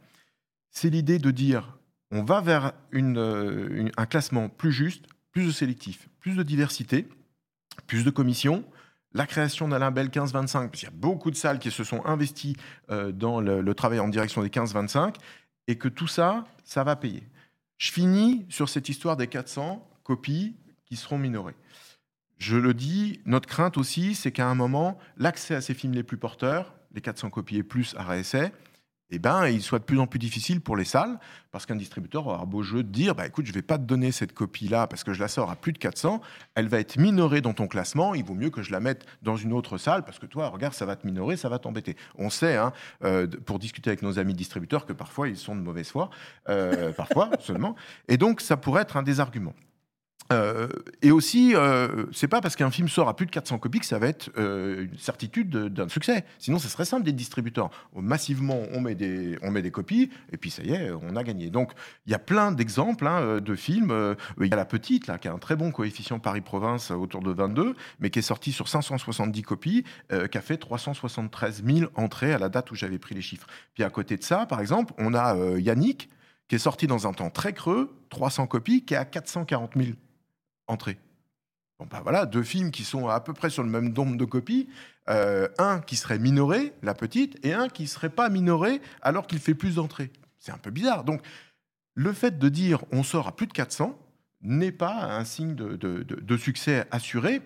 c'est 0.71 0.88
l'idée 0.88 1.19
de 1.19 1.31
dire 1.31 1.79
on 2.11 2.25
va 2.25 2.40
vers 2.40 2.73
un 2.93 4.07
classement 4.07 4.49
plus 4.49 4.73
juste, 4.73 5.07
plus 5.31 5.53
sélectif, 5.53 6.09
plus 6.21 6.37
de 6.37 6.43
diversité, 6.43 7.07
plus 7.87 8.05
de 8.05 8.11
commissions, 8.11 8.64
la 9.14 9.27
création 9.27 9.68
d'un 9.68 9.79
label 9.79 10.09
15-25, 10.09 10.33
parce 10.33 10.70
qu'il 10.72 10.85
y 10.85 10.92
a 10.92 10.94
beaucoup 10.94 11.31
de 11.31 11.37
salles 11.37 11.59
qui 11.59 11.70
se 11.70 11.85
sont 11.85 12.05
investies 12.05 12.57
euh, 12.90 13.12
dans 13.12 13.40
le, 13.40 13.74
travail 13.74 14.00
en 14.00 14.09
direction 14.09 14.42
des 14.42 14.48
15-25, 14.48 15.14
et 15.68 15.79
que 15.79 15.88
tout 15.88 16.09
ça, 16.09 16.44
ça 16.64 16.85
va 16.85 16.96
payer. 16.96 17.22
Je 17.79 17.92
finis 17.92 18.44
sur 18.48 18.68
cette 18.68 18.88
histoire 18.88 19.16
des 19.16 19.29
400 19.29 19.87
copies 20.03 20.57
qui 20.85 20.96
seront 20.96 21.18
minorées. 21.18 21.57
Je 22.38 22.57
le 22.57 22.74
dis, 22.74 23.20
notre 23.24 23.48
crainte 23.48 23.79
aussi, 23.79 24.14
c'est 24.14 24.33
qu'à 24.33 24.48
un 24.48 24.55
moment, 24.55 24.98
l'accès 25.16 25.55
à 25.55 25.61
ces 25.61 25.74
films 25.74 25.94
les 25.94 26.03
plus 26.03 26.16
porteurs, 26.16 26.74
les 26.92 27.00
400 27.00 27.31
copies 27.31 27.59
et 27.59 27.62
plus 27.62 27.94
à 27.96 28.03
réessai, 28.03 28.53
eh 29.11 29.19
ben, 29.19 29.47
il 29.49 29.62
soit 29.62 29.79
de 29.79 29.85
plus 29.85 29.99
en 29.99 30.07
plus 30.07 30.19
difficile 30.19 30.61
pour 30.61 30.77
les 30.77 30.85
salles, 30.85 31.19
parce 31.53 31.67
qu'un 31.67 31.77
distributeur 31.77 32.27
aura 32.27 32.45
beau 32.47 32.62
jeu 32.62 32.83
de 32.83 32.88
dire 32.88 33.14
bah, 33.14 33.27
écoute, 33.27 33.47
je 33.47 33.51
ne 33.51 33.55
vais 33.55 33.62
pas 33.62 33.79
te 33.79 33.85
donner 33.85 34.12
cette 34.12 34.33
copie-là 34.33 34.87
parce 34.87 35.05
que 35.05 35.12
je 35.12 35.21
la 35.21 35.29
sors 35.29 35.51
à 35.51 35.57
plus 35.57 35.73
de 35.73 35.79
400, 35.79 36.21
elle 36.55 36.69
va 36.69 36.81
être 36.81 36.97
minorée 36.97 37.40
dans 37.40 37.53
ton 37.53 37.67
classement, 37.67 38.14
il 38.14 38.25
vaut 38.25 38.35
mieux 38.35 38.51
que 38.51 38.62
je 38.62 38.73
la 38.73 38.81
mette 38.81 39.07
dans 39.23 39.37
une 39.37 39.53
autre 39.53 39.79
salle, 39.79 40.05
parce 40.05 40.19
que 40.19 40.27
toi, 40.27 40.49
regarde, 40.49 40.75
ça 40.75 40.87
va 40.87 40.97
te 40.97 41.07
minorer, 41.07 41.37
ça 41.37 41.49
va 41.49 41.59
t'embêter. 41.59 41.97
On 42.17 42.31
sait, 42.31 42.57
hein, 42.57 42.73
euh, 43.05 43.27
pour 43.27 43.59
discuter 43.59 43.90
avec 43.90 44.03
nos 44.03 44.19
amis 44.19 44.35
distributeurs, 44.35 44.87
que 44.87 44.93
parfois 44.93 45.29
ils 45.29 45.37
sont 45.37 45.55
de 45.55 45.61
mauvaise 45.61 45.88
foi, 45.88 46.11
euh, 46.49 46.93
parfois 46.97 47.31
seulement, 47.40 47.77
et 48.09 48.17
donc 48.17 48.40
ça 48.40 48.57
pourrait 48.57 48.83
être 48.83 48.97
un 48.97 49.03
des 49.03 49.21
arguments. 49.21 49.55
Euh, 50.33 50.69
et 51.03 51.11
aussi, 51.11 51.55
euh, 51.55 52.07
c'est 52.13 52.29
pas 52.29 52.41
parce 52.41 52.57
qu'un 52.57 52.71
film 52.71 52.89
sort 52.89 53.09
à 53.09 53.17
plus 53.17 53.27
de 53.27 53.31
400 53.31 53.59
copies 53.59 53.81
que 53.81 53.87
ça 53.87 53.99
va 53.99 54.09
être 54.09 54.31
euh, 54.39 54.85
une 54.85 54.99
certitude 54.99 55.51
d'un 55.51 55.89
succès. 55.89 56.25
Sinon, 56.39 56.59
ce 56.59 56.69
serait 56.69 56.85
simple 56.85 57.05
des 57.05 57.13
distributeurs. 57.13 57.71
Massivement, 57.95 58.63
on 58.73 58.81
met, 58.81 58.95
des, 58.95 59.39
on 59.43 59.51
met 59.51 59.63
des 59.63 59.71
copies, 59.71 60.11
et 60.33 60.37
puis 60.37 60.51
ça 60.51 60.63
y 60.63 60.73
est, 60.73 60.91
on 60.91 61.17
a 61.17 61.23
gagné. 61.23 61.51
Donc, 61.51 61.73
il 62.07 62.13
y 62.13 62.15
a 62.15 62.19
plein 62.19 62.53
d'exemples 62.53 63.07
hein, 63.07 63.41
de 63.41 63.55
films. 63.55 64.17
Il 64.41 64.47
y 64.47 64.53
a 64.53 64.57
La 64.57 64.65
Petite, 64.65 65.07
là, 65.07 65.19
qui 65.19 65.29
a 65.29 65.33
un 65.33 65.39
très 65.39 65.57
bon 65.57 65.71
coefficient 65.71 66.19
Paris-Province 66.19 66.91
autour 66.91 67.23
de 67.23 67.33
22, 67.33 67.75
mais 68.01 68.11
qui 68.11 68.21
est 68.21 68.23
sorti 68.23 68.53
sur 68.53 68.69
570 68.69 69.43
copies, 69.43 69.85
qui 70.31 70.39
a 70.39 70.41
fait 70.41 70.57
373 70.57 71.65
000 71.65 71.91
entrées 71.97 72.33
à 72.33 72.39
la 72.39 72.49
date 72.49 72.71
où 72.71 72.75
j'avais 72.75 72.99
pris 72.99 73.15
les 73.15 73.23
chiffres. 73.23 73.47
Puis 73.75 73.85
à 73.85 73.91
côté 73.91 74.17
de 74.17 74.23
ça, 74.23 74.47
par 74.47 74.61
exemple, 74.61 74.95
on 74.99 75.15
a 75.15 75.37
Yannick, 75.59 76.09
qui 76.49 76.57
est 76.57 76.59
sorti 76.59 76.87
dans 76.87 77.07
un 77.07 77.13
temps 77.13 77.31
très 77.31 77.53
creux, 77.53 77.95
300 78.11 78.47
copies, 78.47 78.85
qui 78.85 78.95
est 78.95 78.99
à 78.99 79.05
440 79.05 79.73
000 79.77 79.89
entrée. 80.66 80.98
Bon, 81.79 81.87
ben 81.87 82.00
voilà, 82.03 82.24
deux 82.24 82.42
films 82.42 82.70
qui 82.70 82.85
sont 82.85 83.09
à 83.09 83.20
peu 83.20 83.33
près 83.33 83.50
sur 83.50 83.62
le 83.62 83.68
même 83.68 83.92
nombre 83.92 84.16
de 84.16 84.24
copies. 84.24 84.68
Euh, 85.09 85.48
un 85.59 85.81
qui 85.81 85.96
serait 85.96 86.18
minoré, 86.18 86.72
la 86.83 86.94
petite, 86.94 87.44
et 87.44 87.53
un 87.53 87.68
qui 87.68 87.87
serait 87.87 88.11
pas 88.11 88.31
minoré 88.31 88.81
alors 89.03 89.27
qu'il 89.27 89.38
fait 89.38 89.55
plus 89.55 89.74
d'entrées. 89.74 90.11
C'est 90.38 90.53
un 90.53 90.59
peu 90.59 90.70
bizarre. 90.70 91.05
Donc, 91.05 91.20
le 91.94 92.12
fait 92.12 92.38
de 92.38 92.48
dire 92.48 92.85
on 92.90 93.03
sort 93.03 93.29
à 93.29 93.37
plus 93.37 93.46
de 93.46 93.53
400 93.53 93.98
n'est 94.42 94.72
pas 94.72 95.16
un 95.16 95.24
signe 95.24 95.55
de, 95.55 96.37
succès 96.37 96.87
assuré. 96.90 97.42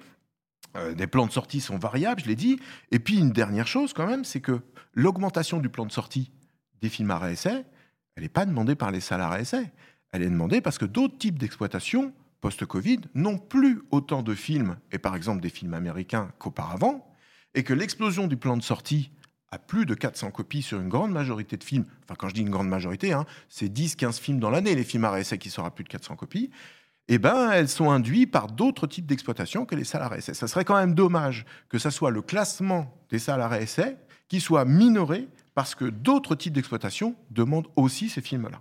Euh, 0.76 0.94
des 0.94 1.07
plans 1.07 1.26
de 1.26 1.33
sortie 1.33 1.61
sont 1.61 1.78
variables, 1.78 2.20
je 2.20 2.26
l'ai 2.26 2.37
dit. 2.37 2.61
Et 2.90 2.98
puis, 2.98 3.18
une 3.18 3.31
dernière 3.31 3.66
chose 3.66 3.92
quand 3.92 4.07
même, 4.07 4.24
c'est 4.24 4.40
que 4.40 4.61
l'augmentation 4.94 5.59
du 5.59 5.68
plan 5.68 5.87
de 5.87 5.92
sortie 5.92 6.31
des 6.81 6.88
films 6.88 7.11
à 7.11 7.18
réessai, 7.18 7.64
elle 8.14 8.22
n'est 8.22 8.28
pas 8.28 8.46
demandée 8.46 8.74
par 8.74 8.90
les 8.90 9.00
salles 9.00 9.20
à 9.20 9.31
réessai. 9.31 9.72
Elle 10.12 10.22
est 10.22 10.31
demandée 10.31 10.61
parce 10.61 10.78
que 10.78 10.85
d'autres 10.85 11.18
types 11.18 11.38
d'exploitation 11.38 12.12
post-Covid 12.40 13.01
n'ont 13.14 13.38
plus 13.38 13.83
autant 13.90 14.22
de 14.22 14.35
films, 14.35 14.77
et 14.92 14.98
par 14.98 15.16
exemple 15.16 15.40
des 15.40 15.48
films 15.48 15.74
américains 15.74 16.31
qu'auparavant, 16.38 17.12
et 17.55 17.64
que 17.64 17.74
l'explosion 17.74 18.27
du 18.27 18.37
plan 18.37 18.57
de 18.57 18.62
sortie 18.62 19.11
à 19.51 19.59
plus 19.59 19.87
de 19.87 19.94
400 19.94 20.31
copies 20.31 20.62
sur 20.62 20.79
une 20.79 20.88
grande 20.88 21.11
majorité 21.11 21.57
de 21.57 21.64
films, 21.64 21.87
enfin 22.05 22.14
quand 22.18 22.29
je 22.29 22.35
dis 22.35 22.42
une 22.42 22.51
grande 22.51 22.68
majorité, 22.68 23.12
hein, 23.12 23.24
c'est 23.48 23.72
10-15 23.72 24.20
films 24.20 24.40
dans 24.40 24.51
l'année, 24.51 24.74
les 24.74 24.85
films 24.85 25.05
à 25.05 25.11
réessai 25.11 25.38
qui 25.38 25.51
sortent 25.51 25.68
à 25.68 25.70
plus 25.70 25.85
de 25.85 25.88
400 25.88 26.16
copies, 26.16 26.51
eh 27.09 27.18
ben, 27.18 27.51
elles 27.51 27.70
sont 27.70 27.90
induites 27.90 28.31
par 28.31 28.48
d'autres 28.48 28.87
types 28.87 29.07
d'exploitation 29.07 29.64
que 29.64 29.74
les 29.74 29.85
salles 29.85 30.03
à 30.03 30.09
réessai. 30.09 30.35
Ça 30.35 30.46
serait 30.46 30.66
quand 30.66 30.77
même 30.77 30.94
dommage 30.94 31.46
que 31.70 31.79
ça 31.79 31.90
soit 31.90 32.11
le 32.11 32.20
classement 32.20 32.94
des 33.09 33.18
salles 33.18 33.40
à 33.40 33.51
qui 34.29 34.40
soit 34.40 34.66
minoré 34.66 35.27
parce 35.55 35.74
que 35.74 35.87
d'autres 35.87 36.35
types 36.35 36.53
d'exploitation 36.53 37.16
demandent 37.31 37.68
aussi 37.77 38.11
ces 38.11 38.20
films-là. 38.20 38.61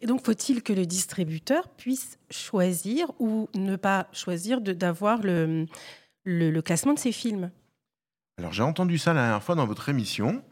Et 0.00 0.06
donc, 0.06 0.24
faut-il 0.24 0.62
que 0.62 0.72
le 0.72 0.86
distributeur 0.86 1.68
puisse 1.68 2.18
choisir 2.30 3.10
ou 3.18 3.48
ne 3.54 3.76
pas 3.76 4.08
choisir 4.12 4.60
d'avoir 4.60 5.22
le, 5.22 5.66
le, 6.24 6.50
le, 6.50 6.62
classement 6.62 6.94
de 6.94 6.98
ses 6.98 7.12
films? 7.12 7.50
Alors, 8.38 8.52
j'ai 8.52 8.62
entendu 8.62 8.98
ça 8.98 9.12
la 9.12 9.22
dernière 9.22 9.42
fois 9.42 9.54
dans 9.54 9.66
votre 9.66 9.88
émission 9.88 10.42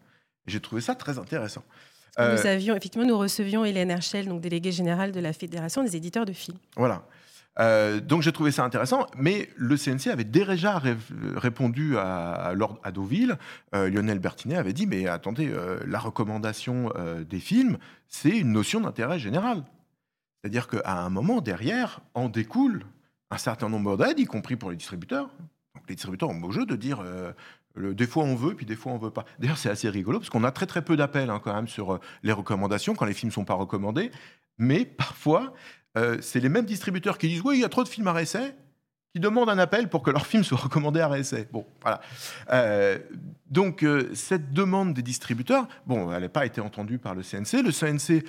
et 0.46 0.50
j'ai 0.50 0.60
trouvé 0.60 0.80
ça 0.80 0.94
très 0.94 1.18
intéressant. 1.18 1.64
Nous 2.18 2.24
euh, 2.24 2.46
avions, 2.46 2.76
effectivement, 2.76 3.06
nous 3.06 3.16
recevions 3.16 3.64
Hélène 3.64 3.90
Herschel, 3.90 4.28
donc 4.28 4.42
déléguée 4.42 4.72
générale 4.72 5.12
de 5.12 5.20
la 5.20 5.32
Fédération 5.32 5.82
des 5.82 5.96
éditeurs 5.96 6.26
de 6.26 6.32
films. 6.32 6.58
Voilà. 6.76 7.06
Euh, 7.58 8.00
donc 8.00 8.22
j'ai 8.22 8.32
trouvé 8.32 8.50
ça 8.50 8.64
intéressant, 8.64 9.06
mais 9.16 9.50
le 9.56 9.76
CNC 9.76 10.10
avait 10.10 10.24
déjà 10.24 10.78
ré 10.78 10.96
répondu 11.36 11.98
à, 11.98 12.52
Lord, 12.54 12.80
à. 12.82 12.90
Euh, 13.74 13.90
Lionel 13.90 14.18
Bertinet 14.18 14.56
avait 14.56 14.72
dit 14.72 14.86
mais 14.86 15.06
attendez, 15.06 15.50
euh, 15.50 15.78
la 15.86 15.98
recommandation 15.98 16.92
des 17.28 17.40
films, 17.40 17.78
c'est 18.08 18.38
une 18.38 18.52
notion 18.52 18.80
d'intérêt 18.80 19.18
général. 19.18 19.64
C'est-à-dire 20.40 20.66
qu'à 20.66 20.98
un 20.98 21.10
moment 21.10 21.40
derrière 21.40 22.00
en 22.14 22.28
découle 22.28 22.84
un 23.30 23.38
certain 23.38 23.68
nombre 23.68 23.96
d'aides, 23.96 24.18
y 24.18 24.24
compris 24.24 24.56
pour 24.56 24.70
les 24.70 24.76
distributeurs. 24.76 25.28
Donc 25.74 25.84
les 25.88 25.94
distributeurs 25.94 26.30
ont 26.30 26.34
beau 26.34 26.50
jeu 26.50 26.66
de 26.66 26.76
dire 26.76 27.04
des 27.76 28.06
fois 28.06 28.24
on 28.24 28.34
veut, 28.34 28.54
puis 28.54 28.66
des 28.66 28.76
fois 28.76 28.92
on 28.92 28.98
veut 28.98 29.10
pas. 29.10 29.24
D'ailleurs 29.38 29.58
c'est 29.58 29.70
assez 29.70 29.88
rigolo 29.88 30.18
parce 30.18 30.30
qu'on 30.30 30.44
a 30.44 30.52
très 30.52 30.66
très 30.66 30.82
peu 30.82 30.96
d'appels 30.96 31.30
hein, 31.30 31.40
quand 31.42 31.54
même 31.54 31.68
sur 31.68 32.00
les 32.22 32.32
recommandations 32.32 32.94
quand 32.94 33.06
les 33.06 33.14
films 33.14 33.32
sont 33.32 33.44
pas 33.44 33.54
recommandés, 33.54 34.10
mais 34.58 34.84
parfois 34.84 35.54
euh, 35.96 36.18
c'est 36.20 36.40
les 36.40 36.48
mêmes 36.48 36.64
distributeurs 36.64 37.18
qui 37.18 37.28
disent 37.28 37.42
oui, 37.44 37.58
il 37.58 37.60
y 37.60 37.64
a 37.64 37.68
trop 37.68 37.84
de 37.84 37.88
films 37.88 38.08
à 38.08 38.12
réessai, 38.12 38.54
qui 39.14 39.20
demandent 39.20 39.50
un 39.50 39.58
appel 39.58 39.88
pour 39.88 40.02
que 40.02 40.10
leur 40.10 40.26
film 40.26 40.42
soit 40.44 40.58
recommandé 40.58 41.00
à 41.00 41.08
réessai. 41.08 41.48
Bon, 41.52 41.66
voilà. 41.82 42.00
Euh, 42.50 42.98
donc, 43.50 43.82
euh, 43.82 44.10
cette 44.14 44.52
demande 44.52 44.94
des 44.94 45.02
distributeurs, 45.02 45.68
bon, 45.86 46.12
elle 46.12 46.22
n'a 46.22 46.28
pas 46.28 46.46
été 46.46 46.60
entendue 46.60 46.98
par 46.98 47.14
le 47.14 47.22
CNC. 47.22 47.62
Le 47.62 47.72
CNC 47.72 48.24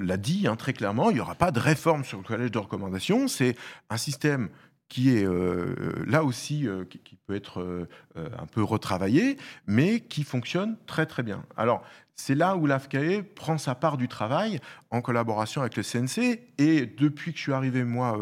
l'a 0.00 0.16
dit 0.16 0.48
hein, 0.48 0.56
très 0.56 0.72
clairement, 0.72 1.10
il 1.10 1.14
n'y 1.14 1.20
aura 1.20 1.36
pas 1.36 1.52
de 1.52 1.60
réforme 1.60 2.04
sur 2.04 2.18
le 2.18 2.24
collège 2.24 2.50
de 2.50 2.58
recommandation. 2.58 3.28
C'est 3.28 3.54
un 3.90 3.96
système 3.96 4.48
qui 4.88 5.14
est 5.14 5.24
euh, 5.24 6.04
là 6.06 6.24
aussi, 6.24 6.66
euh, 6.66 6.84
qui, 6.84 7.16
peut 7.26 7.34
être 7.34 7.60
euh, 7.60 7.86
un 8.16 8.46
peu 8.46 8.62
retravaillé, 8.62 9.36
mais 9.66 10.00
qui 10.00 10.24
fonctionne 10.24 10.76
très 10.86 11.06
très 11.06 11.22
bien. 11.22 11.44
Alors, 11.56 11.82
c'est 12.14 12.34
là 12.34 12.56
où 12.56 12.66
l'AFCAE 12.66 13.22
prend 13.34 13.58
sa 13.58 13.74
part 13.74 13.96
du 13.96 14.08
travail 14.08 14.60
en 14.90 15.00
collaboration 15.02 15.60
avec 15.60 15.76
le 15.76 15.82
CNC. 15.82 16.40
Et 16.58 16.86
depuis 16.86 17.32
que 17.32 17.38
je 17.38 17.42
suis 17.42 17.52
arrivé, 17.52 17.84
moi, 17.84 18.18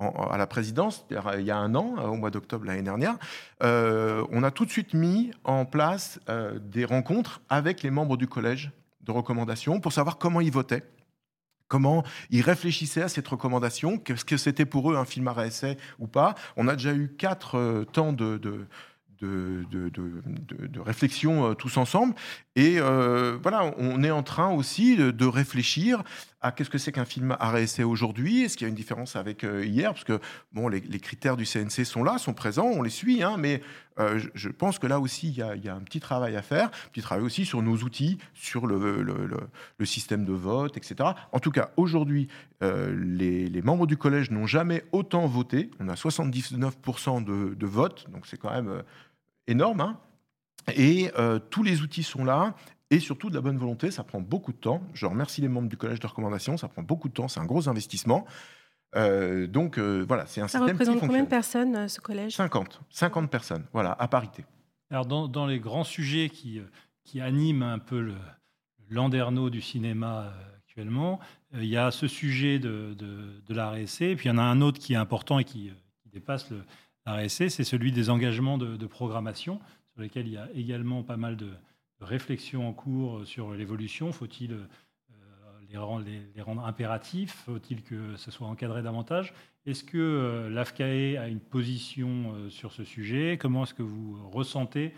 à 0.00 0.36
la 0.36 0.48
présidence, 0.48 1.06
il 1.10 1.44
y 1.44 1.50
a 1.52 1.56
un 1.56 1.76
an, 1.76 1.94
au 2.10 2.16
mois 2.16 2.30
d'octobre 2.30 2.66
l'année 2.66 2.82
dernière, 2.82 3.18
on 3.60 4.42
a 4.42 4.50
tout 4.50 4.64
de 4.64 4.70
suite 4.70 4.94
mis 4.94 5.30
en 5.44 5.64
place 5.64 6.18
des 6.60 6.84
rencontres 6.84 7.40
avec 7.48 7.84
les 7.84 7.92
membres 7.92 8.16
du 8.16 8.26
collège 8.26 8.72
de 9.02 9.12
recommandation 9.12 9.78
pour 9.78 9.92
savoir 9.92 10.18
comment 10.18 10.40
ils 10.40 10.50
votaient 10.50 10.82
comment 11.70 12.02
ils 12.30 12.42
réfléchissaient 12.42 13.00
à 13.00 13.08
cette 13.08 13.28
recommandation, 13.28 13.96
qu'est-ce 13.96 14.26
que 14.26 14.36
c'était 14.36 14.66
pour 14.66 14.92
eux 14.92 14.96
un 14.96 15.06
film 15.06 15.28
à 15.28 15.46
essai 15.46 15.78
ou 15.98 16.06
pas. 16.06 16.34
On 16.56 16.68
a 16.68 16.74
déjà 16.74 16.92
eu 16.92 17.14
quatre 17.16 17.56
euh, 17.56 17.84
temps 17.84 18.12
de, 18.12 18.36
de, 18.36 18.66
de, 19.20 19.64
de, 19.70 20.80
réflexion 20.80 21.50
euh, 21.50 21.54
tous 21.54 21.76
ensemble. 21.76 22.14
Et 22.56 22.78
euh, 22.78 23.38
voilà, 23.40 23.72
on 23.78 24.02
est 24.02 24.10
en 24.10 24.24
train 24.24 24.50
aussi 24.50 24.96
de 24.96 25.26
réfléchir 25.26 26.02
à 26.42 26.52
qu'est-ce 26.52 26.70
que 26.70 26.78
c'est 26.78 26.92
qu'un 26.92 27.04
film 27.04 27.36
essai 27.56 27.84
aujourd'hui? 27.84 28.44
Est-ce 28.44 28.56
qu'il 28.56 28.64
y 28.64 28.68
a 28.68 28.70
une 28.70 28.74
différence 28.74 29.14
avec 29.16 29.44
euh, 29.44 29.64
hier? 29.64 29.92
Parce 29.92 30.04
que 30.04 30.20
bon, 30.52 30.68
les, 30.68 30.80
critères 31.00 31.36
du 31.36 31.44
CNC 31.44 31.84
sont 31.84 32.02
là, 32.02 32.18
sont 32.18 32.32
présents, 32.32 32.66
on 32.66 32.82
les 32.82 32.90
suit, 32.90 33.22
hein, 33.22 33.36
mais 33.38 33.62
euh, 33.98 34.18
je, 34.34 34.48
pense 34.48 34.78
que 34.78 34.86
là 34.86 35.00
aussi, 35.00 35.28
il 35.28 35.36
y, 35.36 35.68
a, 35.68 35.74
un 35.74 35.80
petit 35.80 36.00
travail 36.00 36.36
à 36.36 36.42
faire. 36.42 36.70
Petit 36.92 37.02
travail 37.02 37.24
aussi 37.24 37.44
sur 37.44 37.62
nos 37.62 37.76
outils, 37.78 38.18
sur 38.32 38.66
le, 38.66 39.26
système 39.84 40.24
de 40.24 40.32
vote, 40.32 40.76
etc. 40.76 41.10
En 41.32 41.40
tout 41.40 41.50
cas, 41.50 41.70
aujourd'hui, 41.76 42.28
euh, 42.62 42.94
les, 42.96 43.62
membres 43.62 43.86
du 43.86 43.98
collège 43.98 44.30
n'ont 44.30 44.46
jamais 44.46 44.84
autant 44.92 45.26
voté. 45.26 45.70
On 45.78 45.88
a 45.88 45.94
79% 45.94 47.22
de, 47.22 47.66
votes, 47.66 48.06
donc 48.10 48.26
c'est 48.26 48.38
quand 48.38 48.50
même 48.50 48.82
énorme. 49.46 49.80
hein. 49.80 49.98
Et 50.74 51.10
tous 51.50 51.62
les 51.62 51.82
outils 51.82 52.02
sont 52.02 52.24
là. 52.24 52.54
Et 52.90 52.98
surtout 53.00 53.30
de 53.30 53.34
la 53.36 53.40
bonne 53.40 53.56
volonté, 53.56 53.90
ça 53.90 54.02
prend 54.02 54.20
beaucoup 54.20 54.52
de 54.52 54.56
temps. 54.58 54.82
Je 54.94 55.06
remercie 55.06 55.40
les 55.40 55.48
membres 55.48 55.68
du 55.68 55.76
collège 55.76 56.00
de 56.00 56.06
recommandation, 56.06 56.56
ça 56.56 56.68
prend 56.68 56.82
beaucoup 56.82 57.08
de 57.08 57.14
temps, 57.14 57.28
c'est 57.28 57.40
un 57.40 57.46
gros 57.46 57.68
investissement. 57.68 58.26
Euh, 58.96 59.46
donc 59.46 59.78
euh, 59.78 60.04
voilà, 60.06 60.26
c'est 60.26 60.40
un 60.40 60.48
Ça 60.48 60.58
système 60.58 60.66
qui 60.76 60.82
représente 60.82 60.94
combien 61.00 61.06
fonctionne. 61.20 61.24
de 61.24 61.30
personnes, 61.30 61.76
euh, 61.76 61.88
ce 61.88 62.00
collège? 62.00 62.34
50, 62.34 62.80
50 62.90 63.30
personnes, 63.30 63.64
voilà, 63.72 63.92
à 63.92 64.08
parité. 64.08 64.44
Alors, 64.90 65.06
dans, 65.06 65.28
dans 65.28 65.46
les 65.46 65.60
grands 65.60 65.84
sujets 65.84 66.28
qui, 66.28 66.60
qui 67.04 67.20
animent 67.20 67.62
un 67.62 67.78
peu 67.78 68.00
le 68.00 68.14
landerneau 68.88 69.48
du 69.50 69.60
cinéma 69.60 70.22
euh, 70.22 70.56
actuellement, 70.58 71.20
euh, 71.54 71.62
il 71.62 71.68
y 71.68 71.76
a 71.76 71.92
ce 71.92 72.08
sujet 72.08 72.58
de, 72.58 72.94
de, 72.98 73.40
de 73.46 73.54
la 73.54 73.70
RSC, 73.70 74.02
et 74.02 74.16
puis 74.16 74.28
il 74.28 74.32
y 74.32 74.34
en 74.34 74.38
a 74.38 74.42
un 74.42 74.60
autre 74.60 74.80
qui 74.80 74.94
est 74.94 74.96
important 74.96 75.38
et 75.38 75.44
qui, 75.44 75.68
euh, 75.68 75.72
qui 76.02 76.08
dépasse 76.08 76.50
le, 76.50 76.64
la 77.06 77.14
RSC, 77.14 77.48
c'est 77.50 77.62
celui 77.62 77.92
des 77.92 78.10
engagements 78.10 78.58
de, 78.58 78.76
de 78.76 78.86
programmation, 78.86 79.60
sur 79.92 80.02
lesquels 80.02 80.26
il 80.26 80.32
y 80.32 80.36
a 80.36 80.48
également 80.54 81.04
pas 81.04 81.16
mal 81.16 81.36
de, 81.36 81.50
de 82.00 82.04
réflexions 82.04 82.66
en 82.68 82.72
cours 82.72 83.26
sur 83.26 83.52
l'évolution. 83.54 84.12
Faut-il 84.12 84.52
euh, 84.52 84.66
les, 85.68 85.76
rendre, 85.76 86.04
les- 86.04 86.22
les 86.34 86.42
rendre 86.42 86.64
impératifs? 86.64 87.32
Faut-il 87.46 87.82
que 87.82 88.16
ce 88.16 88.30
soit 88.30 88.46
encadré 88.46 88.82
davantage? 88.82 89.32
Est-ce 89.66 89.84
que 89.84 89.98
euh, 89.98 90.48
l'AFCAE 90.50 91.18
a 91.18 91.28
une 91.28 91.40
position 91.40 92.34
euh, 92.34 92.48
sur 92.50 92.72
ce 92.72 92.84
sujet? 92.84 93.36
Comment 93.40 93.64
est-ce 93.64 93.74
que 93.74 93.82
vous 93.82 94.18
ressentez 94.30 94.94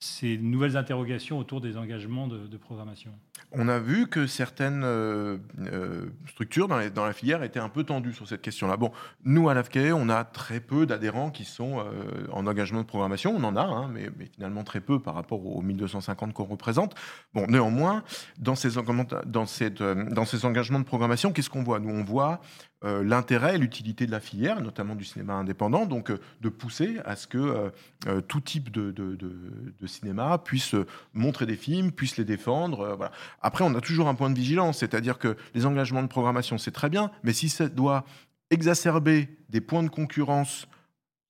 ces 0.00 0.38
nouvelles 0.38 0.78
interrogations 0.78 1.38
autour 1.38 1.60
des 1.60 1.76
engagements 1.76 2.26
de, 2.26 2.56
programmation 2.56 3.10
On 3.52 3.68
a 3.68 3.78
vu 3.78 4.06
que 4.06 4.26
certaines 4.26 4.82
euh, 4.82 5.36
euh, 5.72 6.06
structures 6.26 6.68
dans, 6.68 6.78
la 6.78 7.12
filière 7.12 7.42
étaient 7.42 7.60
un 7.60 7.68
peu 7.68 7.84
tendues 7.84 8.14
sur 8.14 8.26
cette 8.26 8.40
question-là. 8.40 8.78
Bon, 8.78 8.92
nous, 9.24 9.50
à 9.50 9.54
l'AFCAE, 9.54 9.92
on 9.92 10.08
a 10.08 10.24
très 10.24 10.60
peu 10.60 10.86
d'adhérents 10.86 11.30
qui 11.30 11.44
sont 11.44 11.80
euh, 11.80 12.26
en 12.32 12.46
engagement 12.46 12.80
de 12.80 12.86
programmation. 12.86 13.34
On 13.36 13.44
en 13.44 13.56
a, 13.56 13.62
hein, 13.62 13.90
mais, 13.92 14.10
finalement 14.32 14.64
très 14.64 14.80
peu 14.80 15.00
par 15.00 15.14
rapport 15.14 15.44
aux 15.44 15.60
1250 15.60 16.32
qu'on 16.32 16.44
représente. 16.44 16.94
Bon, 17.34 17.46
néanmoins, 17.46 18.02
dans 18.38 18.54
ces, 18.54 18.70
dans 18.70 20.24
ces 20.24 20.44
engagements 20.46 20.78
de 20.78 20.84
programmation, 20.84 21.32
qu'est-ce 21.32 21.50
qu'on 21.50 21.62
voit? 21.62 21.78
Nous, 21.78 21.90
on 21.90 22.04
voit 22.04 22.40
euh, 22.82 23.04
l'intérêt 23.04 23.56
et 23.56 23.58
l'utilité 23.58 24.06
de 24.06 24.10
la 24.10 24.20
filière, 24.20 24.62
notamment 24.62 24.94
du 24.94 25.04
cinéma 25.04 25.34
indépendant, 25.34 25.84
donc 25.84 26.10
euh, 26.10 26.18
de 26.40 26.48
pousser 26.48 26.98
à 27.04 27.14
ce 27.14 27.26
que 27.26 27.70
euh, 28.06 28.20
tout 28.22 28.40
type 28.40 28.70
de, 28.70 29.86
cinéma 29.86 30.38
puisse 30.38 30.74
montrer 31.12 31.44
des 31.44 31.56
films, 31.56 31.92
puisse 31.92 32.16
les 32.16 32.24
défendre. 32.24 32.94
voilà. 32.96 33.12
Après, 33.42 33.64
on 33.64 33.74
a 33.74 33.82
toujours 33.82 34.08
un 34.08 34.14
point 34.14 34.30
de 34.30 34.34
vigilance, 34.34 34.78
c'est-à-dire 34.78 35.18
que 35.18 35.36
les 35.54 35.66
engagements 35.66 36.02
de 36.02 36.08
programmation, 36.08 36.56
c'est 36.56 36.70
très 36.70 36.88
bien, 36.88 37.10
mais 37.22 37.34
si 37.34 37.50
ça 37.50 37.68
doit 37.68 38.06
exacerber 38.48 39.28
des 39.50 39.60
points 39.60 39.82
de 39.82 39.88
concurrence 39.88 40.66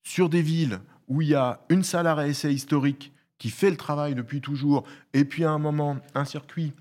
sur 0.05 0.28
des 0.28 0.42
villes 0.42 0.78
où 1.09 1.20
il 1.20 1.30
y 1.30 1.34
a 1.34 1.62
une 1.68 1.82
salle 1.82 2.07
à 2.07 2.14
réessai 2.14 2.55
historique 2.55 3.12
qui 3.38 3.51
fait 3.51 3.70
le 3.70 3.76
travail 3.76 4.14
depuis 4.14 4.40
toujours, 4.40 4.84
et 5.14 5.24
puis 5.24 5.44
à 5.44 5.51
un 5.51 5.59
moment, 5.59 5.96
un 6.14 6.24
circuit 6.24 6.74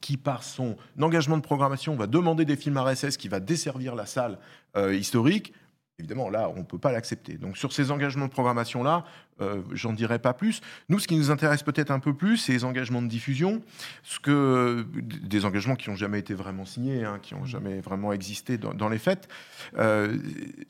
qui, 0.00 0.16
par 0.16 0.42
son 0.42 0.76
engagement 1.00 1.36
de 1.36 1.42
programmation, 1.42 1.94
va 1.96 2.06
demander 2.06 2.44
des 2.44 2.56
films 2.56 2.78
RSS 2.78 3.16
qui 3.16 3.28
va 3.28 3.40
desservir 3.40 3.94
la 3.94 4.06
salle 4.06 4.38
euh, 4.76 4.94
historique, 4.94 5.52
évidemment, 5.98 6.30
là, 6.30 6.48
on 6.54 6.58
ne 6.58 6.62
peut 6.62 6.78
pas 6.78 6.92
l'accepter. 6.92 7.34
Donc, 7.34 7.56
sur 7.56 7.72
ces 7.72 7.90
engagements 7.90 8.26
de 8.26 8.30
programmation-là, 8.30 9.04
euh, 9.40 9.62
j'en 9.72 9.92
dirai 9.92 10.20
pas 10.20 10.32
plus. 10.32 10.60
Nous, 10.88 11.00
ce 11.00 11.08
qui 11.08 11.16
nous 11.16 11.32
intéresse 11.32 11.64
peut-être 11.64 11.90
un 11.90 11.98
peu 11.98 12.14
plus, 12.14 12.36
c'est 12.36 12.52
les 12.52 12.64
engagements 12.64 13.02
de 13.02 13.08
diffusion, 13.08 13.62
ce 14.04 14.20
que, 14.20 14.86
des 14.94 15.44
engagements 15.44 15.74
qui 15.74 15.90
n'ont 15.90 15.96
jamais 15.96 16.20
été 16.20 16.34
vraiment 16.34 16.64
signés, 16.64 17.04
hein, 17.04 17.18
qui 17.20 17.34
n'ont 17.34 17.44
jamais 17.44 17.80
vraiment 17.80 18.12
existé 18.12 18.58
dans, 18.58 18.74
dans 18.74 18.88
les 18.88 18.98
faits. 18.98 19.28
Euh, 19.76 20.18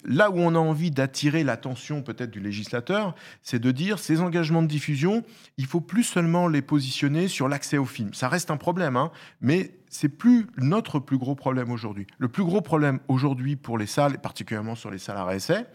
là 0.04 0.30
où 0.30 0.38
on 0.38 0.54
a 0.54 0.58
envie 0.58 0.90
d'attirer 0.90 1.44
l'attention 1.44 2.02
peut-être 2.02 2.30
du 2.30 2.40
législateur, 2.40 3.14
c'est 3.42 3.58
de 3.58 3.70
dire 3.70 3.98
ces 3.98 4.20
engagements 4.20 4.62
de 4.62 4.68
diffusion, 4.68 5.24
il 5.58 5.66
faut 5.66 5.82
plus 5.82 6.04
seulement 6.04 6.48
les 6.48 6.62
positionner 6.62 7.28
sur 7.28 7.48
l'accès 7.48 7.76
au 7.76 7.86
film. 7.86 8.14
Ça 8.14 8.28
reste 8.28 8.50
un 8.50 8.56
problème, 8.56 8.96
hein, 8.96 9.10
mais 9.42 9.72
c'est 9.88 10.08
plus 10.08 10.46
notre 10.56 10.98
plus 10.98 11.18
gros 11.18 11.34
problème 11.34 11.70
aujourd'hui. 11.70 12.06
Le 12.18 12.28
plus 12.28 12.44
gros 12.44 12.60
problème 12.60 13.00
aujourd'hui 13.08 13.56
pour 13.56 13.78
les 13.78 13.86
salles, 13.86 14.14
et 14.14 14.18
particulièrement 14.18 14.74
sur 14.74 14.90
les 14.90 14.98
salles 14.98 15.16
à 15.16 15.24
réessai, 15.24 15.66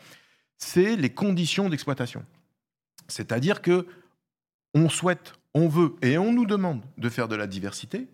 c'est 0.58 0.96
les 0.96 1.10
conditions 1.10 1.70
d'exploitation. 1.70 2.26
C'est-à-dire 3.08 3.62
que 3.62 3.88
on 4.74 4.90
souhaite, 4.90 5.34
on 5.54 5.68
veut 5.68 5.96
et 6.02 6.18
on 6.18 6.34
nous 6.34 6.46
demande 6.46 6.84
de 6.98 7.10
faire 7.10 7.28
de 7.28 7.36
la 7.36 7.48
diversité. 7.48 8.08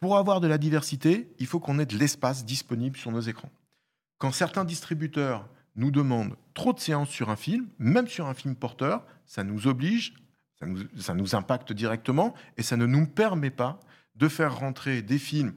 Pour 0.00 0.16
avoir 0.16 0.40
de 0.40 0.46
la 0.46 0.58
diversité, 0.58 1.28
il 1.38 1.46
faut 1.46 1.60
qu'on 1.60 1.78
ait 1.78 1.86
de 1.86 1.98
l'espace 1.98 2.44
disponible 2.44 2.96
sur 2.96 3.10
nos 3.10 3.20
écrans. 3.20 3.50
Quand 4.18 4.32
certains 4.32 4.64
distributeurs 4.64 5.48
nous 5.76 5.90
demandent 5.90 6.36
trop 6.54 6.72
de 6.72 6.80
séances 6.80 7.10
sur 7.10 7.30
un 7.30 7.36
film, 7.36 7.68
même 7.78 8.08
sur 8.08 8.26
un 8.26 8.34
film 8.34 8.54
porteur, 8.54 9.04
ça 9.26 9.44
nous 9.44 9.66
oblige, 9.66 10.14
ça 10.96 11.14
nous 11.14 11.34
impacte 11.34 11.72
directement 11.72 12.34
et 12.56 12.62
ça 12.62 12.76
ne 12.76 12.86
nous 12.86 13.06
permet 13.06 13.50
pas 13.50 13.78
de 14.18 14.28
faire 14.28 14.58
rentrer 14.58 15.02
des 15.02 15.18
films 15.18 15.54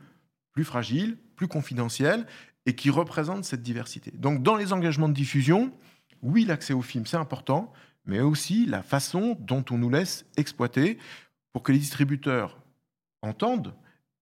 plus 0.51 0.63
fragiles, 0.63 1.17
plus 1.35 1.47
confidentiels 1.47 2.25
et 2.65 2.75
qui 2.75 2.89
représentent 2.89 3.45
cette 3.45 3.63
diversité. 3.63 4.11
Donc 4.11 4.43
dans 4.43 4.55
les 4.55 4.73
engagements 4.73 5.09
de 5.09 5.13
diffusion, 5.13 5.73
oui, 6.21 6.45
l'accès 6.45 6.73
au 6.73 6.81
film, 6.81 7.05
c'est 7.05 7.17
important, 7.17 7.73
mais 8.05 8.19
aussi 8.19 8.65
la 8.65 8.83
façon 8.83 9.35
dont 9.39 9.65
on 9.71 9.77
nous 9.77 9.89
laisse 9.89 10.25
exploiter 10.37 10.97
pour 11.51 11.63
que 11.63 11.71
les 11.71 11.79
distributeurs 11.79 12.59
entendent 13.21 13.73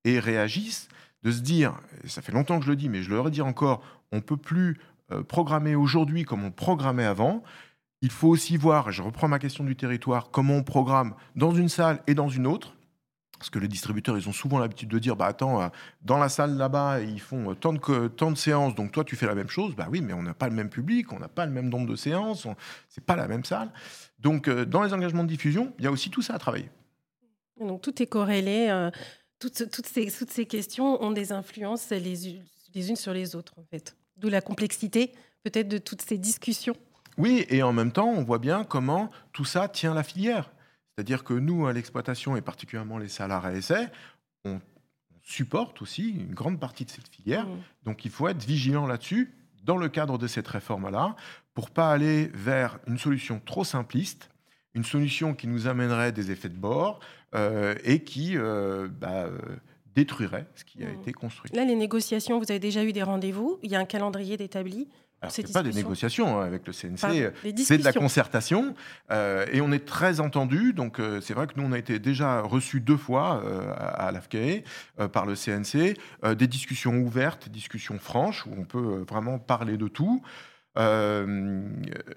et 0.06 0.20
réagissent, 0.20 0.88
de 1.24 1.32
se 1.32 1.42
dire, 1.42 1.74
ça 2.06 2.22
fait 2.22 2.32
longtemps 2.32 2.60
que 2.60 2.66
je 2.66 2.70
le 2.70 2.78
dis, 2.78 2.88
mais 2.88 3.04
je 3.04 3.10
le 3.10 3.20
redis 3.20 3.42
encore, 3.42 3.84
on 4.14 4.18
ne 4.18 4.22
peut 4.22 4.38
plus 4.38 4.78
euh, 5.12 5.22
programmer 5.22 5.76
aujourd'hui 5.76 6.24
comme 6.24 6.46
on 6.46 6.52
programmait 6.52 7.06
avant. 7.06 7.44
Il 8.02 8.12
faut 8.12 8.30
aussi 8.30 8.56
voir, 8.56 8.92
je 8.92 9.02
reprends 9.02 9.28
ma 9.28 9.40
question 9.40 9.66
du 9.66 9.76
territoire, 9.76 10.32
comment 10.32 10.56
on 10.56 10.64
programme 10.64 11.16
dans 11.36 11.54
une 11.54 11.68
salle 11.68 12.02
et 12.08 12.14
dans 12.14 12.30
une 12.30 12.48
autre. 12.48 12.78
Parce 13.40 13.50
que 13.50 13.58
les 13.58 13.70
distributeurs, 13.70 14.18
ils 14.18 14.28
ont 14.28 14.34
souvent 14.34 14.60
l'habitude 14.60 14.90
de 14.90 15.00
dire, 15.00 15.16
bah 15.16 15.26
attends, 15.28 15.62
euh, 15.62 15.68
dans 16.02 16.18
la 16.18 16.28
salle 16.28 16.58
là-bas, 16.58 17.00
ils 17.00 17.22
font 17.22 17.52
euh, 17.52 17.54
tant 17.56 17.72
de, 17.72 17.80
co- 17.80 18.10
tant 18.10 18.32
de 18.32 18.38
séances, 18.38 18.76
donc 18.76 18.92
toi 18.92 19.06
tu 19.06 19.16
fais 19.16 19.26
la 19.28 19.34
même 19.34 19.48
chose. 19.48 19.76
Bah 19.76 19.88
oui, 19.90 20.02
mais 20.02 20.12
on 20.12 20.22
n'a 20.22 20.34
pas 20.34 20.50
le 20.50 20.56
même 20.56 20.70
public, 20.70 21.14
on 21.14 21.20
n'a 21.20 21.30
pas 21.30 21.46
le 21.46 21.52
même 21.54 21.70
nombre 21.70 21.88
de 21.90 21.96
séances, 21.96 22.46
c'est 22.90 23.04
pas 23.04 23.16
la 23.16 23.30
même 23.30 23.46
salle. 23.46 23.72
Donc 24.20 24.50
euh, 24.50 24.66
dans 24.66 24.84
les 24.84 24.94
engagements 24.94 25.24
de 25.24 25.30
diffusion, 25.30 25.74
il 25.80 25.86
y 25.86 25.88
a 25.88 25.92
aussi 25.92 26.10
tout 26.10 26.22
ça 26.22 26.36
à 26.36 26.38
travailler. 26.38 26.70
Donc 27.60 27.82
tout 27.82 28.04
est 28.04 28.08
corrélé. 28.08 28.68
euh, 28.70 28.92
toutes, 29.40 29.72
toutes 29.72 29.88
ces, 29.88 30.12
toutes 30.12 30.32
ces 30.32 30.46
questions 30.46 31.02
ont 31.02 31.12
des 31.12 31.32
influences 31.32 31.90
les, 31.92 32.44
les 32.76 32.90
unes 32.90 32.98
sur 32.98 33.14
les 33.14 33.38
autres, 33.38 33.54
en 33.58 33.64
fait. 33.64 33.96
D'où 34.18 34.28
la 34.28 34.42
complexité, 34.42 35.14
peut-être, 35.44 35.70
de 35.70 35.78
toutes 35.78 36.02
ces 36.02 36.18
discussions. 36.18 36.76
Oui, 37.18 37.46
et 37.50 37.64
en 37.64 37.72
même 37.72 37.94
temps, 37.94 38.10
on 38.10 38.24
voit 38.24 38.40
bien 38.40 38.66
comment 38.66 39.10
tout 39.32 39.46
ça 39.46 39.70
tient 39.70 39.94
la 39.94 40.04
filière. 40.04 40.52
C'est-à-dire 41.00 41.24
que 41.24 41.34
nous, 41.34 41.66
à 41.66 41.72
l'exploitation, 41.72 42.36
et 42.36 42.42
particulièrement 42.42 42.98
les 42.98 43.08
salariés 43.08 43.60
essais, 43.60 43.90
on, 44.44 44.56
on 44.56 44.60
supporte 45.24 45.82
aussi 45.82 46.10
une 46.10 46.34
grande 46.34 46.60
partie 46.60 46.84
de 46.84 46.90
cette 46.90 47.08
filière. 47.08 47.48
Mm. 47.48 47.60
Donc 47.86 48.04
il 48.04 48.12
faut 48.12 48.28
être 48.28 48.44
vigilant 48.44 48.86
là-dessus, 48.86 49.34
dans 49.64 49.78
le 49.78 49.88
cadre 49.88 50.18
de 50.18 50.28
cette 50.28 50.50
réforme-là, 50.50 51.16
pour 51.54 51.70
pas 51.70 51.90
aller 51.90 52.30
vers 52.34 52.80
une 52.86 52.98
solution 52.98 53.42
trop 53.46 53.64
simpliste, 53.64 54.30
une 54.74 54.84
solution 54.84 55.34
qui 55.34 55.48
nous 55.48 55.68
amènerait 55.68 56.12
des 56.12 56.32
effets 56.32 56.50
de 56.50 56.58
bord 56.58 57.00
euh, 57.34 57.76
et 57.86 58.04
qui 58.04 58.36
euh, 58.36 58.90
bah, 58.90 59.24
euh, 59.24 59.38
détruirait 59.96 60.48
ce 60.56 60.66
qui 60.66 60.84
a 60.84 60.88
Mm. 60.88 61.00
été 61.00 61.14
construit. 61.14 61.50
Là, 61.54 61.64
les 61.64 61.76
négociations, 61.76 62.40
vous 62.40 62.52
avez 62.52 62.60
déjà 62.60 62.84
eu 62.84 62.92
des 62.92 63.04
rendez-vous. 63.04 63.58
Il 63.64 63.72
y 63.72 63.76
a 63.78 63.80
un 63.80 63.86
calendrier 63.86 64.36
d'établi. 64.36 64.90
Alors, 65.22 65.34
ces 65.34 65.46
c'est 65.46 65.52
pas 65.52 65.64
des 65.64 65.74
négociations 65.74 66.40
hein, 66.40 66.46
avec 66.46 66.66
le 66.66 66.72
CNC, 66.72 67.04
euh, 67.06 67.32
c'est 67.58 67.78
de 67.78 67.84
la 67.84 67.92
concertation 67.92 68.74
euh, 69.12 69.46
et 69.52 69.60
on 69.60 69.72
est 69.72 69.86
très 69.86 70.22
entendu. 70.22 70.72
Donc 70.72 71.00
euh, 71.00 71.20
c'est 71.20 71.34
vrai 71.34 71.46
que 71.48 71.54
nous 71.58 71.64
on 71.64 71.74
a 71.74 71.78
été 71.78 72.00
déjà 72.00 72.42
reçus 72.42 72.80
deux 72.80 72.96
fois 72.96 73.44
euh, 73.44 73.74
à, 73.74 74.08
à 74.08 74.12
l'AFCAE 74.14 74.64
euh, 75.00 75.08
par 75.10 75.26
le 75.26 75.36
CNC, 75.36 75.98
des 76.36 76.48
discussions 76.48 76.96
ouvertes, 77.00 77.50
discussions 77.50 78.00
franches 78.00 78.46
où 78.46 78.52
on 78.58 78.64
peut 78.64 79.04
vraiment 79.08 79.40
parler 79.40 79.76
de 79.78 79.88
tout. 79.88 80.22
Euh, 80.78 81.64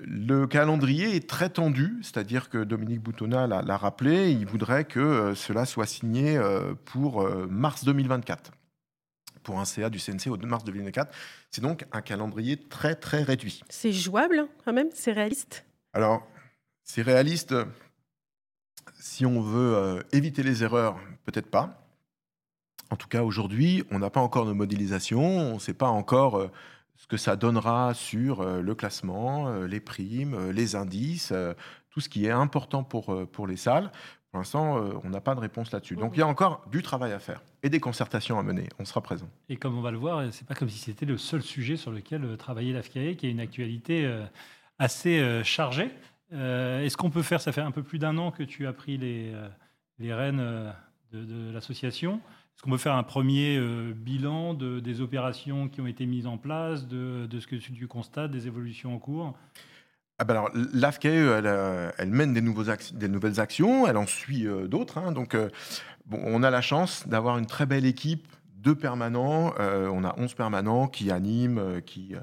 le 0.01 0.47
calendrier 0.47 1.17
est 1.17 1.29
très 1.29 1.49
tendu, 1.49 1.99
c'est-à-dire 2.03 2.51
que 2.51 2.59
Dominique 2.63 3.01
Boutonnat 3.01 3.49
l'a 3.49 3.77
rappelé, 3.77 4.31
il 4.31 4.47
voudrait 4.47 4.85
que 4.85 5.33
cela 5.35 5.65
soit 5.65 5.87
signé 5.87 6.41
pour 6.85 7.29
mars 7.49 7.85
2024 7.85 8.53
pour 9.43 9.61
un 9.61 9.65
CA 9.65 9.91
du 9.91 9.99
CNC 9.99 10.29
au 10.29 10.37
2 10.37 10.47
mars 10.47 10.65
2024. 10.65 11.15
C'est 11.51 11.61
donc 11.61 11.85
un 11.93 12.01
calendrier 12.01 12.57
très 12.57 12.95
très 12.95 13.23
réduit. 13.23 13.63
C'est 13.69 13.93
jouable 13.93 14.41
hein, 14.41 14.49
quand 14.65 14.73
même? 14.73 14.89
C'est 14.95 15.13
réaliste? 15.13 15.65
Alors, 15.93 16.27
c'est 16.85 17.03
réaliste. 17.03 17.55
Si 18.99 19.27
on 19.27 19.41
veut 19.41 19.77
euh, 19.77 20.03
éviter 20.13 20.43
les 20.43 20.63
erreurs, 20.63 20.97
peut-être 21.25 21.51
pas. 21.51 21.87
En 22.91 22.97
tout 22.97 23.09
cas, 23.09 23.23
aujourd'hui, 23.23 23.85
on 23.91 23.99
n'a 23.99 24.11
pas 24.11 24.21
encore 24.21 24.47
de 24.47 24.53
modélisation, 24.53 25.23
on 25.23 25.55
ne 25.55 25.59
sait 25.59 25.75
pas 25.75 25.89
encore 25.89 26.37
euh, 26.37 26.51
ce 26.97 27.07
que 27.07 27.17
ça 27.17 27.37
donnera 27.37 27.95
sur 27.95 28.41
euh, 28.41 28.61
le 28.61 28.75
classement, 28.75 29.53
les 29.65 29.81
primes, 29.81 30.51
les 30.51 30.77
indices, 30.77 31.33
tout 31.91 32.01
ce 32.01 32.09
qui 32.09 32.27
est 32.27 32.31
important 32.31 32.85
pour, 32.85 33.29
pour 33.31 33.47
les 33.47 33.57
salles. 33.57 33.91
Pour 34.33 34.41
l'instant, 34.41 34.79
euh, 34.79 34.95
on 35.05 35.11
n'a 35.11 35.21
pas 35.21 35.35
de 35.35 35.41
réponse 35.41 35.71
là-dessus. 35.73 35.95
Donc, 35.95 36.13
il 36.17 36.21
y 36.21 36.23
a 36.23 36.27
encore 36.27 36.65
du 36.71 36.83
travail 36.83 37.13
à 37.13 37.19
faire 37.19 37.43
et 37.63 37.69
des 37.69 37.81
concertations 37.81 38.39
à 38.39 38.43
mener. 38.43 38.67
On 38.79 38.87
sera 38.87 39.03
présent. 39.03 39.29
Et 39.51 39.57
comme 39.57 39.77
on 39.77 39.83
va 39.83 39.91
le 39.91 39.99
voir, 39.99 40.25
c'est 40.33 40.47
pas 40.47 40.55
comme 40.55 40.71
si 40.71 40.79
c'était 40.79 41.05
le 41.05 41.19
seul 41.19 41.43
sujet 41.43 41.77
sur 41.77 41.91
lequel 41.93 42.25
euh, 42.25 42.37
travaillait 42.37 42.73
l'AFCAE, 42.73 43.15
qui 43.17 43.27
a 43.27 43.29
une 43.29 43.41
actualité 43.41 44.07
euh, 44.07 44.25
assez 44.79 45.21
euh, 45.21 45.45
chargée. 45.45 45.91
Euh, 46.33 46.83
Est-ce 46.83 46.97
qu'on 46.97 47.11
peut 47.11 47.23
faire, 47.23 47.43
ça 47.43 47.53
fait 47.53 47.61
un 47.61 47.73
peu 47.73 47.83
plus 47.83 47.99
d'un 47.99 48.17
an 48.17 48.31
que 48.31 48.43
tu 48.43 48.67
as 48.67 48.73
pris 48.73 48.97
les, 48.97 49.33
euh, 49.35 49.49
les 49.99 50.15
rênes 50.15 50.41
euh, 50.41 50.73
de, 51.13 51.25
de 51.27 51.53
l'association. 51.53 52.15
Est-ce 52.15 52.63
qu'on 52.63 52.71
peut 52.71 52.79
faire 52.79 52.95
un 52.95 53.03
premier 53.03 53.59
euh, 53.59 53.93
bilan 53.95 54.55
de, 54.55 54.81
des 54.81 55.03
opérations 55.03 55.69
qui 55.69 55.83
ont 55.83 55.87
été 55.87 56.07
mises 56.07 56.27
en 56.27 56.39
place, 56.39 56.89
de, 56.89 57.27
de 57.27 57.39
ce 57.39 57.47
que 57.47 57.57
tu 57.57 57.87
constates, 57.87 58.31
des 58.31 58.47
évolutions 58.47 58.95
en 58.95 58.99
cours? 58.99 59.37
Ah 60.23 60.25
ben 60.25 60.35
alors, 60.35 60.51
elle, 60.55 61.47
euh, 61.49 61.91
elle 61.99 62.11
mène 62.11 62.33
des, 62.33 62.41
nouvelles 62.41 63.41
actions, 63.41 63.89
elle 63.89 63.97
en 63.97 64.07
suit 64.07 64.47
euh, 64.47 64.69
d'autres. 64.69 64.99
hein. 64.99 65.11
donc, 65.11 65.35
euh, 65.35 65.49
on 66.13 66.45
a 66.45 66.51
la 66.51 66.61
chance 66.61 67.09
d'avoir 67.09 67.39
une 67.39 67.47
très 67.47 67.67
belle 67.67 67.85
équipe 67.85 68.29
de 68.59 68.73
permanents. 68.73 69.53
On 69.59 70.05
a 70.05 70.15
11 70.17 70.35
permanents 70.35 70.87
qui 70.87 71.11
animent, 71.11 71.81
qui, 71.85 72.15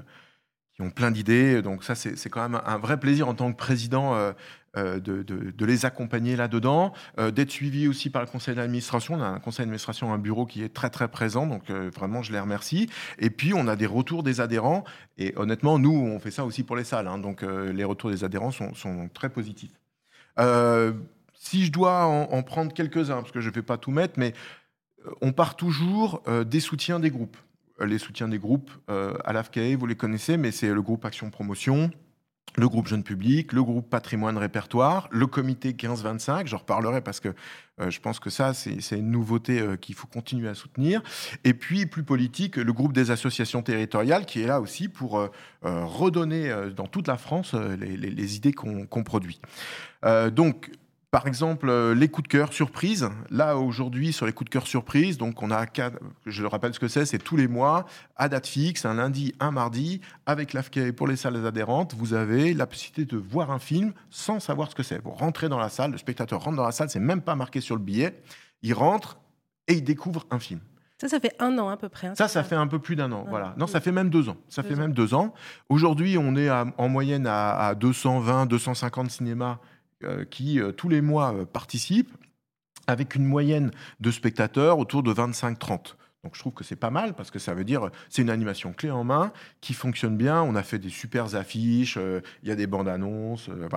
qui 0.80 0.86
ont 0.86 0.90
plein 0.90 1.10
d'idées. 1.10 1.62
Donc, 1.62 1.84
ça, 1.84 1.94
c'est 1.94 2.30
quand 2.30 2.48
même 2.48 2.60
un 2.64 2.78
vrai 2.78 2.98
plaisir 2.98 3.28
en 3.28 3.34
tant 3.34 3.52
que 3.52 3.56
président 3.56 4.14
euh, 4.14 4.32
euh, 4.76 4.98
de, 5.00 5.64
les 5.64 5.84
accompagner 5.84 6.36
là-dedans, 6.36 6.92
euh, 7.18 7.30
d'être 7.30 7.50
suivi 7.50 7.86
aussi 7.86 8.08
par 8.08 8.22
le 8.22 8.28
conseil 8.28 8.54
d'administration. 8.54 9.14
On 9.14 9.22
a 9.22 9.26
un 9.26 9.40
conseil 9.40 9.64
d'administration, 9.64 10.12
un 10.12 10.18
bureau 10.18 10.46
qui 10.46 10.62
est 10.62 10.72
très, 10.72 10.90
très 10.90 11.08
présent. 11.08 11.46
Donc, 11.46 11.70
vraiment, 11.70 12.22
je 12.22 12.32
les 12.32 12.40
remercie. 12.40 12.88
Et 13.18 13.30
puis, 13.30 13.52
on 13.54 13.66
a 13.68 13.76
des 13.76 13.86
retours 13.86 14.22
des 14.22 14.40
adhérents. 14.40 14.84
Et 15.18 15.34
honnêtement, 15.36 15.78
nous, 15.78 15.92
on 15.92 16.18
fait 16.18 16.30
ça 16.30 16.44
aussi 16.44 16.62
pour 16.62 16.76
les 16.76 16.84
salles. 16.84 17.08
hein. 17.08 17.18
donc, 17.18 17.42
les 17.42 17.84
retours 17.84 18.10
des 18.10 18.24
adhérents 18.24 18.52
sont, 18.52 19.10
très 19.12 19.28
positifs. 19.28 19.72
Si 21.34 21.64
je 21.64 21.72
dois 21.72 22.06
en, 22.06 22.22
en 22.32 22.42
prendre 22.42 22.72
quelques-uns, 22.72 23.20
parce 23.20 23.32
que 23.32 23.40
je 23.40 23.48
ne 23.48 23.54
vais 23.54 23.62
pas 23.62 23.78
tout 23.78 23.90
mettre, 23.90 24.14
mais 24.18 24.34
on 25.22 25.32
part 25.32 25.56
toujours 25.56 26.22
des 26.46 26.60
soutiens 26.60 27.00
des 27.00 27.10
groupes. 27.10 27.36
Euh, 27.80 27.86
Les 27.86 27.98
soutiens 27.98 28.28
des 28.28 28.38
groupes 28.38 28.70
euh, 28.90 29.16
à 29.24 29.32
l'AFCAE, 29.32 29.76
vous 29.78 29.86
les 29.86 29.96
connaissez, 29.96 30.36
mais 30.36 30.50
c'est 30.50 30.72
le 30.72 30.82
groupe 30.82 31.04
Action 31.04 31.30
Promotion, 31.30 31.90
le 32.56 32.68
groupe 32.68 32.88
Jeune 32.88 33.04
Public, 33.04 33.52
le 33.52 33.62
groupe 33.62 33.88
Patrimoine 33.88 34.36
Répertoire, 34.36 35.08
le 35.12 35.26
comité 35.26 35.72
15-25, 35.72 36.46
j'en 36.46 36.58
reparlerai 36.58 37.00
parce 37.00 37.20
que 37.20 37.28
euh, 37.80 37.90
je 37.90 38.00
pense 38.00 38.18
que 38.18 38.28
ça, 38.28 38.54
c'est 38.54 38.98
une 38.98 39.10
nouveauté 39.10 39.62
qu'il 39.80 39.94
faut 39.94 40.08
continuer 40.08 40.48
à 40.48 40.54
soutenir. 40.54 41.02
Et 41.44 41.54
puis, 41.54 41.86
plus 41.86 42.02
politique, 42.02 42.56
le 42.56 42.72
groupe 42.72 42.92
des 42.92 43.10
associations 43.10 43.62
territoriales 43.62 44.26
qui 44.26 44.42
est 44.42 44.46
là 44.46 44.60
aussi 44.60 44.88
pour 44.88 45.30
redonner 45.62 46.52
dans 46.76 46.86
toute 46.86 47.08
la 47.08 47.16
France 47.16 47.54
les, 47.54 48.36
idées 48.36 48.52
qu'on 48.52 49.04
produit. 49.04 49.40
Donc, 50.32 50.70
par 51.10 51.26
exemple, 51.26 51.68
euh, 51.68 51.92
les 51.94 52.08
coups 52.08 52.28
de 52.28 52.32
cœur 52.32 52.52
surprises. 52.52 53.08
Là, 53.30 53.56
aujourd'hui, 53.56 54.12
sur 54.12 54.26
les 54.26 54.32
coups 54.32 54.48
de 54.48 54.52
cœur 54.52 54.66
surprises, 54.66 55.18
donc 55.18 55.42
on 55.42 55.50
a, 55.50 55.66
je 56.26 56.42
le 56.42 56.48
rappelle 56.48 56.72
ce 56.72 56.78
que 56.78 56.86
c'est, 56.86 57.04
c'est 57.04 57.18
tous 57.18 57.36
les 57.36 57.48
mois, 57.48 57.84
à 58.16 58.28
date 58.28 58.46
fixe, 58.46 58.84
un 58.84 58.94
lundi, 58.94 59.34
un 59.40 59.50
mardi, 59.50 60.00
avec 60.26 60.52
l'AFCA 60.52 60.92
pour 60.92 61.08
les 61.08 61.16
salles 61.16 61.44
adhérentes, 61.44 61.94
vous 61.96 62.14
avez 62.14 62.54
la 62.54 62.66
possibilité 62.66 63.04
de 63.12 63.20
voir 63.20 63.50
un 63.50 63.58
film 63.58 63.92
sans 64.10 64.38
savoir 64.38 64.70
ce 64.70 64.76
que 64.76 64.84
c'est. 64.84 65.02
Vous 65.02 65.10
rentrez 65.10 65.48
dans 65.48 65.58
la 65.58 65.68
salle, 65.68 65.90
le 65.90 65.98
spectateur 65.98 66.42
rentre 66.44 66.56
dans 66.56 66.64
la 66.66 66.72
salle, 66.72 66.90
c'est 66.90 67.00
même 67.00 67.22
pas 67.22 67.34
marqué 67.34 67.60
sur 67.60 67.74
le 67.74 67.82
billet, 67.82 68.22
il 68.62 68.72
rentre 68.74 69.18
et 69.66 69.74
il 69.74 69.82
découvre 69.84 70.26
un 70.30 70.38
film. 70.38 70.60
Ça, 71.00 71.08
ça 71.08 71.18
fait 71.18 71.34
un 71.40 71.58
an 71.58 71.70
à 71.70 71.76
peu 71.78 71.88
près. 71.88 72.08
hein, 72.08 72.14
Ça, 72.14 72.28
ça 72.28 72.44
fait 72.44 72.54
un 72.56 72.66
peu 72.66 72.78
plus 72.78 72.94
d'un 72.94 73.10
an. 73.10 73.24
Voilà. 73.26 73.54
Non, 73.56 73.66
ça 73.66 73.80
fait 73.80 73.90
même 73.90 74.10
deux 74.10 74.28
ans. 74.28 74.36
Ça 74.48 74.60
Deux 74.62 74.68
fait 74.68 74.74
ans. 74.74 74.78
même 74.78 74.92
deux 74.92 75.14
ans. 75.14 75.32
Aujourd'hui, 75.70 76.18
on 76.18 76.36
est 76.36 76.48
à- 76.50 76.66
en 76.76 76.88
moyenne 76.90 77.26
à, 77.26 77.68
à 77.68 77.74
220, 77.74 78.44
250 78.44 79.10
cinémas 79.10 79.58
qui, 80.30 80.60
euh, 80.60 80.72
tous 80.72 80.88
les 80.88 81.00
mois, 81.00 81.34
euh, 81.34 81.44
participent, 81.44 82.12
avec 82.86 83.14
une 83.14 83.24
moyenne 83.24 83.70
de 84.00 84.10
spectateurs 84.10 84.78
autour 84.78 85.02
de 85.02 85.12
25-30. 85.12 85.96
Donc 86.22 86.34
je 86.34 86.40
trouve 86.40 86.52
que 86.52 86.64
c'est 86.64 86.76
pas 86.76 86.90
mal 86.90 87.14
parce 87.14 87.30
que 87.30 87.38
ça 87.38 87.54
veut 87.54 87.64
dire 87.64 87.88
c'est 88.10 88.20
une 88.20 88.30
animation 88.30 88.74
clé 88.74 88.90
en 88.90 89.04
main 89.04 89.32
qui 89.62 89.72
fonctionne 89.72 90.16
bien. 90.16 90.42
On 90.42 90.54
a 90.54 90.62
fait 90.62 90.78
des 90.78 90.90
super 90.90 91.34
affiches, 91.34 91.96
euh, 91.96 92.20
il 92.42 92.48
y 92.50 92.52
a 92.52 92.56
des 92.56 92.66
bandes 92.66 92.88
annonces. 92.88 93.48
euh. 93.48 93.68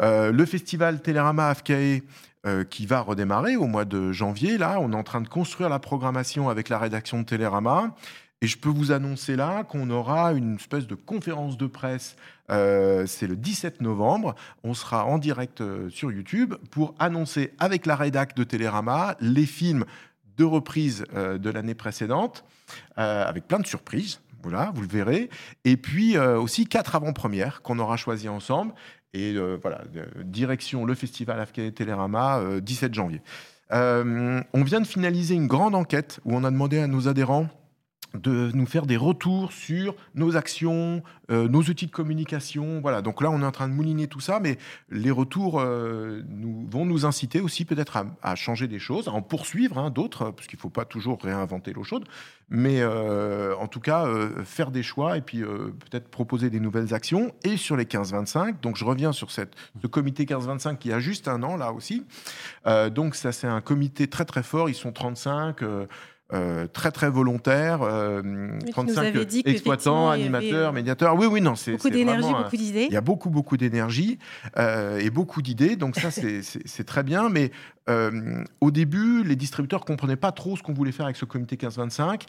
Euh, 0.00 0.32
le 0.32 0.44
festival 0.44 1.00
Télérama 1.00 1.48
AFCAE 1.48 2.02
euh, 2.46 2.64
qui 2.64 2.86
va 2.86 3.00
redémarrer 3.00 3.56
au 3.56 3.66
mois 3.66 3.84
de 3.84 4.12
janvier. 4.12 4.58
Là, 4.58 4.78
on 4.80 4.92
est 4.92 4.96
en 4.96 5.02
train 5.02 5.20
de 5.20 5.28
construire 5.28 5.70
la 5.70 5.78
programmation 5.78 6.48
avec 6.48 6.68
la 6.68 6.78
rédaction 6.78 7.20
de 7.20 7.24
Télérama. 7.24 7.94
Et 8.42 8.46
je 8.46 8.58
peux 8.58 8.68
vous 8.68 8.92
annoncer 8.92 9.34
là 9.34 9.64
qu'on 9.64 9.90
aura 9.90 10.32
une 10.34 10.54
espèce 10.56 10.86
de 10.86 10.94
conférence 10.94 11.56
de 11.56 11.66
presse. 11.66 12.16
Euh, 12.50 13.06
c'est 13.06 13.26
le 13.26 13.36
17 13.36 13.80
novembre. 13.80 14.34
On 14.64 14.74
sera 14.74 15.04
en 15.04 15.18
direct 15.18 15.60
euh, 15.60 15.88
sur 15.90 16.10
YouTube 16.12 16.54
pour 16.70 16.94
annoncer 16.98 17.52
avec 17.58 17.86
la 17.86 17.96
rédac 17.96 18.34
de 18.34 18.44
Télérama 18.44 19.16
les 19.20 19.46
films 19.46 19.84
de 20.36 20.44
reprise 20.44 21.04
euh, 21.14 21.38
de 21.38 21.50
l'année 21.50 21.74
précédente, 21.74 22.44
avec 22.96 23.48
plein 23.48 23.58
de 23.58 23.66
surprises. 23.66 24.20
Voilà, 24.42 24.70
vous 24.74 24.82
le 24.82 24.88
verrez. 24.88 25.30
Et 25.64 25.76
puis 25.76 26.16
aussi 26.18 26.66
quatre 26.66 26.94
avant-premières 26.94 27.62
qu'on 27.62 27.78
aura 27.78 27.96
choisies 27.96 28.28
ensemble. 28.28 28.72
Et 29.14 29.36
voilà, 29.62 29.82
direction 30.22 30.84
le 30.84 30.94
festival 30.94 31.40
AFK 31.40 31.74
Télérama, 31.74 32.38
euh, 32.38 32.60
17 32.60 32.94
janvier. 32.94 33.22
On 33.70 34.64
vient 34.64 34.80
de 34.80 34.86
finaliser 34.86 35.34
une 35.34 35.46
grande 35.46 35.74
enquête 35.74 36.20
où 36.24 36.36
on 36.36 36.44
a 36.44 36.50
demandé 36.50 36.78
à 36.78 36.86
nos 36.86 37.08
adhérents 37.08 37.48
de 38.14 38.50
nous 38.54 38.66
faire 38.66 38.86
des 38.86 38.96
retours 38.96 39.52
sur 39.52 39.94
nos 40.14 40.36
actions, 40.36 41.02
euh, 41.30 41.46
nos 41.48 41.60
outils 41.60 41.86
de 41.86 41.92
communication. 41.92 42.80
Voilà, 42.80 43.02
donc 43.02 43.20
là, 43.20 43.30
on 43.30 43.42
est 43.42 43.44
en 43.44 43.52
train 43.52 43.68
de 43.68 43.74
mouliner 43.74 44.06
tout 44.06 44.20
ça, 44.20 44.40
mais 44.40 44.56
les 44.90 45.10
retours 45.10 45.60
euh, 45.60 46.22
nous, 46.28 46.66
vont 46.70 46.86
nous 46.86 47.04
inciter 47.04 47.40
aussi 47.40 47.64
peut-être 47.64 48.04
à, 48.22 48.34
changer 48.34 48.66
des 48.66 48.78
choses, 48.78 49.08
à 49.08 49.12
en 49.12 49.20
poursuivre 49.20 49.78
hein, 49.78 49.90
d'autres, 49.90 50.30
parce 50.30 50.46
qu'il 50.46 50.56
ne 50.56 50.62
faut 50.62 50.70
pas 50.70 50.86
toujours 50.86 51.18
réinventer 51.22 51.72
l'eau 51.72 51.84
chaude, 51.84 52.04
mais 52.48 52.80
euh, 52.80 53.54
en 53.56 53.68
tout 53.68 53.80
cas, 53.80 54.06
faire 54.44 54.70
des 54.70 54.82
choix 54.82 55.18
et 55.18 55.20
puis 55.20 55.42
peut-être 55.42 56.08
proposer 56.08 56.48
des 56.48 56.60
nouvelles 56.60 56.94
actions. 56.94 57.32
Et 57.44 57.56
sur 57.56 57.76
les 57.76 57.84
15-25, 57.84 58.60
donc 58.60 58.76
je 58.76 58.84
reviens 58.84 59.12
sur 59.12 59.30
ce 59.30 59.42
comité 59.90 60.24
15-25 60.24 60.78
qui 60.78 60.92
a 60.92 60.98
juste 60.98 61.28
un 61.28 61.42
an 61.42 61.56
là 61.56 61.72
aussi. 61.72 62.06
Donc 62.94 63.14
ça, 63.14 63.32
c'est 63.32 63.46
un 63.46 63.60
comité 63.60 64.08
très 64.08 64.24
très 64.24 64.42
fort, 64.42 64.70
ils 64.70 64.74
sont 64.74 64.92
35. 64.92 65.62
Euh, 66.34 66.66
très 66.66 66.90
très 66.90 67.08
volontaires, 67.08 67.80
euh, 67.82 68.20
nous 68.22 68.58
35 68.70 68.98
avais 68.98 69.24
dit 69.24 69.42
exploitants, 69.46 70.10
animateurs, 70.10 70.72
médiateurs. 70.74 71.16
Oui, 71.16 71.26
oui, 71.26 71.40
non, 71.40 71.54
c'est 71.54 71.72
Beaucoup 71.72 71.88
d'énergie, 71.90 72.28
beaucoup 72.32 72.56
d'idées. 72.56 72.86
il 72.88 72.92
y 72.92 72.96
a 72.96 73.00
beaucoup, 73.00 73.30
beaucoup 73.30 73.56
d'énergie 73.56 74.18
euh, 74.58 74.98
et 74.98 75.08
beaucoup 75.10 75.40
d'idées. 75.40 75.76
Donc 75.76 75.96
ça, 75.96 76.10
c'est- 76.10 76.42
très 76.86 77.02
bien. 77.02 77.28
Mais 77.30 77.50
au 78.60 78.70
début, 78.70 79.24
les 79.24 79.36
distributeurs 79.36 79.84
comprenaient 79.86 80.16
pas 80.16 80.32
trop 80.32 80.56
ce 80.56 80.62
qu'on 80.62 80.74
voulait 80.74 80.92
faire 80.92 81.06
avec 81.06 81.16
ce 81.16 81.24
comité 81.24 81.56
15-25. 81.56 82.22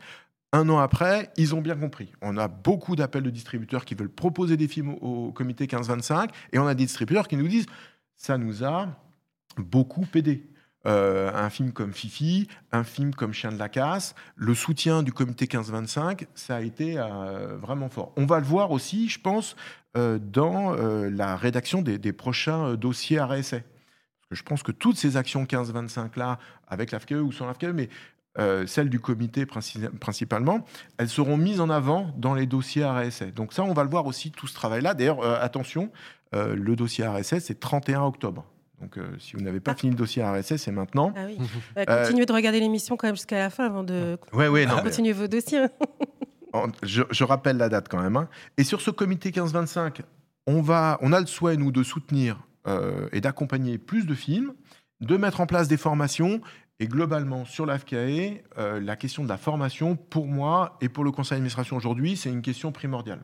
Un 0.54 0.68
an 0.70 0.80
après, 0.80 1.30
ils 1.38 1.54
ont 1.54 1.62
bien 1.62 1.76
compris. 1.76 2.12
On 2.22 2.36
a 2.38 2.48
beaucoup 2.48 2.96
d'appels 2.96 3.22
de 3.24 3.30
distributeurs 3.30 3.86
qui 3.86 3.94
veulent 3.96 4.10
proposer 4.10 4.58
des 4.58 4.68
films 4.68 4.96
au, 5.02 5.28
au 5.28 5.32
comité 5.32 5.66
15-25 5.68 6.30
et 6.54 6.58
on 6.60 6.66
a 6.66 6.74
des 6.74 6.86
distributeurs 6.86 7.28
qui 7.28 7.36
nous 7.38 7.48
disent 7.48 7.68
ça 8.16 8.38
nous 8.38 8.64
a 8.64 8.88
beaucoup 9.58 10.06
aidé. 10.16 10.49
Euh, 10.86 11.30
un 11.34 11.50
film 11.50 11.74
comme 11.74 11.92
Fifi, 11.92 12.48
un 12.72 12.86
film 12.86 13.14
comme 13.14 13.34
Chien 13.34 13.52
de 13.52 13.60
la 13.60 13.68
casse, 13.68 14.16
le 14.38 14.56
soutien 14.56 15.04
du 15.04 15.12
comité 15.12 15.46
15-25, 15.46 16.26
ça 16.36 16.58
a 16.58 16.62
été 16.62 16.96
euh, 16.98 17.58
vraiment 17.58 17.90
fort. 17.90 18.14
On 18.16 18.26
va 18.26 18.40
le 18.40 18.46
voir 18.46 18.72
aussi, 18.72 19.10
je 19.10 19.20
pense, 19.20 19.58
euh, 19.98 20.20
dans 20.20 20.72
la 20.72 21.36
rédaction 21.36 21.82
des, 21.82 22.14
prochains 22.14 22.76
dossiers 22.76 23.20
RSA. 23.20 23.58
Je 24.32 24.44
pense 24.44 24.64
que 24.64 24.72
toutes 24.72 24.98
ces 24.98 25.18
actions 25.18 25.44
15-25 25.44 26.18
là, 26.18 26.40
avec 26.68 26.92
l'AFCE 26.92 27.14
ou 27.14 27.32
sans 27.32 27.48
l'AFCE, 27.48 27.74
mais 27.74 27.90
celles 28.68 28.90
du 28.90 29.02
comité 29.02 29.46
principalement, 29.46 30.64
elles 30.98 31.10
seront 31.10 31.36
mises 31.36 31.60
en 31.60 31.70
avant 31.70 32.14
dans 32.16 32.36
les 32.36 32.46
dossiers 32.46 32.86
RSS. 32.86 33.34
Donc 33.36 33.52
ça, 33.52 33.64
on 33.64 33.74
va 33.74 33.84
le 33.84 33.90
voir 33.90 34.06
aussi, 34.06 34.32
tout 34.32 34.48
ce 34.48 34.54
travail-là. 34.54 34.94
D'ailleurs, 34.94 35.26
attention, 35.42 35.92
le 36.32 36.76
dossier 36.76 37.06
RSS, 37.06 37.40
c'est 37.40 37.60
31 37.60 38.04
octobre. 38.04 38.46
Donc 38.82 38.98
si 39.20 39.36
vous 39.36 39.42
n'avez 39.42 39.60
pas 39.60 39.72
ah. 39.72 39.76
fini 39.76 39.92
le 39.92 39.98
dossier 39.98 40.24
RSS, 40.24 40.58
c'est 40.58 40.72
maintenant. 40.72 41.14
Ah 41.16 41.26
oui. 41.26 41.38
continuez 41.86 42.26
de 42.26 42.32
regarder 42.34 42.60
l'émission 42.60 42.98
quand 42.98 43.08
même 43.08 43.16
jusqu'à 43.16 43.38
la 43.38 43.50
fin 43.50 43.66
avant 43.66 43.84
de 43.84 44.18
ouais, 44.34 44.48
ouais, 44.48 44.66
non, 44.66 44.82
continuer 44.82 45.14
vos 45.14 45.28
dossiers. 45.28 45.66
je, 46.84 47.24
rappelle 47.24 47.58
la 47.58 47.70
date 47.70 47.88
quand 47.90 48.02
même. 48.02 48.16
Hein. 48.16 48.30
Et 48.58 48.64
sur 48.64 48.82
ce 48.82 48.92
comité 48.92 49.32
15-25, 49.32 50.02
on, 50.48 50.62
va, 50.62 50.98
on 51.02 51.12
a 51.14 51.20
le 51.20 51.26
souhait, 51.26 51.58
nous, 51.58 51.72
de 51.72 51.84
soutenir 51.84 52.40
et 53.12 53.20
d'accompagner 53.20 53.80
plus 53.80 54.06
de 54.06 54.14
films, 54.14 54.54
de 55.02 55.18
mettre 55.18 55.42
en 55.42 55.48
place 55.48 55.68
des 55.68 55.78
formations 55.78 56.40
et 56.80 56.88
globalement, 56.88 57.44
sur 57.44 57.66
l'AFCAE, 57.66 58.42
euh, 58.58 58.80
la 58.80 58.96
question 58.96 59.24
de 59.24 59.30
la 59.30 59.38
formation, 59.38 59.98
pour 59.98 60.28
moi 60.28 60.78
et 60.80 60.88
pour 60.88 61.04
le 61.04 61.12
conseil 61.12 61.36
d'administration 61.36 61.76
aujourd'hui, 61.76 62.16
c'est 62.16 62.30
une 62.30 62.42
question 62.42 62.72
primordiale. 62.72 63.22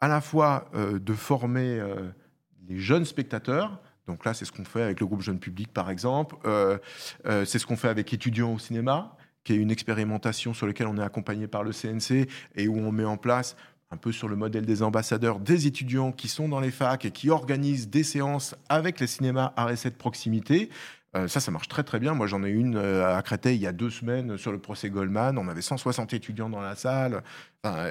À 0.00 0.08
la 0.08 0.20
fois 0.20 0.68
euh, 0.74 0.98
de 0.98 1.14
former 1.14 1.80
euh, 1.80 2.10
les 2.68 2.78
jeunes 2.78 3.06
spectateurs, 3.06 3.80
donc 4.06 4.24
là 4.24 4.34
c'est 4.34 4.44
ce 4.44 4.52
qu'on 4.52 4.64
fait 4.64 4.82
avec 4.82 5.00
le 5.00 5.06
groupe 5.06 5.22
Jeune 5.22 5.38
Public 5.38 5.72
par 5.72 5.90
exemple, 5.90 6.36
c'est 7.24 7.58
ce 7.58 7.66
qu'on 7.66 7.76
fait 7.76 7.88
avec 7.88 8.12
étudiants 8.12 8.54
au 8.54 8.58
cinéma, 8.58 9.16
qui 9.44 9.52
est 9.52 9.56
une 9.56 9.70
expérimentation 9.70 10.54
sur 10.54 10.66
laquelle 10.66 10.86
on 10.86 10.96
est 10.96 11.02
accompagné 11.02 11.46
par 11.46 11.62
le 11.62 11.72
CNC 11.72 12.28
et 12.56 12.68
où 12.68 12.78
on 12.78 12.92
met 12.92 13.04
en 13.04 13.16
place 13.16 13.56
un 13.90 13.96
peu 13.96 14.10
sur 14.10 14.28
le 14.28 14.36
modèle 14.36 14.66
des 14.66 14.82
ambassadeurs, 14.82 15.38
des 15.38 15.66
étudiants 15.66 16.10
qui 16.10 16.28
sont 16.28 16.48
dans 16.48 16.60
les 16.60 16.70
facs 16.70 17.04
et 17.04 17.10
qui 17.10 17.30
organisent 17.30 17.88
des 17.88 18.02
séances 18.02 18.56
avec 18.68 18.98
les 18.98 19.06
cinémas 19.06 19.52
à 19.56 19.72
de 19.72 19.88
proximité. 19.90 20.68
Euh, 21.16 21.28
ça, 21.28 21.40
ça 21.40 21.50
marche 21.50 21.68
très 21.68 21.84
très 21.84 21.98
bien. 22.00 22.14
Moi, 22.14 22.26
j'en 22.26 22.42
ai 22.42 22.50
une 22.50 22.76
euh, 22.76 23.16
à 23.16 23.22
Créteil 23.22 23.56
il 23.56 23.62
y 23.62 23.66
a 23.66 23.72
deux 23.72 23.90
semaines 23.90 24.36
sur 24.36 24.52
le 24.52 24.58
procès 24.58 24.90
Goldman. 24.90 25.38
On 25.38 25.48
avait 25.48 25.62
160 25.62 26.12
étudiants 26.12 26.50
dans 26.50 26.60
la 26.60 26.74
salle. 26.74 27.22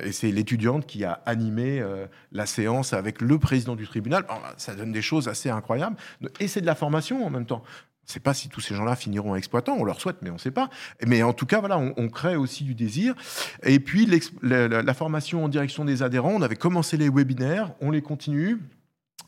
et 0.03 0.11
c'est 0.11 0.31
l'étudiante 0.31 0.85
qui 0.85 1.03
a 1.03 1.21
animé 1.25 1.79
euh, 1.79 2.05
la 2.31 2.45
séance 2.45 2.93
avec 2.93 3.21
le 3.21 3.39
président 3.39 3.75
du 3.75 3.87
tribunal. 3.87 4.25
ça 4.57 4.75
donne 4.75 4.91
des 4.91 5.01
choses 5.01 5.27
assez 5.27 5.49
incroyables. 5.49 5.95
Et 6.39 6.47
c'est 6.47 6.61
de 6.61 6.65
la 6.65 6.75
formation 6.75 7.25
en 7.25 7.29
même 7.29 7.45
temps. 7.45 7.63
On 8.03 8.09
ne 8.09 8.11
sait 8.11 8.19
pas 8.19 8.33
si 8.33 8.49
tous 8.49 8.59
ces 8.59 8.75
gens-là 8.75 8.97
finiront 8.97 9.33
exploitants, 9.33 9.77
on 9.79 9.85
leur 9.85 10.01
souhaite, 10.01 10.17
mais 10.21 10.29
on 10.29 10.33
ne 10.33 10.37
sait 10.37 10.51
pas. 10.51 10.69
Mais 11.07 11.23
en 11.23 11.31
tout 11.31 11.45
cas, 11.45 11.61
voilà, 11.61 11.77
on, 11.77 12.09
crée 12.09 12.35
aussi 12.35 12.65
du 12.65 12.75
désir. 12.75 13.15
Et 13.63 13.79
puis, 13.79 14.05
la, 14.41 14.93
formation 14.93 15.45
en 15.45 15.47
direction 15.47 15.85
des 15.85 16.03
adhérents, 16.03 16.33
on 16.33 16.41
avait 16.41 16.57
commencé 16.57 16.97
les 16.97 17.09
webinaires, 17.09 17.71
on 17.79 17.91
les 17.91 18.01
continue. 18.01 18.59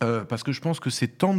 Euh, 0.04 0.24
parce 0.26 0.44
que 0.44 0.52
je 0.52 0.62
pense 0.62 0.80
que 0.80 0.90
ces 0.90 1.08
temps 1.08 1.38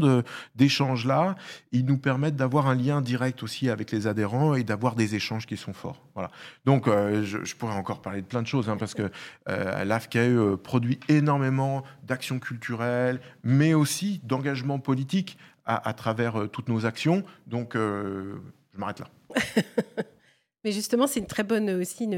d'échanges-là, 0.54 1.36
ils 1.72 1.84
nous 1.84 1.98
permettent 1.98 2.36
d'avoir 2.36 2.66
un 2.66 2.74
lien 2.74 3.00
direct 3.00 3.42
aussi 3.42 3.68
avec 3.68 3.90
les 3.92 4.06
adhérents 4.06 4.54
et 4.54 4.64
d'avoir 4.64 4.94
des 4.94 5.14
échanges 5.14 5.46
qui 5.46 5.56
sont 5.56 5.72
forts. 5.72 6.02
Voilà. 6.14 6.30
Donc, 6.64 6.88
euh, 6.88 7.22
je, 7.22 7.54
pourrais 7.54 7.74
encore 7.74 8.00
parler 8.00 8.22
de 8.22 8.26
plein 8.26 8.42
de 8.42 8.46
choses, 8.46 8.68
hein, 8.68 8.76
parce 8.78 8.94
que 8.94 9.10
euh, 9.48 9.84
l'AFCAE 9.84 10.18
euh, 10.18 10.56
produit 10.56 10.98
énormément 11.08 11.84
d'actions 12.04 12.38
culturelles, 12.38 13.20
mais 13.44 13.74
aussi 13.74 14.20
d'engagement 14.24 14.78
politique 14.78 15.36
à, 15.68 15.92
travers 15.94 16.48
toutes 16.52 16.68
nos 16.68 16.86
actions. 16.86 17.24
Donc, 17.48 17.74
je 17.74 18.38
m'arrête 18.76 19.00
là. 19.00 19.08
Mais 20.64 20.70
justement, 20.70 21.08
c'est 21.08 21.18
une 21.18 21.26
très 21.26 21.42
bonne 21.42 21.68
aussi 21.70 22.08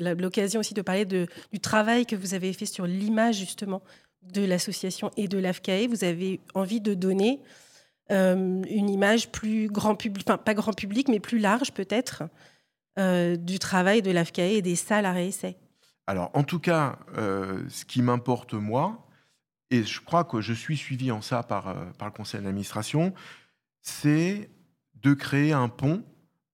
l'occasion 0.00 0.58
aussi 0.58 0.74
de 0.74 0.82
parler 0.82 1.04
du 1.04 1.60
travail 1.60 2.04
que 2.04 2.16
vous 2.16 2.34
avez 2.34 2.52
fait 2.52 2.66
sur 2.66 2.84
l'image 2.84 3.36
justement 3.36 3.80
de 4.32 4.44
l'association 4.44 5.10
et 5.16 5.28
de 5.28 5.38
l'AFCAE, 5.38 5.86
vous 5.88 6.04
avez 6.04 6.40
envie 6.54 6.80
de 6.80 6.94
donner 6.94 7.40
euh, 8.10 8.62
une 8.70 8.88
image 8.88 9.32
plus 9.32 9.68
grand 9.68 9.96
public, 9.96 10.24
enfin 10.28 10.38
pas 10.38 10.54
grand 10.54 10.72
public, 10.72 11.08
mais 11.08 11.18
plus 11.18 11.38
large 11.38 11.72
peut-être, 11.72 12.22
euh, 12.98 13.36
du 13.36 13.58
travail 13.58 14.00
de 14.00 14.10
l'AFCAE 14.10 14.56
et 14.56 14.62
des 14.62 14.76
salles 14.76 15.06
à 15.06 15.12
réessai. 15.12 15.56
Alors, 16.06 16.30
en 16.34 16.44
tout 16.44 16.60
cas, 16.60 16.98
euh, 17.16 17.64
ce 17.68 17.84
qui 17.84 18.02
m'importe 18.02 18.54
moi, 18.54 19.08
et 19.70 19.82
je 19.82 20.00
crois 20.00 20.22
que 20.22 20.40
je 20.40 20.52
suis 20.52 20.76
suivi 20.76 21.10
en 21.10 21.20
ça 21.20 21.42
par, 21.42 21.74
par 21.98 22.06
le 22.06 22.12
conseil 22.12 22.40
d'administration, 22.40 23.12
c'est 23.82 24.48
de 24.94 25.12
créer 25.14 25.52
un 25.52 25.68
pont 25.68 26.04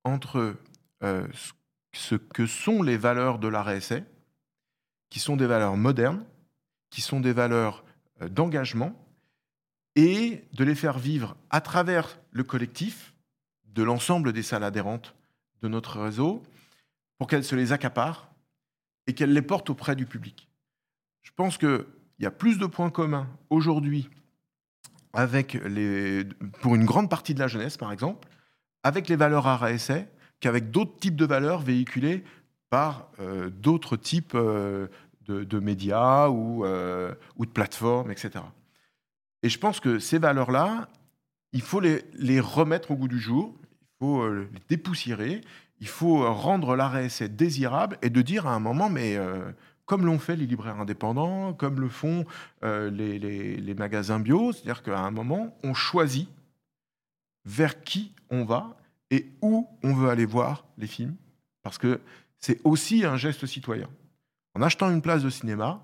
entre 0.05 0.57
ce 1.93 2.15
que 2.15 2.47
sont 2.47 2.83
les 2.83 2.97
valeurs 2.97 3.39
de 3.39 3.49
la 3.49 3.63
réessai, 3.63 4.05
qui 5.11 5.21
sont 5.21 5.37
des 5.37 5.47
valeurs 5.47 5.77
modernes, 5.77 6.25
qui 6.93 7.01
sont 7.01 7.21
des 7.21 7.33
valeurs 7.33 7.83
euh, 8.21 8.29
d'engagement 8.29 8.95
et 9.97 10.45
de 10.53 10.63
les 10.63 10.77
faire 10.77 10.99
vivre 10.99 11.37
à 11.51 11.61
travers 11.61 12.21
le 12.31 12.45
collectif 12.45 13.15
de 13.65 13.83
l'ensemble 13.83 14.33
des 14.33 14.43
salles 14.43 14.63
adhérentes 14.63 15.17
de 15.63 15.69
notre 15.69 16.01
réseau 16.01 16.43
pour 17.19 17.27
qu'elles 17.27 17.45
se 17.45 17.57
les 17.57 17.73
accaparent 17.73 18.31
et 19.07 19.15
qu'elles 19.15 19.33
les 19.33 19.43
portent 19.43 19.71
auprès 19.71 19.97
du 19.97 20.07
public. 20.07 20.49
Je 21.23 21.31
pense 21.35 21.57
qu'il 21.57 21.85
y 22.19 22.27
a 22.27 22.31
plus 22.31 22.59
de 22.59 22.67
points 22.67 22.91
communs 22.91 23.29
aujourd'hui 23.49 24.09
avec 25.15 25.55
les, 25.55 26.25
pour 26.61 26.75
une 26.75 26.85
grande 26.85 27.11
partie 27.11 27.35
de 27.35 27.39
la 27.39 27.49
jeunesse, 27.49 27.77
par 27.77 27.93
exemple, 27.93 28.29
avec 28.83 29.09
les 29.09 29.17
valeurs 29.17 29.47
RSA 29.47 30.01
qu'avec 30.41 30.71
d'autres 30.71 30.99
types 30.99 31.17
de 31.17 31.25
valeurs 31.25 31.61
véhiculées 31.61 32.25
par 32.71 33.11
euh, 33.21 33.51
d'autres 33.51 33.97
types 33.97 34.35
euh, 34.35 34.89
de, 35.45 35.59
médias 35.59 36.29
ou, 36.29 36.65
euh, 36.65 37.15
de 37.39 37.47
plateformes, 37.47 38.11
etc. 38.11 38.45
Et 39.43 39.49
je 39.49 39.59
pense 39.59 39.81
que 39.81 39.99
ces 39.99 40.19
valeurs-là, 40.19 40.89
il 41.53 41.63
faut 41.63 41.81
les, 41.81 42.41
remettre 42.41 42.91
au 42.91 42.97
goût 42.97 43.09
du 43.09 43.19
jour, 43.19 43.55
il 43.61 43.89
faut 44.01 44.23
euh, 44.23 44.49
les 44.53 44.61
dépoussiérer, 44.69 45.41
il 45.81 45.89
faut 45.89 46.33
rendre 46.33 46.77
l'arrêt 46.77 47.09
désirable 47.29 47.99
et 48.03 48.11
de 48.11 48.23
dire 48.23 48.47
à 48.47 48.55
un 48.55 48.61
moment, 48.61 48.89
mais 48.89 49.17
euh, 49.17 49.51
comme 49.87 50.07
l'ont 50.07 50.21
fait 50.21 50.37
les 50.37 50.47
libraires 50.47 50.81
indépendants, 50.81 51.53
comme 51.55 51.81
le 51.81 51.89
font 51.89 52.25
les, 52.63 53.19
les, 53.19 53.75
magasins 53.75 54.21
bio, 54.21 54.53
c'est-à-dire 54.53 54.83
qu'à 54.85 55.01
un 55.01 55.11
moment, 55.11 55.57
on 55.65 55.75
choisit 55.75 56.29
vers 57.45 57.83
qui 57.83 58.15
on 58.31 58.45
va 58.45 58.77
et 59.11 59.27
où 59.43 59.69
on 59.83 59.93
veut 59.93 60.09
aller 60.09 60.25
voir 60.25 60.65
les 60.79 60.87
films, 60.87 61.17
parce 61.63 61.79
que 61.79 62.01
c'est 62.39 62.61
aussi 62.65 63.05
un 63.05 63.17
geste 63.17 63.47
citoyen. 63.47 63.89
En 64.55 64.63
achetant 64.63 64.91
une 64.91 65.03
place 65.03 65.23
de 65.23 65.31
cinéma, 65.31 65.83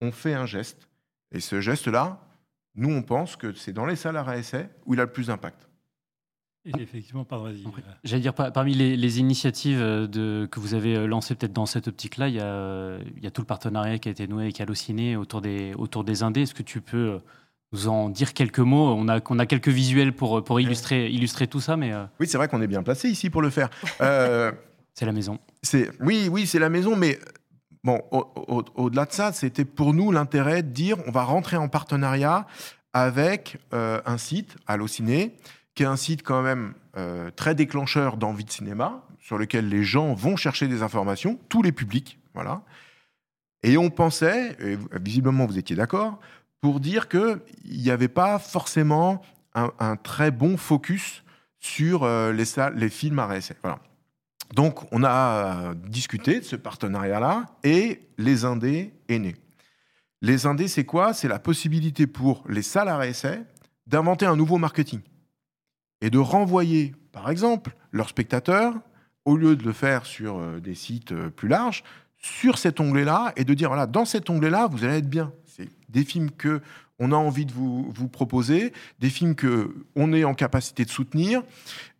on 0.00 0.12
fait 0.12 0.34
un 0.34 0.46
geste. 0.46 0.88
Et 1.32 1.40
ce 1.40 1.60
geste-là, 1.60 2.20
nous, 2.76 2.90
on 2.90 3.02
pense 3.02 3.36
que 3.36 3.52
c'est 3.52 3.72
dans 3.72 3.86
les 3.86 3.96
salles 3.96 4.16
à 4.16 4.36
essai 4.36 4.68
où 4.86 4.94
il 4.94 5.00
a 5.00 5.04
le 5.04 5.12
plus 5.12 5.28
d'impact. 5.28 5.68
Effectivement, 6.78 7.24
pardon, 7.24 7.44
vas-y. 7.44 7.62
J'allais 8.04 8.22
dire, 8.22 8.32
parmi 8.32 8.74
les, 8.74 9.20
initiatives 9.20 9.80
euh, 9.80 10.06
de, 10.06 10.48
que 10.50 10.60
vous 10.60 10.72
avez 10.72 10.96
euh, 10.96 11.06
lancées 11.06 11.34
peut-être 11.34 11.52
dans 11.52 11.66
cette 11.66 11.88
optique-là, 11.88 12.28
il, 12.28 12.36
il, 13.16 13.22
y 13.22 13.26
a 13.26 13.30
tout 13.30 13.42
le 13.42 13.46
partenariat 13.46 13.98
qui 13.98 14.08
a 14.08 14.12
été 14.12 14.26
noué 14.26 14.44
avec 14.44 14.60
Allociné 14.62 15.14
autour 15.16 15.42
des, 15.42 15.74
autour 15.74 16.04
des 16.04 16.22
indés. 16.22 16.42
Est-ce 16.42 16.54
que 16.54 16.62
tu 16.62 16.80
peux 16.80 16.96
euh, 16.96 17.18
nous 17.72 17.88
en 17.88 18.08
dire 18.08 18.32
quelques 18.32 18.60
mots? 18.60 18.94
On 18.96 19.08
a, 19.08 19.20
on 19.28 19.38
a 19.38 19.44
quelques 19.44 19.68
visuels 19.68 20.14
pour, 20.14 20.42
pour 20.42 20.58
illustrer, 20.58 21.10
illustrer 21.10 21.48
tout 21.48 21.60
ça. 21.60 21.76
Mais 21.76 21.92
Oui, 22.18 22.26
c'est 22.26 22.38
vrai 22.38 22.48
qu'on 22.48 22.62
est 22.62 22.66
bien 22.66 22.82
placé 22.82 23.10
ici 23.10 23.28
pour 23.28 23.42
le 23.42 23.50
faire. 23.50 23.68
c'est 24.94 25.04
la 25.04 25.12
maison. 25.12 25.38
Oui, 26.00 26.28
oui, 26.30 26.46
c'est 26.46 26.58
la 26.58 26.70
maison, 26.70 26.96
mais 26.96 27.18
Bon, 27.84 28.02
au-delà 28.10 29.04
de 29.04 29.12
ça, 29.12 29.32
c'était 29.32 29.66
pour 29.66 29.92
nous 29.92 30.10
l'intérêt 30.10 30.62
de 30.62 30.70
dire 30.70 30.96
on 31.06 31.10
va 31.10 31.22
rentrer 31.22 31.58
en 31.58 31.68
partenariat 31.68 32.46
avec 32.94 33.58
euh, 33.74 34.00
un 34.06 34.16
site, 34.16 34.56
Allociné, 34.66 35.36
qui 35.74 35.82
est 35.82 35.86
un 35.86 35.96
site 35.96 36.22
quand 36.22 36.40
même 36.40 36.72
euh, 36.96 37.30
très 37.30 37.54
déclencheur 37.54 38.16
d'envie 38.16 38.44
de 38.44 38.50
cinéma, 38.50 39.04
sur 39.20 39.36
lequel 39.36 39.68
les 39.68 39.84
gens 39.84 40.14
vont 40.14 40.36
chercher 40.36 40.66
des 40.66 40.82
informations, 40.82 41.38
tous 41.50 41.60
les 41.60 41.72
publics, 41.72 42.18
voilà. 42.32 42.62
Et 43.62 43.76
on 43.76 43.90
pensait, 43.90 44.56
et 44.60 44.78
visiblement 44.98 45.44
vous 45.44 45.58
étiez 45.58 45.76
d'accord, 45.76 46.18
pour 46.62 46.80
dire 46.80 47.08
qu'il 47.08 47.40
n'y 47.66 47.90
avait 47.90 48.08
pas 48.08 48.38
forcément 48.38 49.20
un, 49.54 49.96
très 49.96 50.30
bon 50.30 50.56
focus 50.56 51.22
sur 51.58 52.04
euh, 52.04 52.32
les, 52.32 52.44
les 52.76 52.88
films 52.88 53.18
à 53.18 53.26
réessayer. 53.26 53.58
Voilà. 53.62 53.78
Donc, 54.54 54.80
on 54.92 55.02
a 55.04 55.74
discuté 55.86 56.40
de 56.40 56.44
ce 56.44 56.56
partenariat-là 56.56 57.46
et 57.64 58.02
les 58.18 58.44
Indés 58.44 58.92
est 59.08 59.18
né. 59.18 59.36
Les 60.22 60.46
Indés, 60.46 60.68
c'est 60.68 60.84
quoi? 60.84 61.12
C'est 61.12 61.28
la 61.28 61.38
possibilité 61.38 62.06
pour 62.06 62.44
les 62.48 62.62
salariés 62.62 63.12
d'inventer 63.86 64.26
un 64.26 64.36
nouveau 64.36 64.58
marketing 64.58 65.00
et 66.00 66.10
de 66.10 66.18
renvoyer, 66.18 66.94
par 67.12 67.30
exemple, 67.30 67.74
leurs 67.92 68.08
spectateurs, 68.08 68.74
au 69.24 69.36
lieu 69.36 69.56
de 69.56 69.64
le 69.64 69.72
faire 69.72 70.06
sur 70.06 70.38
euh, 70.38 70.60
des 70.60 70.74
sites 70.74 71.12
euh, 71.12 71.30
plus 71.30 71.48
larges, 71.48 71.82
sur 72.18 72.58
cet 72.58 72.80
onglet-là 72.80 73.32
et 73.36 73.44
de 73.44 73.54
dire 73.54 73.68
voilà, 73.68 73.86
dans 73.86 74.04
cet 74.04 74.30
onglet-là, 74.30 74.66
vous 74.70 74.84
allez 74.84 74.98
être 74.98 75.08
bien. 75.08 75.32
C'est 75.46 75.68
des 75.88 76.04
films 76.04 76.30
que 76.30 76.60
on 76.98 77.12
a 77.12 77.16
envie 77.16 77.44
de 77.44 77.52
vous, 77.52 77.90
vous 77.92 78.08
proposer, 78.08 78.72
des 79.00 79.10
films 79.10 79.34
que 79.34 79.74
on 79.96 80.12
est 80.12 80.24
en 80.24 80.34
capacité 80.34 80.84
de 80.84 80.90
soutenir, 80.90 81.42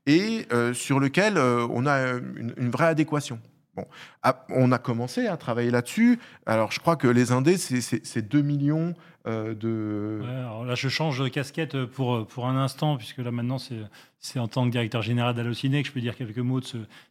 et 0.06 0.46
euh, 0.52 0.74
sur 0.74 1.00
lequel 1.00 1.36
euh, 1.36 1.66
on 1.70 1.86
a 1.86 2.12
une, 2.12 2.70
vraie 2.70 2.86
adéquation. 2.86 3.40
Bon, 3.76 3.86
ah, 4.22 4.44
on 4.50 4.70
a 4.70 4.78
commencé 4.78 5.26
à 5.26 5.36
travailler 5.36 5.70
là-dessus. 5.70 6.20
Alors, 6.46 6.70
je 6.70 6.78
crois 6.78 6.96
que 6.96 7.08
les 7.08 7.32
indés, 7.32 7.56
c'est 7.56 8.28
2 8.28 8.42
millions 8.42 8.94
euh, 9.26 9.54
de. 9.54 10.22
là, 10.64 10.74
je 10.74 10.88
change 10.88 11.18
de 11.20 11.28
casquette 11.28 11.84
pour, 11.86 12.26
pour 12.26 12.46
un 12.46 12.56
instant, 12.56 12.96
puisque 12.96 13.18
là, 13.18 13.32
maintenant, 13.32 13.58
c'est 13.58 14.38
en 14.38 14.46
tant 14.46 14.64
que 14.66 14.70
directeur 14.70 15.02
général 15.02 15.34
d'Allociné 15.34 15.82
que 15.82 15.88
je 15.88 15.92
peux 15.92 16.00
dire 16.00 16.16
quelques 16.16 16.38
mots 16.38 16.60
de 16.60 16.66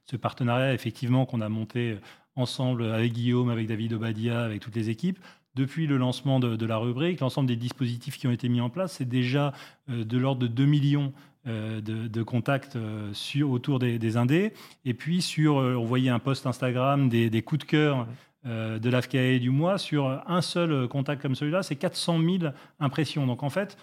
ce, 0.06 0.16
partenariat, 0.16 0.74
effectivement, 0.74 1.26
qu'on 1.26 1.41
a 1.41 1.50
monté 1.50 1.98
ensemble 2.36 2.86
avec 2.86 3.12
Guillaume, 3.12 3.50
avec 3.50 3.68
David 3.68 3.94
Obadia, 3.94 4.44
avec 4.44 4.62
toutes 4.62 4.76
les 4.76 4.89
équipes. 4.89 5.20
Depuis 5.56 5.86
le 5.86 5.98
lancement 5.98 6.39
de, 6.39 6.66
la 6.66 6.78
rubrique, 6.78 7.20
l'ensemble 7.20 7.48
des 7.48 7.56
dispositifs 7.56 8.18
qui 8.18 8.26
ont 8.26 8.32
été 8.32 8.50
mis 8.50 8.60
en 8.60 8.72
place, 8.72 8.94
c'est 8.94 9.08
déjà 9.08 9.54
euh, 9.89 10.04
de 10.04 10.18
l'ordre 10.18 10.41
de 10.41 10.48
2 10.48 10.66
millions 10.66 11.14
euh, 11.48 11.82
de, 11.82 12.24
contacts 12.24 12.76
euh, 12.76 13.14
sur, 13.14 13.52
autour 13.52 13.80
des, 13.80 14.18
indés. 14.18 14.54
Et 14.86 14.94
puis, 14.94 15.22
sur, 15.22 15.56
on 15.56 15.84
voyait 15.84 16.10
un 16.10 16.20
post 16.20 16.46
Instagram 16.46 17.10
des, 17.10 17.41
coups 17.41 17.66
de 17.66 17.70
cœur 17.70 18.08
de 18.46 18.89
l'AFCAE 18.89 19.39
du 19.39 19.50
mois. 19.50 19.78
Sur 19.78 20.22
un 20.28 20.41
seul 20.41 20.88
contact 20.88 21.22
comme 21.22 21.36
celui-là, 21.36 21.64
c'est 21.64 21.76
400 21.76 22.20
000 22.20 22.54
impressions. 22.80 23.26
Donc, 23.26 23.44
en 23.44 23.50
fait, 23.50 23.78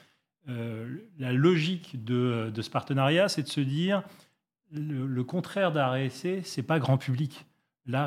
la 0.47 1.33
logique 1.33 2.05
de, 2.05 2.53
ce 2.55 2.71
partenariat, 2.71 3.29
c'est 3.29 3.43
de 3.43 3.49
se 3.49 3.61
dire 3.61 4.03
le, 4.73 5.07
le 5.07 5.25
contraire 5.25 5.73
d'ARSC, 5.73 6.41
c'est 6.45 6.63
pas 6.63 6.79
grand 6.79 6.99
public 6.99 7.47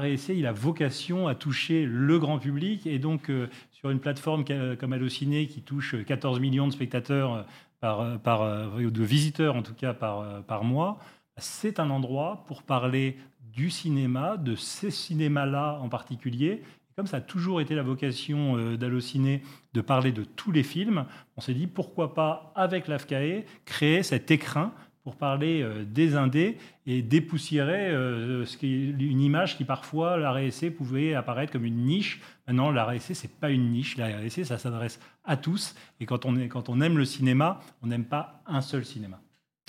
essai, 0.06 0.38
il 0.38 0.46
a 0.46 0.52
vocation 0.52 1.28
à 1.28 1.36
toucher 1.36 1.86
le 1.86 2.20
grand 2.20 2.40
public. 2.40 2.86
Et 2.88 3.00
donc, 3.00 3.30
euh, 3.30 3.48
sur 3.72 3.90
une 3.90 4.00
plateforme 4.00 4.44
comme 4.80 4.94
Allociné, 4.94 5.48
qui 5.48 5.62
touche 5.62 5.96
14 6.06 6.40
millions 6.40 6.68
de 6.68 6.74
spectateurs, 6.74 7.34
euh, 7.34 7.44
par, 7.84 8.00
euh, 8.00 8.18
par, 8.18 8.72
de 8.72 9.04
visiteurs 9.04 9.58
en 9.58 9.62
tout 9.62 9.74
cas 9.74 9.94
par, 9.94 10.42
par 10.44 10.64
mois, 10.64 11.00
c'est 11.36 11.82
un 11.82 11.90
endroit 11.90 12.46
pour 12.48 12.64
parler 12.64 13.18
du 13.52 13.70
cinéma, 13.70 14.38
de 14.38 14.56
ces 14.56 14.90
cinémas-là 14.90 15.80
en 15.82 15.90
particulier. 15.90 16.64
Comme 16.96 17.08
ça 17.08 17.18
a 17.18 17.22
toujours 17.22 17.60
été 17.60 17.76
la 17.76 17.84
vocation 17.84 18.76
d'Allociné 18.78 19.42
de 19.74 19.82
parler 19.82 20.14
de 20.14 20.24
tous 20.24 20.52
les 20.54 20.64
films, 20.64 21.06
on 21.36 21.42
s'est 21.42 21.54
dit 21.54 21.68
pourquoi 21.68 22.14
pas, 22.14 22.54
avec 22.56 22.88
l'AFCAE, 22.88 23.44
créer 23.66 24.02
cet 24.02 24.32
écrin 24.32 24.72
pour 25.04 25.18
parler 25.18 25.62
euh, 25.62 25.84
des 25.84 26.16
indés 26.16 26.58
et 26.86 27.02
dépoussiérer 27.02 27.90
euh, 27.90 28.46
une 28.62 29.22
image 29.22 29.58
qui 29.58 29.66
parfois 29.66 30.18
la 30.18 30.32
RSC 30.32 30.72
pouvait 30.72 31.14
apparaître 31.14 31.52
comme 31.52 31.66
une 31.66 31.84
niche. 31.84 32.22
Maintenant, 32.48 32.72
la 32.72 32.86
RSC 32.86 33.14
c'est 33.14 33.40
pas 33.40 33.50
une 33.50 33.72
niche. 33.72 33.98
La 33.98 34.08
RSC 34.18 34.46
ça 34.46 34.58
s'adresse 34.58 35.00
à 35.24 35.38
tous. 35.38 35.76
Et 36.00 36.06
quand 36.06 36.26
on, 36.26 36.36
quand 36.48 36.70
on 36.70 36.82
aime 36.82 36.98
le 36.98 37.06
cinéma, 37.06 37.60
on 37.82 37.88
n'aime 37.88 38.06
pas 38.06 38.42
un 38.46 38.62
seul 38.62 38.86
cinéma. 38.86 39.20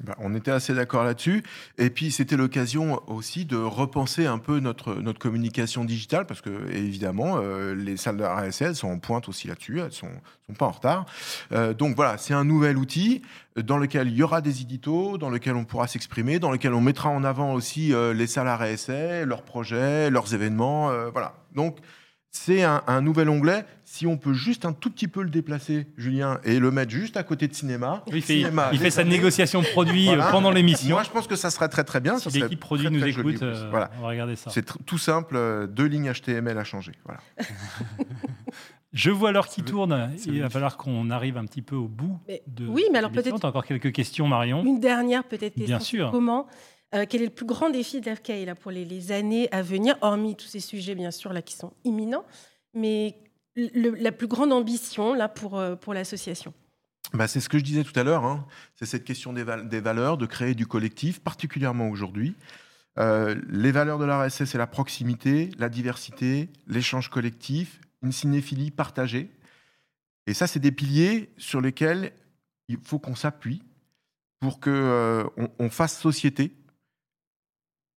Bah, 0.02 0.16
on 0.18 0.34
était 0.34 0.50
assez 0.50 0.74
d'accord 0.74 1.04
là-dessus. 1.04 1.44
Et 1.78 1.88
puis, 1.88 2.10
c'était 2.10 2.36
l'occasion 2.36 3.00
aussi 3.08 3.44
de 3.44 3.56
repenser 3.56 4.26
un 4.26 4.38
peu 4.38 4.58
notre, 4.58 4.96
notre 4.96 5.20
communication 5.20 5.84
digitale, 5.84 6.26
parce 6.26 6.40
que, 6.40 6.68
évidemment, 6.72 7.36
euh, 7.38 7.76
les 7.76 7.96
salles 7.96 8.16
de 8.16 8.24
RSL 8.24 8.74
sont 8.74 8.88
en 8.88 8.98
pointe 8.98 9.28
aussi 9.28 9.46
là-dessus, 9.46 9.78
elles 9.78 9.86
ne 9.86 9.90
sont, 9.90 10.10
sont, 10.48 10.54
pas 10.54 10.66
en 10.66 10.72
retard. 10.72 11.06
Euh, 11.52 11.74
donc 11.74 11.94
voilà, 11.94 12.18
c'est 12.18 12.34
un 12.34 12.44
nouvel 12.44 12.76
outil 12.76 13.22
dans 13.56 13.78
lequel 13.78 14.08
il 14.08 14.16
y 14.16 14.24
aura 14.24 14.40
des 14.40 14.62
éditos, 14.62 15.16
dans 15.16 15.30
lequel 15.30 15.54
on 15.54 15.64
pourra 15.64 15.86
s'exprimer, 15.86 16.40
dans 16.40 16.50
lequel 16.50 16.74
on 16.74 16.80
mettra 16.80 17.10
en 17.10 17.22
avant 17.22 17.54
aussi 17.54 17.94
euh, 17.94 18.12
les 18.12 18.26
salles 18.26 18.48
RSL, 18.48 19.28
leurs 19.28 19.42
projets, 19.42 20.10
leurs 20.10 20.34
événements. 20.34 20.90
voilà. 21.12 21.36
Donc, 21.54 21.78
c'est 22.36 22.64
un, 22.64 23.00
nouvel 23.00 23.28
onglet. 23.28 23.64
Si 23.84 24.08
on 24.08 24.18
peut 24.18 24.32
juste 24.32 24.64
un 24.64 24.72
tout 24.72 24.90
petit 24.90 25.06
peu 25.06 25.22
le 25.22 25.30
déplacer, 25.30 25.86
Julien, 25.96 26.40
et 26.42 26.58
le 26.58 26.72
mettre 26.72 26.90
juste 26.90 27.16
à 27.16 27.22
côté 27.22 27.46
de 27.46 27.54
cinéma. 27.54 28.02
il 28.08 28.22
fait, 28.22 28.40
il 28.72 28.78
fait 28.78 28.90
sa 28.90 29.04
négociation 29.04 29.62
produit 29.62 30.08
euh, 30.08 30.20
pendant 30.32 30.50
l'émission. 30.50 30.96
Moi, 30.96 31.04
je 31.04 31.10
pense 31.10 31.28
que 31.28 31.36
ça 31.36 31.50
serait 31.50 31.68
très 31.68 31.84
très 31.84 32.00
bien. 32.00 32.18
Si 32.18 32.28
l'équipe 32.30 32.58
produit 32.58 32.90
nous 32.90 33.06
écoute, 33.06 33.40
euh, 33.40 33.68
voilà. 33.70 33.92
on 33.98 34.02
va 34.02 34.08
regarder 34.08 34.34
ça. 34.34 34.50
C'est 34.50 34.66
tout 34.84 34.98
simple, 34.98 35.36
euh, 35.36 35.68
deux 35.68 35.84
lignes 35.84 36.10
HTML 36.12 36.58
à 36.58 36.64
changer. 36.64 36.92
Voilà. 37.04 37.20
je 38.92 39.10
vois 39.10 39.30
l'heure 39.30 39.46
qui 39.46 39.62
tourne. 39.62 40.10
Il 40.26 40.42
va 40.42 40.50
falloir 40.50 40.76
qu'on 40.76 41.10
arrive 41.10 41.36
un 41.36 41.44
petit 41.44 41.62
peu 41.62 41.76
au 41.76 41.86
bout 41.86 42.18
de. 42.48 42.66
Oui, 42.66 42.82
mais 42.90 42.98
alors 42.98 43.12
peut-être. 43.12 43.44
Encore 43.44 43.64
quelques 43.64 43.92
questions, 43.92 44.26
Marion. 44.26 44.64
Une 44.64 44.80
dernière 44.80 45.22
peut-être 45.22 45.54
question. 45.54 45.66
Bien 45.66 45.78
sûr. 45.78 46.10
Comment 46.10 46.48
euh, 46.94 47.06
quel 47.08 47.22
est 47.22 47.26
le 47.26 47.30
plus 47.30 47.46
grand 47.46 47.70
défi 47.70 48.00
l'AFCA 48.00 48.44
là, 48.44 48.54
pour 48.54 48.70
les, 48.70 49.12
années 49.12 49.48
à 49.52 49.62
venir, 49.62 49.96
hormis 50.00 50.36
tous 50.36 50.46
ces 50.46 50.60
sujets, 50.60 50.94
bien 50.94 51.10
sûr, 51.10 51.32
là, 51.32 51.42
qui 51.42 51.54
sont 51.54 51.72
imminents, 51.84 52.24
mais 52.72 53.16
la 53.56 54.12
plus 54.12 54.26
grande 54.26 54.52
ambition 54.52 55.14
là, 55.14 55.28
pour, 55.28 55.58
euh, 55.58 55.76
pour 55.76 55.94
l'association? 55.94 56.52
Bah, 57.12 57.28
c'est 57.28 57.40
ce 57.40 57.48
que 57.48 57.58
je 57.58 57.64
disais 57.64 57.84
tout 57.84 57.98
à 57.98 58.02
l'heure, 58.02 58.24
hein. 58.24 58.46
c'est 58.74 58.86
cette 58.86 59.04
question 59.04 59.32
des, 59.32 59.44
valeurs, 59.44 60.16
de 60.16 60.26
créer 60.26 60.54
du 60.54 60.66
collectif, 60.66 61.20
particulièrement 61.20 61.88
aujourd'hui. 61.88 62.34
Euh, 62.98 63.36
les 63.48 63.72
valeurs 63.72 63.98
de 63.98 64.04
l'RSS, 64.04 64.44
c'est 64.44 64.58
la 64.58 64.66
proximité, 64.66 65.50
la 65.58 65.68
diversité, 65.68 66.48
l'échange 66.66 67.10
collectif, 67.10 67.80
une 68.02 68.12
cinéphilie 68.12 68.70
partagée. 68.70 69.30
Et 70.26 70.34
ça, 70.34 70.46
c'est 70.46 70.60
des 70.60 70.72
piliers 70.72 71.30
sur 71.38 71.60
lesquels 71.60 72.12
il 72.68 72.78
faut 72.82 72.98
qu'on 72.98 73.14
s'appuie 73.14 73.62
pour 74.40 74.60
qu'on 74.60 75.30
on 75.58 75.70
fasse 75.70 75.98
société, 75.98 76.52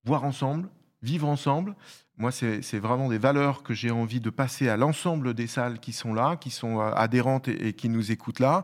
voir 0.08 0.24
ensemble, 0.24 0.70
vivre 1.02 1.28
ensemble. 1.28 1.76
Moi, 2.18 2.32
c'est 2.32 2.80
vraiment 2.80 3.10
des 3.10 3.20
valeurs 3.20 3.62
que 3.62 3.76
j'ai 3.76 3.92
envie 3.92 4.20
de 4.20 4.32
passer 4.32 4.70
à 4.70 4.78
l'ensemble 4.78 5.36
des 5.36 5.46
salles 5.46 5.80
qui 5.80 5.94
sont 5.94 6.16
là, 6.16 6.36
qui 6.36 6.50
sont 6.50 6.80
euh, 6.80 6.92
adhérentes 6.96 7.48
et, 7.48 7.74
qui 7.74 7.90
nous 7.90 8.12
écoutent 8.12 8.40
là, 8.40 8.64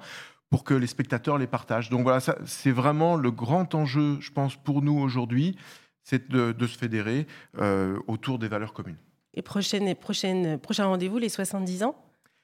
pour 0.50 0.64
que 0.64 0.74
les 0.74 0.88
spectateurs 0.88 1.38
les 1.38 1.46
partagent. 1.46 1.90
Donc 1.90 2.02
voilà, 2.02 2.20
c'est 2.46 2.72
vraiment 2.72 3.16
le 3.16 3.30
grand 3.30 3.76
enjeu, 3.76 4.18
je 4.22 4.32
pense, 4.32 4.56
pour 4.56 4.82
nous 4.82 4.98
aujourd'hui, 4.98 5.56
c'est 6.04 6.30
de, 6.30 6.66
se 6.66 6.78
fédérer 6.78 7.28
euh, 7.60 8.00
autour 8.08 8.40
des 8.40 8.48
valeurs 8.48 8.74
communes. 8.74 8.98
Et 9.36 9.42
prochaine, 9.42 9.94
prochaine, 9.96 10.58
prochain 10.58 10.86
rendez-vous, 10.86 11.18
les 11.18 11.30
70 11.30 11.84
ans? 11.84 11.96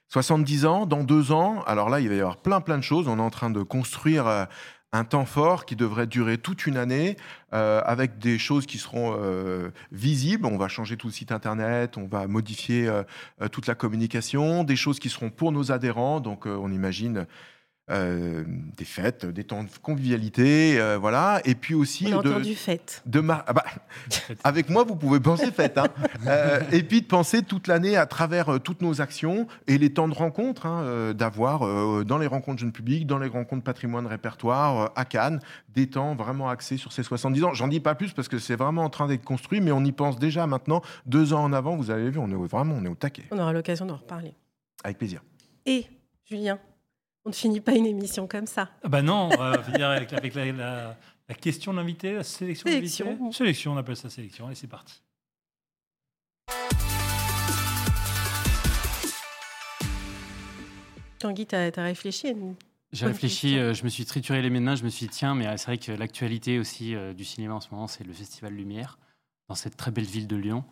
70 0.08 0.66
ans, 0.66 0.86
dans 0.86 1.04
deux 1.04 1.30
ans, 1.30 1.62
alors 1.66 1.88
là, 1.88 2.00
il 2.00 2.08
va 2.08 2.14
y 2.14 2.20
avoir 2.20 2.36
plein 2.36 2.60
plein 2.60 2.78
de 2.78 2.82
choses. 2.82 3.06
On 3.06 3.18
est 3.18 3.22
en 3.22 3.30
train 3.30 3.50
de 3.50 3.62
construire 3.62 4.26
euh, 4.26 4.44
un 4.92 5.04
temps 5.04 5.24
fort 5.24 5.66
qui 5.66 5.76
devrait 5.76 6.06
durer 6.06 6.38
toute 6.38 6.66
une 6.66 6.76
année 6.76 7.16
euh, 7.52 7.80
avec 7.84 8.18
des 8.18 8.38
choses 8.38 8.66
qui 8.66 8.78
seront 8.78 9.16
euh, 9.16 9.70
visibles. 9.92 10.46
On 10.46 10.58
va 10.58 10.68
changer 10.68 10.96
tout 10.96 11.06
le 11.06 11.12
site 11.12 11.32
internet, 11.32 11.96
on 11.96 12.06
va 12.06 12.26
modifier 12.26 12.88
euh, 12.88 13.04
toute 13.52 13.66
la 13.66 13.74
communication, 13.74 14.64
des 14.64 14.76
choses 14.76 14.98
qui 14.98 15.08
seront 15.08 15.30
pour 15.30 15.52
nos 15.52 15.70
adhérents. 15.70 16.20
Donc 16.20 16.46
on 16.46 16.72
imagine 16.72 17.26
euh, 17.90 18.44
des 18.76 18.84
fêtes, 18.84 19.26
des 19.26 19.42
temps 19.42 19.64
de 19.64 19.68
convivialité, 19.82 20.80
euh, 20.80 20.96
voilà. 20.96 21.40
Et 21.44 21.54
puis 21.54 21.74
aussi 21.74 22.06
On 22.06 22.20
a 22.20 22.22
de, 22.22 22.30
entendu 22.30 22.54
fête. 22.54 23.02
De 23.04 23.20
ah 23.28 23.52
bah, 23.52 23.64
avec 24.44 24.68
moi, 24.70 24.84
vous 24.84 24.94
pouvez 24.94 25.18
penser 25.18 25.50
fête. 25.50 25.78
Hein. 25.78 25.88
Euh, 26.26 26.60
et 26.70 26.82
puis 26.82 27.00
de 27.00 27.06
penser 27.06 27.42
toute 27.42 27.66
l'année 27.66 27.96
à 27.96 28.04
travers 28.04 28.60
toutes 28.60 28.82
nos 28.82 29.00
actions 29.00 29.46
et 29.66 29.78
les 29.78 29.92
temps 29.92 30.06
de 30.06 30.14
rencontre, 30.14 30.66
hein, 30.66 31.12
d'avoir 31.14 31.60
dans 32.04 32.18
les 32.18 32.26
rencontres 32.26 32.60
jeunes 32.60 32.72
publics, 32.72 33.06
dans 33.06 33.18
les 33.18 33.28
rencontres 33.28 33.64
patrimoine 33.64 34.06
répertoire 34.06 34.92
à 34.94 35.04
Cannes, 35.04 35.40
des 35.74 35.88
temps 35.88 36.14
vraiment 36.14 36.48
axés 36.50 36.76
sur 36.76 36.92
ces 36.92 37.02
70 37.02 37.44
ans. 37.44 37.54
J'en 37.54 37.68
dis 37.68 37.80
pas 37.80 37.94
plus 37.94 38.12
parce 38.12 38.28
que 38.28 38.38
c'est 38.38 38.54
vraiment 38.54 38.84
en 38.84 38.90
train 38.90 39.08
d'être 39.08 39.24
construit, 39.24 39.60
mais 39.60 39.72
on 39.72 39.82
y 39.84 39.92
pense 39.92 40.18
déjà 40.18 40.46
maintenant, 40.46 40.82
deux 41.06 41.32
ans 41.32 41.42
en 41.42 41.52
avant. 41.52 41.76
Vous 41.76 41.90
avez 41.90 42.10
vu, 42.10 42.18
on 42.18 42.30
est 42.30 42.48
vraiment 42.48 42.74
on 42.78 42.84
est 42.84 42.88
au 42.88 42.94
taquet. 42.94 43.24
On 43.30 43.38
aura 43.38 43.52
l'occasion 43.52 43.86
d'en 43.86 43.96
reparler. 43.96 44.34
Avec 44.84 44.98
plaisir. 44.98 45.22
Et 45.66 45.86
Julien, 46.24 46.58
on 47.24 47.30
ne 47.30 47.34
finit 47.34 47.60
pas 47.60 47.72
une 47.72 47.86
émission 47.86 48.26
comme 48.26 48.46
ça. 48.46 48.70
Ah 48.82 48.88
bah 48.88 49.02
non, 49.02 49.28
on 49.32 49.36
va 49.36 49.62
finir 49.62 49.88
avec, 49.88 50.10
la, 50.10 50.96
question 51.40 51.72
de 51.72 51.78
l'invité, 51.78 52.14
la 52.14 52.24
sélection. 52.24 52.66
Sélection. 52.68 53.32
sélection, 53.32 53.72
on 53.72 53.76
appelle 53.76 53.96
ça 53.96 54.08
sélection. 54.08 54.50
Et 54.50 54.54
c'est 54.54 54.66
parti. 54.66 55.02
Tanguy, 61.18 61.46
tu 61.46 61.54
as, 61.54 61.70
réfléchi 61.76 62.34
J'ai 62.92 63.06
réfléchi, 63.06 63.58
euh, 63.58 63.74
je 63.74 63.84
me 63.84 63.90
suis 63.90 64.06
trituré 64.06 64.40
les 64.40 64.48
méninges, 64.48 64.78
je 64.78 64.84
me 64.84 64.88
suis 64.88 65.06
dit, 65.06 65.12
tiens, 65.12 65.34
mais 65.34 65.44
c'est 65.58 65.66
vrai 65.66 65.78
que 65.78 65.92
l'actualité 65.92 66.58
aussi 66.58 66.94
euh, 66.94 67.12
du 67.12 67.26
cinéma 67.26 67.54
en 67.54 67.60
ce 67.60 67.68
moment, 67.70 67.86
c'est 67.86 68.04
le 68.04 68.14
Festival 68.14 68.54
Lumière, 68.54 68.98
dans 69.48 69.54
cette 69.54 69.76
très 69.76 69.90
belle 69.90 70.06
ville 70.06 70.26
de 70.26 70.36
Lyon. 70.36 70.64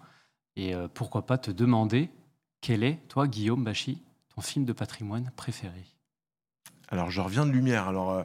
Et 0.57 0.75
euh, 0.75 0.89
pourquoi 0.89 1.27
pas 1.27 1.37
te 1.37 1.51
demander, 1.51 2.09
quel 2.63 2.83
est, 2.83 2.97
toi, 3.09 3.29
Guillaume 3.29 3.63
Bachy, 3.63 4.03
ton 4.35 4.41
film 4.41 4.65
de 4.65 4.73
patrimoine 4.73 5.31
préféré? 5.37 5.85
Alors, 6.91 7.11
je 7.11 7.21
reviens 7.21 7.47
de 7.47 7.53
Lumière. 7.53 7.87
Alors, 7.87 8.13
euh, 8.13 8.23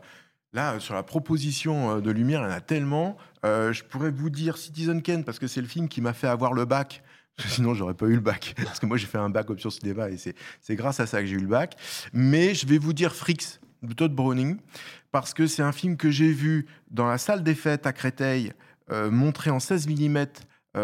là, 0.54 0.80
sur 0.80 0.94
la 0.94 1.04
proposition 1.04 1.98
euh, 1.98 2.02
de 2.02 2.12
Lumière, 2.12 2.42
il 2.42 2.44
y 2.46 2.48
en 2.48 2.56
a 2.56 2.62
tellement. 2.62 3.18
Euh, 3.46 3.74
je 3.74 3.84
pourrais 3.84 4.12
vous 4.12 4.30
dire 4.30 4.58
Citizen 4.58 5.02
Kane, 5.02 5.24
parce 5.24 5.40
que 5.40 5.48
c'est 5.48 5.62
le 5.62 5.68
film 5.68 5.90
qui 5.90 6.02
m'a 6.02 6.14
fait 6.14 6.28
avoir 6.28 6.54
le 6.54 6.66
bac. 6.66 7.04
Sinon, 7.48 7.74
j'aurais 7.74 7.94
pas 7.94 8.06
eu 8.06 8.16
le 8.16 8.22
bac. 8.22 8.54
Parce 8.64 8.80
que 8.80 8.86
moi, 8.86 8.96
j'ai 8.96 9.08
fait 9.08 9.18
un 9.18 9.30
bac 9.30 9.50
option 9.50 9.72
cinéma 9.72 10.08
et 10.12 10.18
c'est 10.18 10.76
grâce 10.76 11.00
à 11.00 11.08
ça 11.08 11.20
que 11.20 11.26
j'ai 11.26 11.36
eu 11.36 11.40
le 11.40 11.48
bac. 11.48 11.76
Mais 12.14 12.54
je 12.54 12.68
vais 12.68 12.78
vous 12.78 12.94
dire 12.94 13.16
Frix 13.16 13.60
de 13.82 13.94
Todd 13.94 14.14
Browning, 14.14 14.60
parce 15.12 15.34
que 15.34 15.48
c'est 15.48 15.64
un 15.64 15.72
film 15.72 15.98
que 15.98 16.12
j'ai 16.12 16.32
vu 16.32 16.68
dans 16.92 17.08
la 17.08 17.18
salle 17.18 17.44
des 17.44 17.56
fêtes 17.56 17.88
à 17.88 17.92
Créteil, 17.92 18.54
montré 18.90 19.50
en 19.50 19.60
16 19.60 19.90
mm 19.90 20.26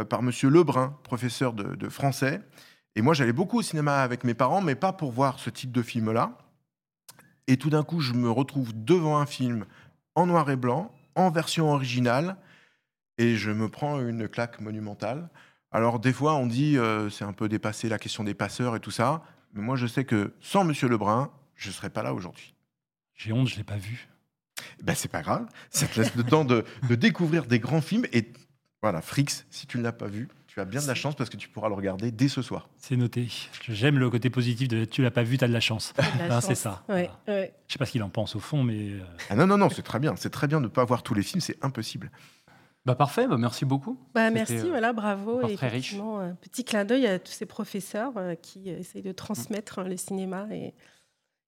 par 0.09 0.21
Monsieur 0.23 0.49
Lebrun, 0.49 0.97
professeur 1.03 1.53
de, 1.53 1.75
de 1.75 1.88
français. 1.88 2.41
Et 2.95 3.01
moi, 3.01 3.13
j'allais 3.13 3.32
beaucoup 3.32 3.59
au 3.59 3.61
cinéma 3.61 4.01
avec 4.01 4.23
mes 4.23 4.34
parents, 4.34 4.59
mais 4.59 4.75
pas 4.75 4.91
pour 4.91 5.11
voir 5.11 5.39
ce 5.39 5.51
type 5.51 5.71
de 5.71 5.84
film-là. 5.84 6.36
Et 7.50 7.58
tout 7.58 7.72
d'un 7.72 7.82
coup, 7.82 8.00
je 8.00 8.14
me 8.14 8.30
retrouve 8.30 8.74
devant 8.76 9.18
un 9.18 9.26
film 9.26 9.66
en 10.14 10.28
noir 10.28 10.52
et 10.52 10.56
blanc, 10.56 10.93
en 11.16 11.32
version 11.32 11.74
originale, 11.74 12.38
et 13.18 13.38
je 13.38 13.50
me 13.50 13.68
prends 13.70 14.00
une 14.00 14.28
claque 14.28 14.62
monumentale. 14.62 15.32
Alors 15.72 16.00
des 16.00 16.14
fois, 16.14 16.36
on 16.36 16.45
dit 16.45 16.78
euh, 16.78 17.10
c'est 17.10 17.26
un 17.26 17.34
peu 17.34 17.50
dépassé 17.50 17.89
la 17.89 17.97
question 17.97 18.24
des 18.24 18.36
passeurs 18.36 18.76
et 18.76 18.80
tout 18.80 18.91
ça. 18.91 19.24
Mais 19.56 19.64
moi, 19.64 19.76
je 19.76 19.88
sais 19.88 20.06
que 20.06 20.36
sans 20.39 20.64
Monsieur 20.64 20.88
Lebrun, 20.88 21.32
je 21.56 21.70
ne 21.70 21.74
serais 21.74 21.89
pas 21.89 22.04
là 22.04 22.14
aujourd'hui. 22.14 22.54
J'ai 23.16 23.34
honte, 23.34 23.47
je 23.47 23.58
l'ai 23.58 23.64
pas 23.64 23.78
vu. 23.78 24.08
Ben, 24.84 24.93
c'est 24.93 25.10
pas 25.10 25.24
grave. 25.24 25.47
Ça 25.72 25.88
te 25.88 26.00
laisse 26.00 26.14
le 26.14 26.24
temps 26.24 26.45
de, 26.45 26.64
de 26.88 26.93
découvrir 26.93 27.47
des 27.47 27.58
grands 27.58 27.82
films. 27.82 28.06
Et 28.14 28.32
voilà, 28.84 29.02
Frix, 29.02 29.47
si 29.50 29.66
tu 29.66 29.80
ne 29.80 29.84
l'as 29.84 29.91
pas 29.91 30.08
vu, 30.08 30.28
tu 30.52 30.60
as 30.60 30.66
bien 30.66 30.82
de 30.82 30.88
la 30.88 30.95
chance 30.95 31.16
parce 31.16 31.30
que 31.30 31.38
tu 31.38 31.47
pourras 31.47 31.70
le 31.70 31.76
regarder 31.76 32.12
dès 32.12 32.28
ce 32.28 32.41
soir. 32.41 32.70
C'est 32.78 32.95
noté. 32.97 33.28
J'aime 33.68 33.97
le 34.00 34.10
côté 34.10 34.30
positif 34.30 34.68
de 34.68 34.84
tu 34.86 35.02
l'as 35.04 35.12
pas 35.12 35.24
vu, 35.24 35.38
tu 35.38 35.43
as 35.43 35.47
de 35.47 35.54
la 35.54 35.60
chance. 35.60 35.93
C'est 36.41 36.56
ça. 36.56 36.84
Ouais, 36.89 37.10
Voilà. 37.26 37.41
ouais. 37.41 37.54
Je 37.68 37.74
sais 37.74 37.80
pas 37.80 37.86
ce 37.86 37.91
qu'il 37.91 38.04
en 38.04 38.10
pense 38.10 38.36
au 38.36 38.39
fond, 38.39 38.64
mais 38.64 38.89
euh, 38.93 39.00
Ah 39.30 39.36
non, 39.36 39.45
non, 39.47 39.58
non, 39.58 39.70
c'est 39.70 39.84
très 39.84 40.00
bien. 40.00 40.16
C'est 40.16 40.30
très 40.32 40.47
bien 40.47 40.60
de 40.60 40.66
ne 40.66 40.70
pas 40.70 40.84
voir 40.86 41.04
tous 41.04 41.14
les 41.14 41.22
films, 41.24 41.41
c'est 41.41 41.58
impossible. 41.64 42.12
Bah 42.86 42.95
parfait, 42.95 43.28
bah 43.28 43.38
merci 43.38 43.66
beaucoup. 43.66 44.00
Bah, 44.16 44.32
merci, 44.32 44.56
euh, 44.58 44.70
voilà, 44.70 44.93
bravo. 44.93 45.47
Et 45.47 45.56
très 45.56 45.68
riche. 45.68 45.88
effectivement, 45.89 46.20
un 46.22 46.34
petit 46.36 46.64
clin 46.64 46.86
d'œil 46.86 47.06
à 47.08 47.20
tous 47.20 47.34
ces 47.34 47.45
professeurs 47.45 48.14
euh, 48.18 48.36
qui 48.36 48.70
essayent 48.70 49.02
de 49.04 49.12
transmettre 49.12 49.80
euh, 49.80 49.84
le 49.84 49.97
cinéma 49.97 50.47
et 50.52 50.74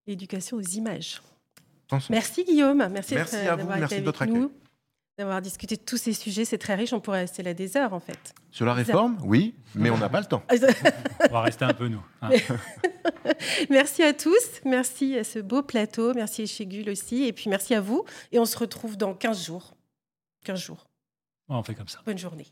l'éducation 0.07 0.57
aux 0.57 0.61
images. 0.61 1.21
Merci 2.09 2.43
Guillaume, 2.45 2.85
merci, 2.91 3.15
Merci 3.15 3.35
à 3.35 3.55
vous, 3.55 3.67
merci 3.67 3.99
de 3.99 4.05
votre 4.05 4.21
avec 4.21 4.33
accueil. 4.33 4.43
nous, 4.43 4.51
d'avoir 5.21 5.41
discuté 5.41 5.75
de 5.75 5.81
tous 5.81 5.97
ces 5.97 6.13
sujets. 6.13 6.45
C'est 6.45 6.57
très 6.57 6.75
riche, 6.75 6.93
on 6.93 6.99
pourrait 6.99 7.21
rester 7.21 7.43
là 7.43 7.53
des 7.53 7.77
heures 7.77 7.93
en 7.93 7.99
fait. 7.99 8.33
Sur 8.51 8.65
la 8.65 8.73
réforme, 8.73 9.17
oui, 9.23 9.55
mais 9.75 9.89
on 9.89 9.97
n'a 9.97 10.09
pas 10.09 10.19
le 10.19 10.25
temps. 10.25 10.43
on 11.29 11.33
va 11.33 11.41
rester 11.41 11.65
un 11.65 11.73
peu 11.73 11.87
nous. 11.87 12.03
hein. 12.21 12.29
merci 13.69 14.03
à 14.03 14.13
tous, 14.13 14.61
merci 14.65 15.17
à 15.17 15.23
ce 15.23 15.39
beau 15.39 15.61
plateau, 15.63 16.13
merci 16.13 16.43
à 16.43 16.45
Chégul 16.45 16.89
aussi, 16.89 17.23
et 17.25 17.33
puis 17.33 17.49
merci 17.49 17.73
à 17.75 17.81
vous. 17.81 18.03
Et 18.31 18.39
on 18.39 18.45
se 18.45 18.57
retrouve 18.57 18.97
dans 18.97 19.13
15 19.13 19.45
jours. 19.45 19.75
15 20.45 20.59
jours. 20.59 20.85
on 21.47 21.61
fait 21.63 21.75
comme 21.75 21.87
ça. 21.87 21.99
Bonne 22.05 22.17
journée. 22.17 22.47